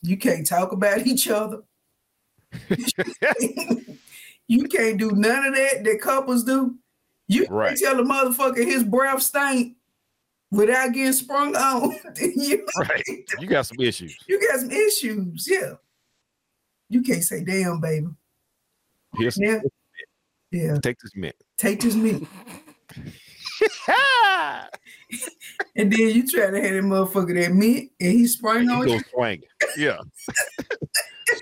you 0.00 0.16
can't 0.16 0.46
talk 0.46 0.72
about 0.72 1.06
each 1.06 1.28
other. 1.28 1.62
You 4.48 4.68
can't 4.68 4.98
do 4.98 5.12
none 5.12 5.46
of 5.46 5.54
that 5.54 5.84
that 5.84 6.00
couples 6.00 6.44
do. 6.44 6.76
You 7.28 7.46
right. 7.50 7.68
can't 7.68 7.80
tell 7.80 7.96
the 7.96 8.02
motherfucker 8.02 8.64
his 8.64 8.84
breath 8.84 9.22
stink 9.22 9.76
without 10.50 10.92
getting 10.92 11.12
sprung 11.12 11.56
on. 11.56 11.92
you, 12.20 12.66
right. 12.78 13.02
You 13.40 13.46
got 13.48 13.66
some 13.66 13.80
issues. 13.80 14.16
You 14.28 14.40
got 14.48 14.60
some 14.60 14.70
issues, 14.70 15.48
yeah. 15.50 15.72
You 16.88 17.02
can't 17.02 17.24
say, 17.24 17.42
damn, 17.42 17.80
baby. 17.80 18.08
Here's 19.16 19.38
yeah. 19.38 19.60
yeah. 20.50 20.78
Take 20.82 20.98
this 20.98 21.16
mint. 21.16 21.34
Take 21.58 21.80
this 21.80 21.94
mint. 21.94 22.28
and 25.76 25.92
then 25.92 26.00
you 26.10 26.26
try 26.28 26.50
to 26.50 26.60
have 26.60 26.72
that 26.72 26.82
motherfucker 26.82 27.40
that 27.40 27.52
mint 27.52 27.90
and 28.00 28.12
he 28.12 28.26
sprung 28.26 28.68
on 28.68 28.88
you. 28.88 29.00
Swing. 29.12 29.42
Yeah. 29.76 29.98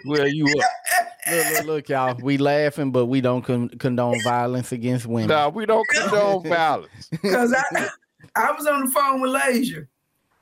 Swear 0.02 0.26
you 0.26 0.46
up. 0.46 0.70
Look, 1.30 1.46
look, 1.46 1.64
look, 1.66 1.88
y'all. 1.90 2.16
We 2.20 2.38
laughing, 2.38 2.90
but 2.90 3.06
we 3.06 3.20
don't 3.20 3.42
con- 3.42 3.68
condone 3.68 4.20
violence 4.24 4.72
against 4.72 5.06
women. 5.06 5.28
No, 5.28 5.48
we 5.50 5.64
don't 5.64 5.86
condone 5.88 6.42
violence. 6.48 7.08
Because 7.08 7.52
I, 7.52 7.88
I 8.34 8.50
was 8.52 8.66
on 8.66 8.86
the 8.86 8.90
phone 8.90 9.20
with 9.20 9.30
Lasia. 9.30 9.86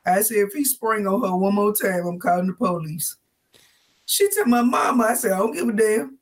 I 0.06 0.22
said, 0.22 0.38
if 0.38 0.52
he 0.54 0.64
spring 0.64 1.06
on 1.06 1.22
her 1.22 1.36
one 1.36 1.56
more 1.56 1.74
time, 1.74 2.06
I'm 2.06 2.18
calling 2.18 2.46
the 2.46 2.52
police. 2.54 3.16
She 4.06 4.30
told 4.30 4.46
my 4.46 4.62
mama, 4.62 5.04
I 5.04 5.14
said, 5.14 5.32
I 5.32 5.38
don't 5.38 5.52
give 5.52 5.68
a 5.68 5.72
damn. 5.72 6.18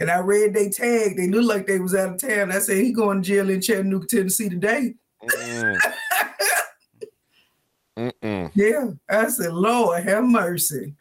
And 0.00 0.10
I 0.10 0.18
read 0.18 0.54
they 0.54 0.68
tag. 0.68 1.16
They 1.16 1.28
looked 1.28 1.46
like 1.46 1.66
they 1.68 1.78
was 1.78 1.94
out 1.94 2.14
of 2.14 2.20
town. 2.20 2.50
I 2.50 2.58
said, 2.58 2.78
he 2.78 2.92
going 2.92 3.22
to 3.22 3.28
jail 3.28 3.50
in 3.50 3.60
Chattanooga, 3.60 4.06
Tennessee 4.06 4.48
today. 4.48 4.94
Mm. 5.22 5.78
Mm-mm. 7.98 8.50
Yeah. 8.54 8.90
I 9.08 9.28
said, 9.28 9.52
Lord, 9.52 10.02
have 10.02 10.24
mercy. 10.24 10.94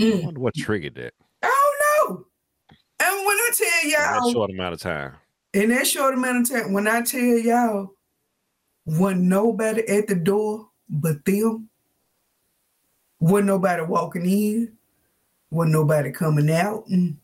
Mm. 0.00 0.22
I 0.22 0.24
wonder 0.24 0.40
what 0.40 0.54
triggered 0.54 0.94
that. 0.94 1.12
I 1.42 1.46
don't 1.46 2.18
know. 2.18 2.26
And 3.00 3.26
when 3.26 3.36
I 3.36 3.50
tell 3.54 3.90
y'all, 3.90 4.16
in 4.16 4.24
that 4.24 4.32
short 4.32 4.50
amount 4.50 4.74
of 4.74 4.80
time. 4.80 5.12
In 5.52 5.68
that 5.70 5.86
short 5.86 6.14
amount 6.14 6.50
of 6.50 6.56
time, 6.56 6.72
when 6.72 6.86
I 6.88 7.02
tell 7.02 7.20
y'all, 7.20 7.94
wasn't 8.86 9.22
nobody 9.22 9.86
at 9.88 10.06
the 10.06 10.14
door 10.14 10.68
but 10.88 11.24
them. 11.24 11.68
Wasn't 13.20 13.46
nobody 13.46 13.82
walking 13.82 14.24
in. 14.24 14.72
Wasn't 15.50 15.72
nobody 15.72 16.10
coming 16.10 16.50
out. 16.50 16.86
And 16.88 17.18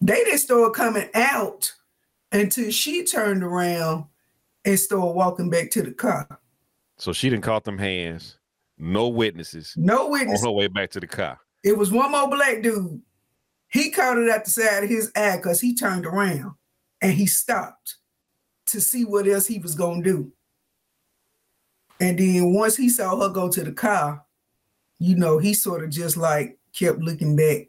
they 0.00 0.24
didn't 0.24 0.38
start 0.38 0.74
coming 0.74 1.08
out 1.14 1.72
until 2.32 2.70
she 2.70 3.04
turned 3.04 3.44
around 3.44 4.04
and 4.64 4.78
started 4.78 5.12
walking 5.12 5.50
back 5.50 5.70
to 5.70 5.82
the 5.82 5.92
car. 5.92 6.40
So 6.96 7.12
she 7.12 7.30
didn't 7.30 7.44
caught 7.44 7.64
them 7.64 7.78
hands. 7.78 8.38
No 8.76 9.08
witnesses. 9.08 9.74
No 9.76 10.08
witnesses. 10.08 10.44
On 10.44 10.48
her 10.50 10.56
way 10.56 10.66
back 10.66 10.90
to 10.90 11.00
the 11.00 11.06
car. 11.06 11.38
It 11.62 11.76
was 11.76 11.90
one 11.90 12.12
more 12.12 12.28
black 12.28 12.62
dude. 12.62 13.00
He 13.68 13.90
caught 13.90 14.18
it 14.18 14.28
at 14.28 14.44
the 14.44 14.50
side 14.50 14.84
of 14.84 14.90
his 14.90 15.10
eye 15.14 15.36
because 15.36 15.60
he 15.60 15.74
turned 15.74 16.06
around 16.06 16.54
and 17.02 17.12
he 17.12 17.26
stopped 17.26 17.96
to 18.66 18.80
see 18.80 19.04
what 19.04 19.26
else 19.26 19.46
he 19.46 19.58
was 19.58 19.74
gonna 19.74 20.02
do. 20.02 20.32
And 22.00 22.18
then 22.18 22.54
once 22.54 22.76
he 22.76 22.88
saw 22.88 23.20
her 23.20 23.28
go 23.28 23.50
to 23.50 23.64
the 23.64 23.72
car, 23.72 24.24
you 24.98 25.16
know, 25.16 25.38
he 25.38 25.54
sort 25.54 25.84
of 25.84 25.90
just 25.90 26.16
like 26.16 26.58
kept 26.72 27.00
looking 27.00 27.36
back, 27.36 27.68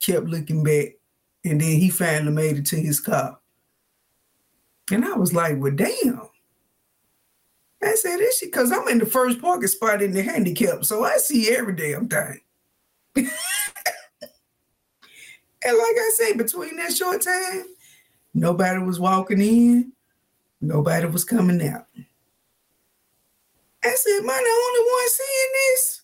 kept 0.00 0.26
looking 0.26 0.62
back, 0.64 0.96
and 1.44 1.60
then 1.60 1.78
he 1.78 1.88
finally 1.88 2.32
made 2.32 2.58
it 2.58 2.66
to 2.66 2.76
his 2.76 3.00
car. 3.00 3.38
And 4.90 5.04
I 5.04 5.14
was 5.14 5.32
like, 5.32 5.56
well, 5.58 5.72
damn. 5.72 6.28
I 7.82 7.94
said, 7.94 8.20
is 8.20 8.36
she? 8.36 8.46
Because 8.46 8.70
I'm 8.70 8.86
in 8.88 8.98
the 8.98 9.06
first 9.06 9.40
parking 9.40 9.66
spot 9.66 10.02
in 10.02 10.12
the 10.12 10.22
handicap, 10.22 10.84
so 10.84 11.04
I 11.04 11.16
see 11.16 11.50
every 11.50 11.74
damn 11.74 12.08
thing. 12.08 12.40
and 13.16 13.26
like 15.64 15.96
I 15.96 16.10
said, 16.16 16.38
between 16.38 16.76
that 16.76 16.94
short 16.94 17.22
time, 17.22 17.64
Nobody 18.34 18.78
was 18.82 18.98
walking 18.98 19.40
in. 19.40 19.92
Nobody 20.60 21.06
was 21.06 21.24
coming 21.24 21.66
out. 21.66 21.86
I 23.84 23.94
said, 23.94 24.18
"Am 24.20 24.30
I 24.30 24.42
the 24.44 24.66
only 24.66 24.90
one 24.90 25.08
seeing 25.08 25.52
this?" 25.52 26.02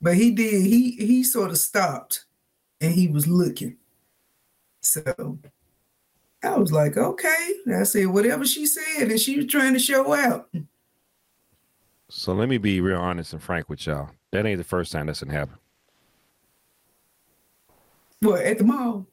But 0.00 0.14
he 0.14 0.30
did. 0.30 0.64
He 0.64 0.92
he 0.92 1.22
sort 1.24 1.50
of 1.50 1.58
stopped, 1.58 2.24
and 2.80 2.94
he 2.94 3.08
was 3.08 3.26
looking. 3.26 3.76
So 4.80 5.38
I 6.42 6.56
was 6.56 6.72
like, 6.72 6.96
"Okay." 6.96 7.54
I 7.74 7.82
said, 7.82 8.06
"Whatever 8.06 8.46
she 8.46 8.64
said," 8.64 9.10
and 9.10 9.20
she 9.20 9.36
was 9.36 9.46
trying 9.46 9.74
to 9.74 9.80
show 9.80 10.14
out. 10.14 10.48
So 12.08 12.32
let 12.32 12.48
me 12.48 12.56
be 12.56 12.80
real 12.80 13.00
honest 13.00 13.34
and 13.34 13.42
frank 13.42 13.68
with 13.68 13.86
y'all. 13.86 14.10
That 14.30 14.46
ain't 14.46 14.58
the 14.58 14.64
first 14.64 14.92
time 14.92 15.06
that's 15.06 15.22
gonna 15.22 15.36
happen. 15.36 15.58
What 18.20 18.44
at 18.44 18.58
the 18.58 18.64
mall? 18.64 19.06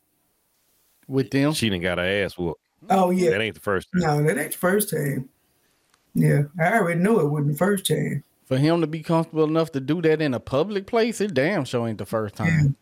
With 1.08 1.30
them? 1.30 1.54
She 1.54 1.70
didn't 1.70 1.84
got 1.84 2.00
her 2.00 2.06
ass 2.06 2.38
whooped. 2.38 2.60
Oh 2.90 3.12
yeah. 3.12 3.32
That 3.32 3.42
ain't 3.42 3.56
the 3.56 3.62
first 3.62 3.88
time. 3.92 4.02
No, 4.02 4.24
that 4.24 4.38
ain't 4.38 4.52
the 4.52 4.58
first 4.58 4.90
time. 4.90 5.30
Yeah, 6.14 6.44
I 6.60 6.78
already 6.78 7.02
knew 7.02 7.20
it 7.20 7.28
wasn't 7.28 7.52
the 7.52 7.58
first 7.58 7.86
time. 7.86 8.24
For 8.46 8.58
him 8.58 8.82
to 8.82 8.88
be 8.88 9.02
comfortable 9.02 9.44
enough 9.44 9.72
to 9.74 9.80
do 9.80 10.02
that 10.04 10.22
in 10.22 10.34
a 10.34 10.40
public 10.40 10.88
place, 10.88 11.20
it 11.20 11.34
damn 11.34 11.66
sure 11.66 11.88
ain't 11.88 11.98
the 11.98 12.06
first 12.06 12.36
time. 12.36 12.76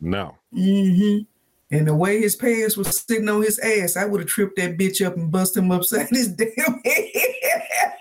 No. 0.00 0.36
Mm-hmm. 0.52 1.24
And 1.70 1.88
the 1.88 1.94
way 1.94 2.20
his 2.20 2.36
pants 2.36 2.76
was 2.76 3.00
sitting 3.00 3.28
on 3.28 3.42
his 3.42 3.58
ass, 3.58 3.96
I 3.96 4.04
would 4.04 4.20
have 4.20 4.28
tripped 4.28 4.56
that 4.56 4.76
bitch 4.76 5.04
up 5.04 5.16
and 5.16 5.30
bust 5.30 5.56
him 5.56 5.70
upside 5.70 6.08
his 6.10 6.28
damn 6.28 6.80
head. 6.84 7.10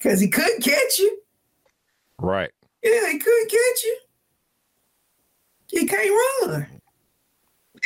Cause 0.00 0.20
he 0.20 0.28
couldn't 0.28 0.62
catch 0.62 0.98
you. 0.98 1.20
Right. 2.18 2.50
Yeah, 2.82 3.10
he 3.10 3.18
couldn't 3.18 3.50
catch 3.50 3.84
you. 3.84 3.98
He 5.74 5.86
can't 5.86 6.10
run. 6.42 6.66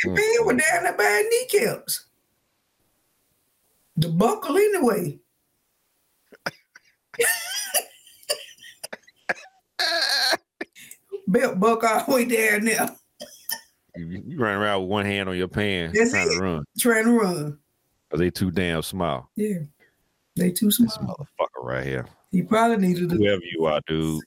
The 0.03 0.09
man 0.09 0.45
was 0.45 0.63
down 0.63 0.83
there 0.83 0.93
by 0.95 1.23
kneecaps. 1.29 2.05
The 3.97 4.09
buckle 4.09 4.55
anyway. 4.57 5.19
Belt 11.27 11.59
buckle 11.59 11.89
all 11.89 12.05
the 12.05 12.13
way 12.13 12.25
down 12.25 12.65
there. 12.65 12.89
You, 13.95 14.23
you 14.25 14.37
run 14.39 14.55
around 14.55 14.81
with 14.81 14.89
one 14.89 15.05
hand 15.05 15.27
on 15.29 15.35
your 15.35 15.47
pants 15.47 15.97
That's 15.97 16.11
trying 16.11 16.27
it. 16.31 16.35
to 16.35 16.41
run. 16.41 16.63
Trying 16.79 17.05
to 17.05 17.11
run. 17.19 17.57
Cause 18.11 18.19
they 18.19 18.29
too 18.29 18.51
damn 18.51 18.81
small. 18.83 19.29
Yeah. 19.35 19.57
They 20.35 20.51
too 20.51 20.69
small. 20.71 20.87
This 20.87 20.97
motherfucker 20.97 21.63
right 21.63 21.85
here. 21.85 22.05
He 22.31 22.43
probably 22.43 22.77
needed 22.87 23.09
to 23.09 23.15
whoever 23.15 23.41
you 23.51 23.65
are, 23.65 23.81
dude. 23.87 24.23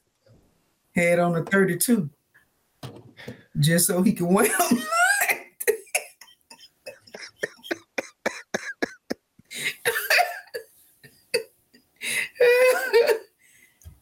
Had 0.95 1.21
on 1.21 1.37
a 1.37 1.43
32. 1.45 2.11
Just 3.59 3.87
so 3.87 4.03
he 4.03 4.13
can 4.13 4.29
win. 4.33 4.51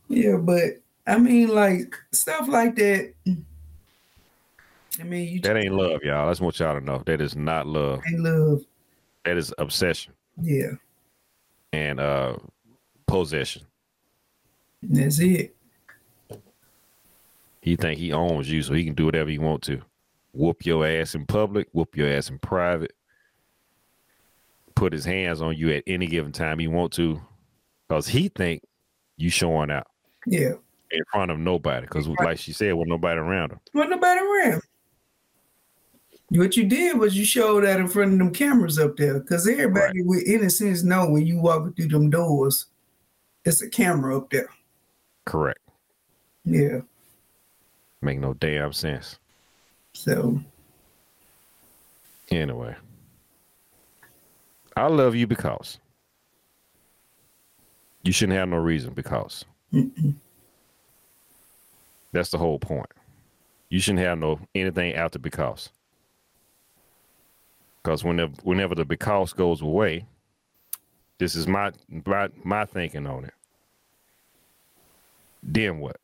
yeah, 0.09 0.37
but 0.37 0.83
I 1.07 1.19
mean, 1.19 1.49
like 1.49 1.95
stuff 2.13 2.49
like 2.49 2.77
that. 2.77 3.13
I 4.99 5.03
mean, 5.03 5.29
you 5.29 5.41
that 5.41 5.57
ain't 5.57 5.75
love, 5.75 6.03
y'all. 6.03 6.27
That's 6.27 6.41
what 6.41 6.59
y'all 6.59 6.79
to 6.79 6.85
know. 6.85 7.03
That 7.07 7.21
is 7.21 7.37
not 7.37 7.67
love. 7.67 8.01
Ain't 8.07 8.21
love. 8.21 8.63
That 9.25 9.37
is 9.37 9.53
obsession. 9.59 10.13
Yeah. 10.41 10.73
And 11.73 12.01
uh 12.01 12.37
possession. 13.07 13.63
That's 14.83 15.19
it. 15.21 15.55
He 17.61 17.77
think 17.77 17.99
he 17.99 18.13
owns 18.13 18.51
you, 18.51 18.63
so 18.63 18.73
he 18.75 18.85
can 18.85 18.95
do 18.95 19.05
whatever 19.05 19.31
he 19.31 19.39
want 19.39 19.63
to. 19.65 19.83
Whoop 20.33 20.65
your 20.65 20.87
ass 20.87 21.15
in 21.15 21.27
public, 21.27 21.69
whoop 21.73 21.97
your 21.97 22.09
ass 22.09 22.31
in 22.31 22.39
private. 22.39 22.93
Put 24.75 24.93
his 24.93 25.05
hands 25.05 25.43
on 25.43 25.57
you 25.57 25.71
at 25.73 25.85
any 25.87 26.07
given 26.07 26.33
time 26.33 26.59
he 26.59 26.69
want 26.69 26.93
to, 26.95 27.21
because 27.87 28.07
he 28.07 28.29
think 28.29 28.63
you 29.17 29.29
showing 29.29 29.71
out. 29.71 29.89
Yeah. 30.27 30.53
In 30.93 31.05
front 31.13 31.31
of 31.31 31.39
nobody, 31.39 31.87
because 31.87 32.09
right. 32.09 32.21
like 32.21 32.39
she 32.39 32.53
said, 32.53 32.75
with 32.75 32.89
nobody 32.89 33.21
around 33.21 33.53
him. 33.53 33.61
With 33.75 33.91
nobody 33.91 34.21
around. 34.21 34.63
What 36.31 36.57
you 36.57 36.65
did 36.65 36.99
was 36.99 37.17
you 37.17 37.25
showed 37.25 37.65
that 37.65 37.81
in 37.81 37.89
front 37.89 38.13
of 38.13 38.19
them 38.19 38.33
cameras 38.33 38.79
up 38.79 38.97
there, 38.97 39.21
because 39.21 39.47
everybody 39.47 40.01
right. 40.01 40.07
with 40.07 40.27
innocence 40.27 40.83
know 40.83 41.11
when 41.11 41.27
you 41.27 41.41
walk 41.41 41.77
through 41.77 41.89
them 41.89 42.09
doors, 42.09 42.67
it's 43.45 43.63
a 43.63 43.69
camera 43.69 44.17
up 44.17 44.31
there. 44.31 44.49
Correct. 45.27 45.61
Yeah. 46.45 46.81
Make 48.03 48.19
no 48.19 48.35
damn 48.35 48.73
sense. 48.73 49.19
So 49.93 50.41
anyway. 52.31 52.75
I 54.77 54.87
love 54.87 55.15
you 55.15 55.27
because 55.27 55.79
you 58.03 58.13
shouldn't 58.13 58.39
have 58.39 58.49
no 58.49 58.57
reason 58.57 58.95
because 58.95 59.45
Mm-mm. 59.73 60.15
that's 62.13 62.31
the 62.31 62.39
whole 62.39 62.59
point. 62.59 62.91
You 63.69 63.81
shouldn't 63.81 64.05
have 64.05 64.19
no 64.19 64.41
anything 64.55 64.95
after 64.95 65.19
because. 65.19 65.69
Because 67.83 68.05
whenever 68.05 68.33
whenever 68.43 68.75
the 68.75 68.85
because 68.85 69.33
goes 69.33 69.61
away, 69.61 70.07
this 71.19 71.35
is 71.35 71.47
my 71.47 71.73
my 72.07 72.29
my 72.45 72.65
thinking 72.65 73.07
on 73.07 73.25
it. 73.25 73.35
Then 75.43 75.79
what? 75.79 75.97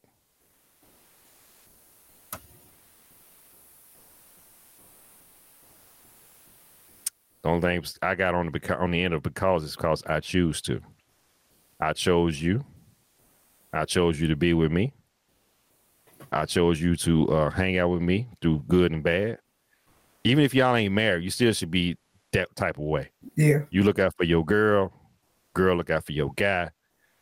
The 7.47 7.53
only 7.53 7.81
thing 7.81 7.85
I 8.03 8.17
got 8.17 8.35
on 8.35 8.51
the 8.51 8.77
on 8.77 8.91
the 8.91 9.05
end 9.05 9.15
of 9.15 9.23
because 9.23 9.63
is 9.63 9.77
because 9.77 10.03
I 10.05 10.19
choose 10.19 10.61
to. 10.63 10.81
I 11.79 11.93
chose 11.93 12.43
you. 12.43 12.65
I 13.73 13.85
chose 13.85 14.21
you 14.21 14.27
to 14.27 14.35
be 14.35 14.53
with 14.53 14.73
me. 14.73 14.95
I 16.33 16.45
chose 16.45 16.81
you 16.81 16.97
to 16.97 17.29
uh, 17.29 17.51
hang 17.51 17.79
out 17.79 17.91
with 17.91 18.03
me 18.03 18.27
through 18.43 18.65
good 18.67 18.91
and 18.91 19.01
bad. 19.01 19.39
Even 20.25 20.43
if 20.43 20.57
y'all 20.57 20.75
ain't 20.75 20.93
married, 20.93 21.23
you 21.23 21.31
still 21.31 21.53
should 21.53 21.71
be 21.71 21.97
that 22.33 22.49
type 22.57 22.79
of 22.79 22.85
way. 22.85 23.11
Yeah. 23.37 23.61
You 23.71 23.85
look 23.85 24.01
out 24.01 24.17
for 24.17 24.25
your 24.25 24.45
girl, 24.45 24.93
girl 25.55 25.77
look 25.77 25.91
out 25.91 26.05
for 26.05 26.11
your 26.11 26.33
guy 26.35 26.71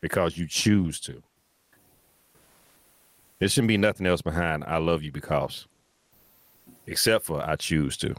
because 0.00 0.38
you 0.38 0.48
choose 0.48 1.00
to. 1.00 1.22
There 3.40 3.48
shouldn't 3.50 3.68
be 3.68 3.76
nothing 3.76 4.06
else 4.06 4.22
behind 4.22 4.64
I 4.64 4.78
love 4.78 5.02
you 5.02 5.12
because, 5.12 5.66
except 6.86 7.26
for 7.26 7.46
I 7.46 7.56
choose 7.56 7.98
to. 7.98 8.14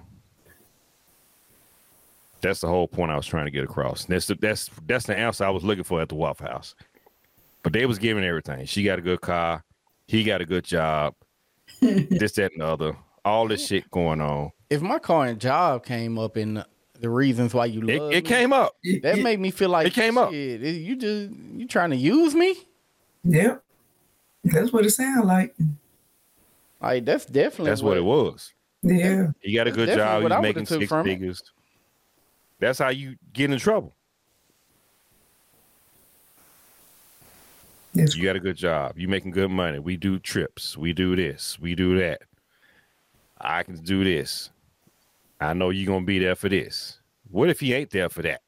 That's 2.46 2.60
the 2.60 2.68
whole 2.68 2.88
point 2.88 3.10
I 3.12 3.16
was 3.16 3.26
trying 3.26 3.46
to 3.46 3.52
get 3.52 3.64
across. 3.64 4.06
That's 4.06 4.28
the, 4.28 4.36
that's 4.36 4.70
that's 4.86 5.08
the 5.08 5.18
answer 5.18 5.44
I 5.46 5.50
was 5.50 5.64
looking 5.64 5.84
for 5.84 6.00
at 6.00 6.10
the 6.10 6.16
Waffle 6.16 6.46
House. 6.46 6.76
But 7.64 7.74
they 7.74 7.88
was 7.88 7.98
giving 7.98 8.24
everything. 8.24 8.68
She 8.68 8.84
got 8.84 9.00
a 9.00 9.02
good 9.02 9.22
car. 9.22 9.64
He 10.06 10.24
got 10.24 10.42
a 10.42 10.46
good 10.46 10.64
job. 10.64 11.16
this, 11.82 12.34
that, 12.34 12.52
and 12.52 12.62
the 12.62 12.68
other. 12.68 12.98
All 13.26 13.48
this 13.48 13.66
shit 13.66 13.90
going 13.90 14.22
on. 14.22 14.52
If 14.70 14.84
my 14.84 15.00
car 15.00 15.26
and 15.26 15.42
job 15.42 15.84
came 15.84 16.20
up 16.20 16.38
in 16.38 16.54
the, 16.54 16.68
the 17.00 17.10
reasons 17.10 17.56
why 17.56 17.66
you 17.66 17.82
love 17.82 18.12
it, 18.12 18.18
it 18.18 18.26
came 18.26 18.54
up. 18.54 18.76
That 19.02 19.18
made 19.18 19.40
me 19.40 19.50
feel 19.50 19.70
like 19.70 19.88
it 19.88 19.94
came 19.94 20.16
up. 20.16 20.32
You 20.32 20.96
just 20.96 21.34
you 21.56 21.68
trying 21.68 21.90
to 21.90 21.98
use 21.98 22.36
me? 22.36 22.56
Yep. 23.24 23.64
That's 24.44 24.72
what 24.72 24.86
it 24.86 24.92
sounded 24.92 25.26
like. 25.26 25.56
Like 26.80 27.06
that's 27.06 27.26
definitely 27.26 27.72
that's 27.72 27.82
what, 27.82 27.90
what, 27.90 27.98
it 27.98 28.04
was. 28.04 28.54
Yeah. 28.84 29.32
He 29.42 29.56
got 29.56 29.68
a 29.68 29.72
good 29.72 29.90
job. 29.98 30.22
He's 30.22 30.42
making 30.42 30.68
six 30.68 30.92
figures. 30.92 31.42
That's 32.60 32.80
how 32.80 32.90
you 32.90 33.16
get 33.34 33.52
in 33.52 33.60
trouble. 33.60 33.96
You 37.94 38.24
got 38.24 38.36
a 38.36 38.42
good 38.42 38.58
job. 38.58 38.98
You 38.98 39.08
making 39.08 39.32
good 39.32 39.50
money. 39.50 39.80
We 39.80 39.96
do 39.96 40.20
trips. 40.20 40.78
We 40.78 40.92
do 40.92 41.16
this. 41.16 41.58
We 41.60 41.76
do 41.76 41.98
that. 42.00 42.22
I 43.40 43.64
can 43.64 43.78
do 43.78 44.04
this. 44.04 44.50
I 45.40 45.54
know 45.54 45.70
you're 45.70 45.88
gonna 45.88 46.06
be 46.06 46.20
there 46.20 46.36
for 46.36 46.50
this. 46.50 47.00
What 47.30 47.50
if 47.50 47.60
he 47.60 47.74
ain't 47.74 47.92
there 47.92 48.10
for 48.10 48.22
that? 48.24 48.42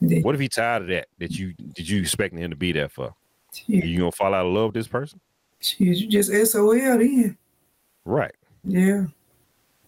What 0.00 0.34
if 0.34 0.40
he 0.40 0.48
tired 0.48 0.82
of 0.82 0.88
that? 0.88 1.08
That 1.18 1.32
you 1.32 1.54
did 1.54 1.88
you 1.88 2.00
expecting 2.00 2.38
him 2.38 2.50
to 2.50 2.56
be 2.56 2.72
there 2.72 2.88
for? 2.88 3.14
Yeah. 3.66 3.84
You 3.84 3.98
gonna 3.98 4.12
fall 4.12 4.34
out 4.34 4.46
of 4.46 4.52
love 4.52 4.66
with 4.66 4.74
this 4.74 4.88
person? 4.88 5.20
Jeez, 5.60 5.98
you 5.98 6.08
just 6.08 6.30
SOL 6.52 6.74
then. 6.74 7.36
Right. 8.04 8.34
Yeah. 8.64 9.06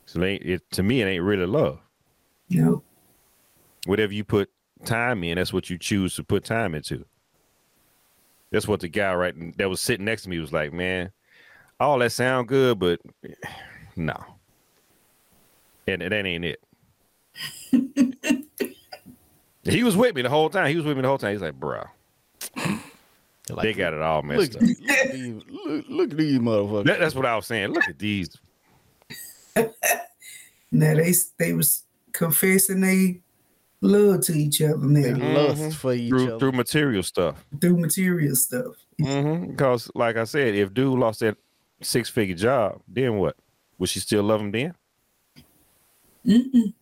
So 0.07 0.23
it, 0.23 0.43
it, 0.45 0.71
to 0.73 0.83
me, 0.83 1.03
it 1.03 1.07
ain't 1.07 1.25
really 1.25 1.47
love. 1.47 1.81
No. 2.51 2.83
Whatever 3.87 4.13
you 4.13 4.25
put 4.25 4.51
time 4.85 5.25
in, 5.25 5.37
that's 5.37 5.53
what 5.53 5.71
you 5.71 5.79
choose 5.79 6.17
to 6.17 6.25
put 6.25 6.45
time 6.45 6.75
into. 6.75 7.05
That's 8.51 8.69
what 8.69 8.81
the 8.81 8.89
guy 8.89 9.15
right 9.15 9.59
that 9.59 9.69
was 9.69 9.81
sitting 9.81 10.05
next 10.05 10.23
to 10.23 10.29
me 10.29 10.39
was 10.39 10.53
like, 10.53 10.73
man, 10.73 11.11
all 11.81 11.99
that 11.99 12.13
sound 12.13 12.49
good, 12.49 12.79
but 12.79 13.01
eh, 13.25 13.35
no. 13.97 14.17
And 15.89 16.03
that 16.03 16.13
ain't 16.13 16.45
it. 16.45 16.61
he 19.65 19.85
was 19.85 19.97
with 19.97 20.15
me 20.15 20.23
the 20.23 20.29
whole 20.29 20.51
time. 20.51 20.69
He 20.69 20.77
was 20.77 20.85
with 20.85 20.97
me 20.97 21.03
the 21.03 21.09
whole 21.09 21.19
time. 21.19 21.33
He's 21.33 21.43
like, 21.43 21.55
bro. 21.55 21.85
Like, 23.49 23.63
they 23.63 23.73
got 23.75 23.95
it 23.95 24.03
all 24.03 24.23
messed 24.23 24.55
look, 24.55 24.63
up. 24.63 24.69
Look 24.81 24.91
at 24.91 25.13
these, 25.13 25.43
look, 25.49 25.85
look 25.89 26.11
at 26.11 26.17
these 26.17 26.39
motherfuckers. 26.41 26.87
That, 26.87 26.99
that's 26.99 27.15
what 27.15 27.27
I 27.27 27.37
was 27.37 27.47
saying. 27.47 27.73
Look 27.73 27.89
at 27.89 27.99
these. 27.99 28.37
now 30.73 30.95
they 30.95 31.15
they 31.39 31.53
was 31.53 31.85
confessing 32.17 32.81
they 32.81 33.21
love 33.81 34.23
to 34.23 34.33
each 34.33 34.63
other 34.63 34.79
now. 34.79 35.03
They 35.03 35.13
lust 35.13 35.61
mm-hmm. 35.61 35.71
for 35.71 35.93
each 35.93 36.09
through, 36.09 36.29
other 36.29 36.39
through 36.39 36.53
material 36.53 37.03
stuff. 37.03 37.45
Through 37.61 37.77
material 37.77 38.35
stuff. 38.35 38.75
Mm-hmm. 39.01 39.51
Because, 39.51 39.91
like 39.95 40.17
I 40.17 40.25
said, 40.25 40.55
if 40.55 40.73
dude 40.73 40.99
lost 40.99 41.21
that 41.21 41.37
six 41.83 42.09
figure 42.09 42.35
job, 42.35 42.81
then 42.89 43.17
what? 43.19 43.37
Would 43.79 43.91
she 43.91 44.01
still 44.01 44.23
love 44.23 44.41
him 44.41 44.51
then? 44.51 44.75
Mm-mm. 46.27 46.73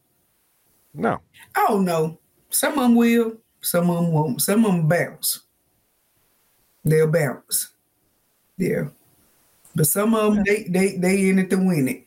No. 0.95 1.21
Oh 1.57 1.81
no. 1.81 2.19
Some 2.51 2.75
of 2.75 2.83
them 2.83 2.95
will, 2.95 3.37
some 3.61 3.91
of 3.91 3.97
them 3.97 4.13
won't. 4.13 4.41
Some 4.41 4.65
of 4.65 4.73
them 4.73 4.89
bounce. 4.89 5.41
They'll 6.85 7.11
bounce. 7.11 7.71
Yeah. 8.57 8.85
But 9.75 9.89
some 9.89 10.15
of 10.15 10.35
them, 10.35 10.45
they 10.45 10.63
they 10.65 10.97
they 10.97 11.29
in 11.29 11.41
it 11.41 11.51
to 11.51 11.57
win 11.57 11.89
it. 11.89 12.07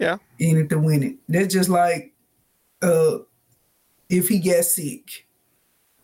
Yeah. 0.00 0.16
In 0.40 0.58
it 0.58 0.68
to 0.70 0.78
win 0.80 1.04
it. 1.04 1.16
That's 1.28 1.54
just 1.54 1.68
like 1.68 2.12
uh 2.82 3.18
if 4.08 4.28
he 4.28 4.38
gets 4.38 4.74
sick. 4.74 5.26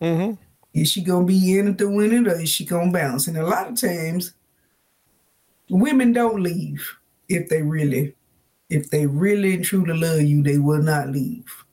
Mm-hmm. 0.01 0.35
Is 0.75 0.91
she 0.91 1.03
gonna 1.03 1.27
be 1.27 1.59
in 1.59 1.69
it 1.69 1.79
to 1.79 1.89
win 1.89 2.13
it 2.13 2.31
or 2.31 2.41
is 2.41 2.49
she 2.49 2.65
gonna 2.65 2.93
bounce? 2.93 3.27
And 3.27 3.37
a 3.37 3.47
lot 3.47 3.69
of 3.69 3.81
times 3.81 4.35
women 5.69 6.13
don't 6.13 6.43
leave 6.43 6.97
if 7.29 7.49
they 7.49 7.63
really 7.63 8.15
if 8.69 8.91
they 8.91 9.07
really 9.07 9.55
and 9.55 9.65
truly 9.65 9.97
love 9.97 10.23
you, 10.23 10.43
they 10.43 10.59
will 10.59 10.83
not 10.83 11.09
leave. 11.09 11.65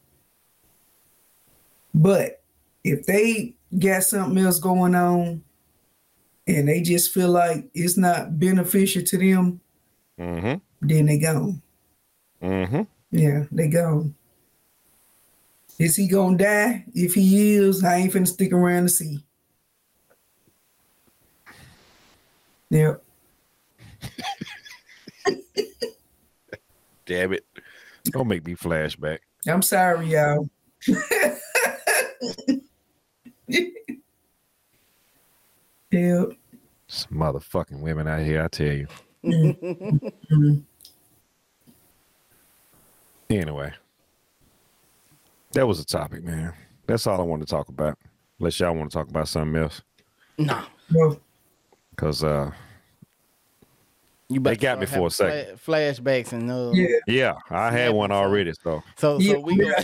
But 1.93 2.41
if 2.83 3.05
they 3.05 3.55
got 3.77 4.03
something 4.03 4.43
else 4.43 4.59
going 4.59 4.95
on 4.95 5.43
and 6.47 6.67
they 6.67 6.81
just 6.81 7.13
feel 7.13 7.29
like 7.29 7.69
it's 7.73 7.97
not 7.97 8.39
beneficial 8.39 9.03
to 9.03 9.17
them, 9.17 9.59
mm-hmm. 10.19 10.87
then 10.87 11.05
they 11.05 11.17
gone. 11.17 11.61
Mm-hmm. 12.41 12.81
Yeah, 13.11 13.45
they 13.51 13.67
gone. 13.67 14.15
Is 15.79 15.95
he 15.95 16.07
gonna 16.07 16.37
die? 16.37 16.85
If 16.93 17.15
he 17.15 17.55
is, 17.55 17.83
I 17.83 17.95
ain't 17.95 18.13
finna 18.13 18.27
stick 18.27 18.53
around 18.53 18.83
to 18.83 18.89
see. 18.89 19.23
Yep. 22.69 23.03
Damn 27.05 27.33
it. 27.33 27.45
Don't 28.05 28.27
make 28.27 28.45
me 28.45 28.55
flashback. 28.55 29.19
I'm 29.47 29.61
sorry, 29.61 30.07
y'all. 30.07 30.49
yep. 35.91 36.29
Some 36.87 37.17
motherfucking 37.17 37.79
women 37.79 38.07
out 38.07 38.21
here, 38.21 38.43
I 38.43 38.47
tell 38.47 38.73
you. 38.73 38.87
Mm-hmm. 39.23 40.59
Anyway, 43.29 43.73
that 45.53 45.67
was 45.67 45.79
a 45.79 45.85
topic, 45.85 46.23
man. 46.23 46.53
That's 46.85 47.07
all 47.07 47.19
I 47.19 47.23
wanted 47.23 47.47
to 47.47 47.51
talk 47.51 47.69
about. 47.69 47.97
Unless 48.39 48.59
y'all 48.59 48.75
want 48.75 48.91
to 48.91 48.97
talk 48.97 49.09
about 49.09 49.27
something 49.27 49.61
else. 49.61 49.81
No. 50.37 50.63
No. 50.89 51.17
Because 51.91 52.23
uh, 52.23 52.51
you 54.29 54.39
they 54.39 54.55
got 54.55 54.79
me 54.79 54.85
for 54.85 55.07
a 55.07 55.11
second. 55.11 55.57
flashbacks 55.59 56.31
and 56.31 56.49
uh, 56.49 56.71
yeah, 56.73 56.97
yeah, 57.07 57.33
I 57.49 57.71
had 57.71 57.93
one 57.93 58.11
already. 58.11 58.51
So, 58.53 58.81
so, 58.95 59.19
so 59.19 59.23
yeah. 59.23 59.37
we 59.37 59.57
gonna, 59.57 59.83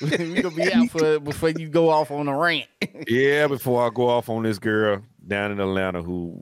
we 0.34 0.42
gonna 0.42 0.54
be 0.56 0.72
out 0.72 0.90
for 0.90 1.20
before 1.20 1.50
you 1.50 1.68
go 1.68 1.88
off 1.88 2.10
on 2.10 2.26
a 2.26 2.36
rant. 2.36 2.66
yeah, 3.06 3.46
before 3.46 3.86
I 3.86 3.90
go 3.94 4.08
off 4.08 4.28
on 4.28 4.42
this 4.42 4.58
girl 4.58 5.02
down 5.26 5.52
in 5.52 5.60
Atlanta 5.60 6.02
who. 6.02 6.40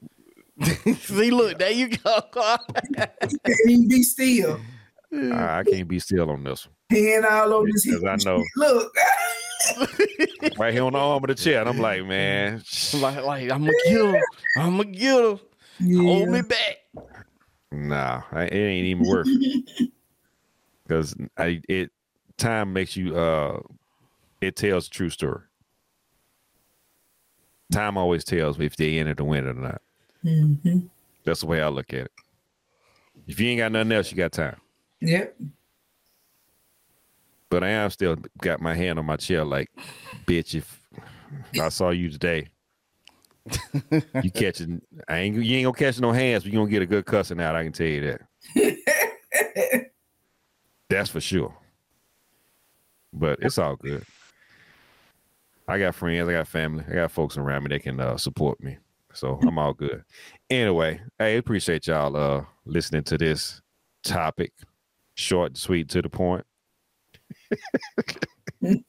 See, 1.00 1.30
look, 1.30 1.58
there 1.58 1.70
you 1.70 1.90
go. 1.98 2.20
He 3.66 3.86
be 3.86 4.02
still. 4.02 4.58
I 5.12 5.62
can't 5.64 5.88
be 5.88 5.98
still 5.98 6.30
on 6.30 6.44
this 6.44 6.66
one. 6.66 6.74
Hand 6.90 7.24
all 7.24 7.52
over 7.52 7.68
this. 7.72 7.86
Because 7.86 8.04
I 8.04 8.16
know. 8.24 8.44
Look. 8.56 8.92
right 10.58 10.72
here 10.72 10.84
on 10.84 10.92
the 10.92 10.98
arm 10.98 11.22
of 11.24 11.28
the 11.28 11.34
chair. 11.34 11.60
And 11.60 11.68
I'm 11.68 11.78
like, 11.78 12.04
man. 12.06 12.62
Like, 12.94 13.24
like 13.24 13.50
I'm 13.50 13.64
gonna 13.64 13.72
kill 13.84 14.12
him. 14.12 14.22
I'm 14.56 14.76
gonna 14.76 14.92
kill 14.92 15.30
him. 15.32 15.40
Yeah. 15.80 16.02
Hold 16.02 16.28
me 16.30 16.42
back. 16.42 16.76
Nah, 17.72 18.22
it 18.32 18.54
ain't 18.54 18.86
even 18.86 19.06
worth 19.06 19.26
it. 19.28 19.90
Because 20.82 21.14
I 21.36 21.60
it 21.68 21.90
time 22.38 22.72
makes 22.72 22.96
you 22.96 23.16
uh 23.16 23.60
it 24.40 24.56
tells 24.56 24.88
true 24.88 25.10
story. 25.10 25.42
Time 27.72 27.98
always 27.98 28.24
tells 28.24 28.58
me 28.58 28.66
if 28.66 28.76
they 28.76 28.98
enter 28.98 29.14
the 29.14 29.24
win 29.24 29.46
or 29.46 29.54
not. 29.54 29.82
Mm-hmm. 30.24 30.86
That's 31.24 31.40
the 31.40 31.46
way 31.46 31.60
I 31.60 31.68
look 31.68 31.92
at 31.92 32.06
it. 32.06 32.12
If 33.26 33.40
you 33.40 33.48
ain't 33.48 33.58
got 33.58 33.72
nothing 33.72 33.92
else, 33.92 34.10
you 34.10 34.16
got 34.16 34.32
time. 34.32 34.56
Yep. 35.06 35.36
But 37.48 37.62
I 37.62 37.68
am 37.68 37.90
still 37.90 38.16
got 38.42 38.60
my 38.60 38.74
hand 38.74 38.98
on 38.98 39.06
my 39.06 39.16
chair, 39.16 39.44
like, 39.44 39.70
bitch, 40.26 40.56
if 40.56 40.80
I 41.60 41.68
saw 41.68 41.90
you 41.90 42.10
today, 42.10 42.48
you 44.22 44.30
catching 44.34 44.82
I 45.08 45.18
ain't 45.18 45.36
you 45.36 45.56
ain't 45.56 45.64
gonna 45.66 45.76
catch 45.76 46.00
no 46.00 46.10
hands, 46.10 46.42
but 46.42 46.52
you 46.52 46.58
gonna 46.58 46.70
get 46.70 46.82
a 46.82 46.86
good 46.86 47.06
cussing 47.06 47.40
out, 47.40 47.54
I 47.54 47.62
can 47.62 47.72
tell 47.72 47.86
you 47.86 48.18
that. 48.54 49.90
That's 50.90 51.10
for 51.10 51.20
sure. 51.20 51.54
But 53.12 53.38
it's 53.40 53.58
all 53.58 53.76
good. 53.76 54.04
I 55.68 55.78
got 55.78 55.94
friends, 55.94 56.28
I 56.28 56.32
got 56.32 56.48
family, 56.48 56.84
I 56.90 56.94
got 56.94 57.12
folks 57.12 57.36
around 57.36 57.62
me 57.62 57.68
that 57.68 57.82
can 57.84 58.00
uh, 58.00 58.16
support 58.16 58.60
me. 58.60 58.78
So 59.12 59.38
I'm 59.46 59.58
all 59.58 59.72
good. 59.72 60.02
Anyway, 60.50 61.00
I 61.20 61.26
appreciate 61.26 61.86
y'all 61.86 62.16
uh, 62.16 62.44
listening 62.64 63.04
to 63.04 63.16
this 63.18 63.62
topic. 64.02 64.52
Short, 65.16 65.56
sweet, 65.56 65.88
to 65.90 66.02
the 66.02 66.10
point. 66.10 66.44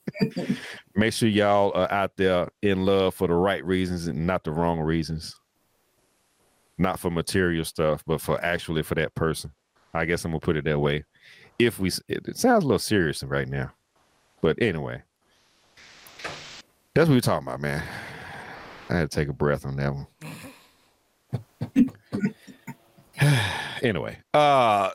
Make 0.96 1.14
sure 1.14 1.30
y'all 1.30 1.72
are 1.74 1.90
out 1.92 2.18
there 2.18 2.50
in 2.62 2.86
love 2.86 3.16
for 3.16 3.28
the 3.28 3.34
right 3.34 3.64
reasons 3.66 4.08
and 4.08 4.28
not 4.28 4.44
the 4.44 4.52
wrong 4.52 4.82
reasons. 4.82 5.40
Not 6.78 7.00
for 7.00 7.10
material 7.10 7.64
stuff, 7.64 8.04
but 8.06 8.20
for 8.20 8.44
actually 8.44 8.84
for 8.84 8.96
that 8.96 9.16
person. 9.16 9.52
I 9.94 10.04
guess 10.04 10.26
I'm 10.26 10.32
gonna 10.32 10.42
put 10.42 10.58
it 10.58 10.66
that 10.66 10.80
way. 10.80 11.06
If 11.60 11.80
we, 11.80 11.90
it, 12.10 12.28
it 12.28 12.38
sounds 12.38 12.66
a 12.66 12.68
little 12.68 12.78
serious 12.78 13.24
right 13.24 13.48
now, 13.48 13.72
but 14.42 14.62
anyway, 14.62 15.02
that's 16.94 17.08
what 17.08 17.16
we're 17.16 17.22
talking 17.22 17.48
about, 17.48 17.62
man. 17.62 17.82
I 18.90 18.98
had 18.98 19.10
to 19.10 19.16
take 19.16 19.30
a 19.30 19.34
breath 19.34 19.66
on 19.66 19.78
that 19.78 19.94
one. 19.94 20.08
anyway, 23.82 24.18
uh, 24.34 24.92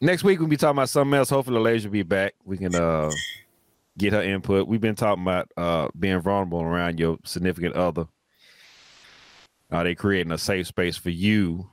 next 0.00 0.24
week 0.24 0.38
we'll 0.38 0.48
be 0.48 0.56
talking 0.56 0.78
about 0.78 0.88
something 0.88 1.16
else. 1.16 1.30
Hopefully, 1.30 1.56
Elijah 1.56 1.88
will 1.88 1.92
be 1.92 2.02
back. 2.02 2.34
We 2.44 2.58
can 2.58 2.74
uh 2.74 3.10
get 3.98 4.12
her 4.12 4.22
input. 4.22 4.66
We've 4.66 4.80
been 4.80 4.94
talking 4.94 5.22
about 5.22 5.50
uh 5.56 5.88
being 5.98 6.20
vulnerable 6.20 6.62
around 6.62 6.98
your 6.98 7.18
significant 7.24 7.76
other. 7.76 8.06
Are 9.70 9.84
they 9.84 9.94
creating 9.94 10.32
a 10.32 10.38
safe 10.38 10.66
space 10.66 10.96
for 10.96 11.10
you 11.10 11.70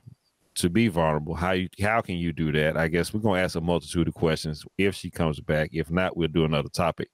to 0.56 0.68
be 0.68 0.88
vulnerable? 0.88 1.34
How 1.34 1.52
you 1.52 1.68
how 1.80 2.00
can 2.00 2.16
you 2.16 2.32
do 2.32 2.52
that? 2.52 2.76
I 2.76 2.88
guess 2.88 3.12
we're 3.12 3.20
gonna 3.20 3.40
ask 3.40 3.56
a 3.56 3.60
multitude 3.60 4.08
of 4.08 4.14
questions 4.14 4.64
if 4.76 4.94
she 4.94 5.10
comes 5.10 5.40
back. 5.40 5.70
If 5.72 5.90
not, 5.90 6.16
we'll 6.16 6.28
do 6.28 6.44
another 6.44 6.68
topic. 6.68 7.08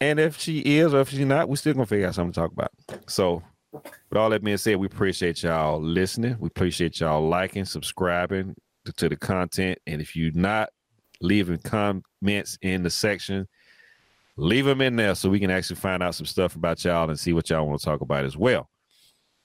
And 0.00 0.20
if 0.20 0.38
she 0.38 0.58
is 0.58 0.92
or 0.92 1.00
if 1.00 1.08
she's 1.08 1.20
not, 1.20 1.48
we're 1.48 1.56
still 1.56 1.72
gonna 1.72 1.86
figure 1.86 2.06
out 2.08 2.14
something 2.14 2.32
to 2.32 2.40
talk 2.40 2.52
about. 2.52 2.72
So 3.06 3.42
with 3.72 4.16
all 4.16 4.30
that 4.30 4.44
being 4.44 4.56
said, 4.56 4.76
we 4.76 4.86
appreciate 4.86 5.42
y'all 5.42 5.80
listening. 5.80 6.36
We 6.38 6.48
appreciate 6.48 7.00
y'all 7.00 7.26
liking, 7.26 7.64
subscribing 7.64 8.54
to 8.92 9.08
the 9.08 9.16
content. 9.16 9.78
And 9.86 10.00
if 10.00 10.14
you're 10.14 10.32
not 10.34 10.70
leaving 11.20 11.58
comments 11.58 12.58
in 12.62 12.82
the 12.82 12.90
section, 12.90 13.48
leave 14.36 14.64
them 14.64 14.80
in 14.80 14.96
there 14.96 15.14
so 15.14 15.30
we 15.30 15.40
can 15.40 15.50
actually 15.50 15.76
find 15.76 16.02
out 16.02 16.14
some 16.14 16.26
stuff 16.26 16.56
about 16.56 16.84
y'all 16.84 17.08
and 17.08 17.18
see 17.18 17.32
what 17.32 17.48
y'all 17.50 17.66
want 17.66 17.80
to 17.80 17.84
talk 17.84 18.00
about 18.00 18.24
as 18.24 18.36
well. 18.36 18.68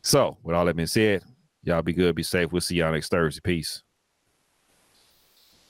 So, 0.02 0.38
with 0.44 0.56
all 0.56 0.66
that 0.66 0.76
being 0.76 0.88
said, 0.88 1.24
y'all 1.64 1.82
be 1.82 1.94
good, 1.94 2.16
be 2.16 2.24
safe. 2.24 2.52
We'll 2.52 2.62
see 2.62 2.76
y'all 2.76 2.92
next 2.92 3.10
Thursday. 3.10 3.42
Peace. 3.44 3.84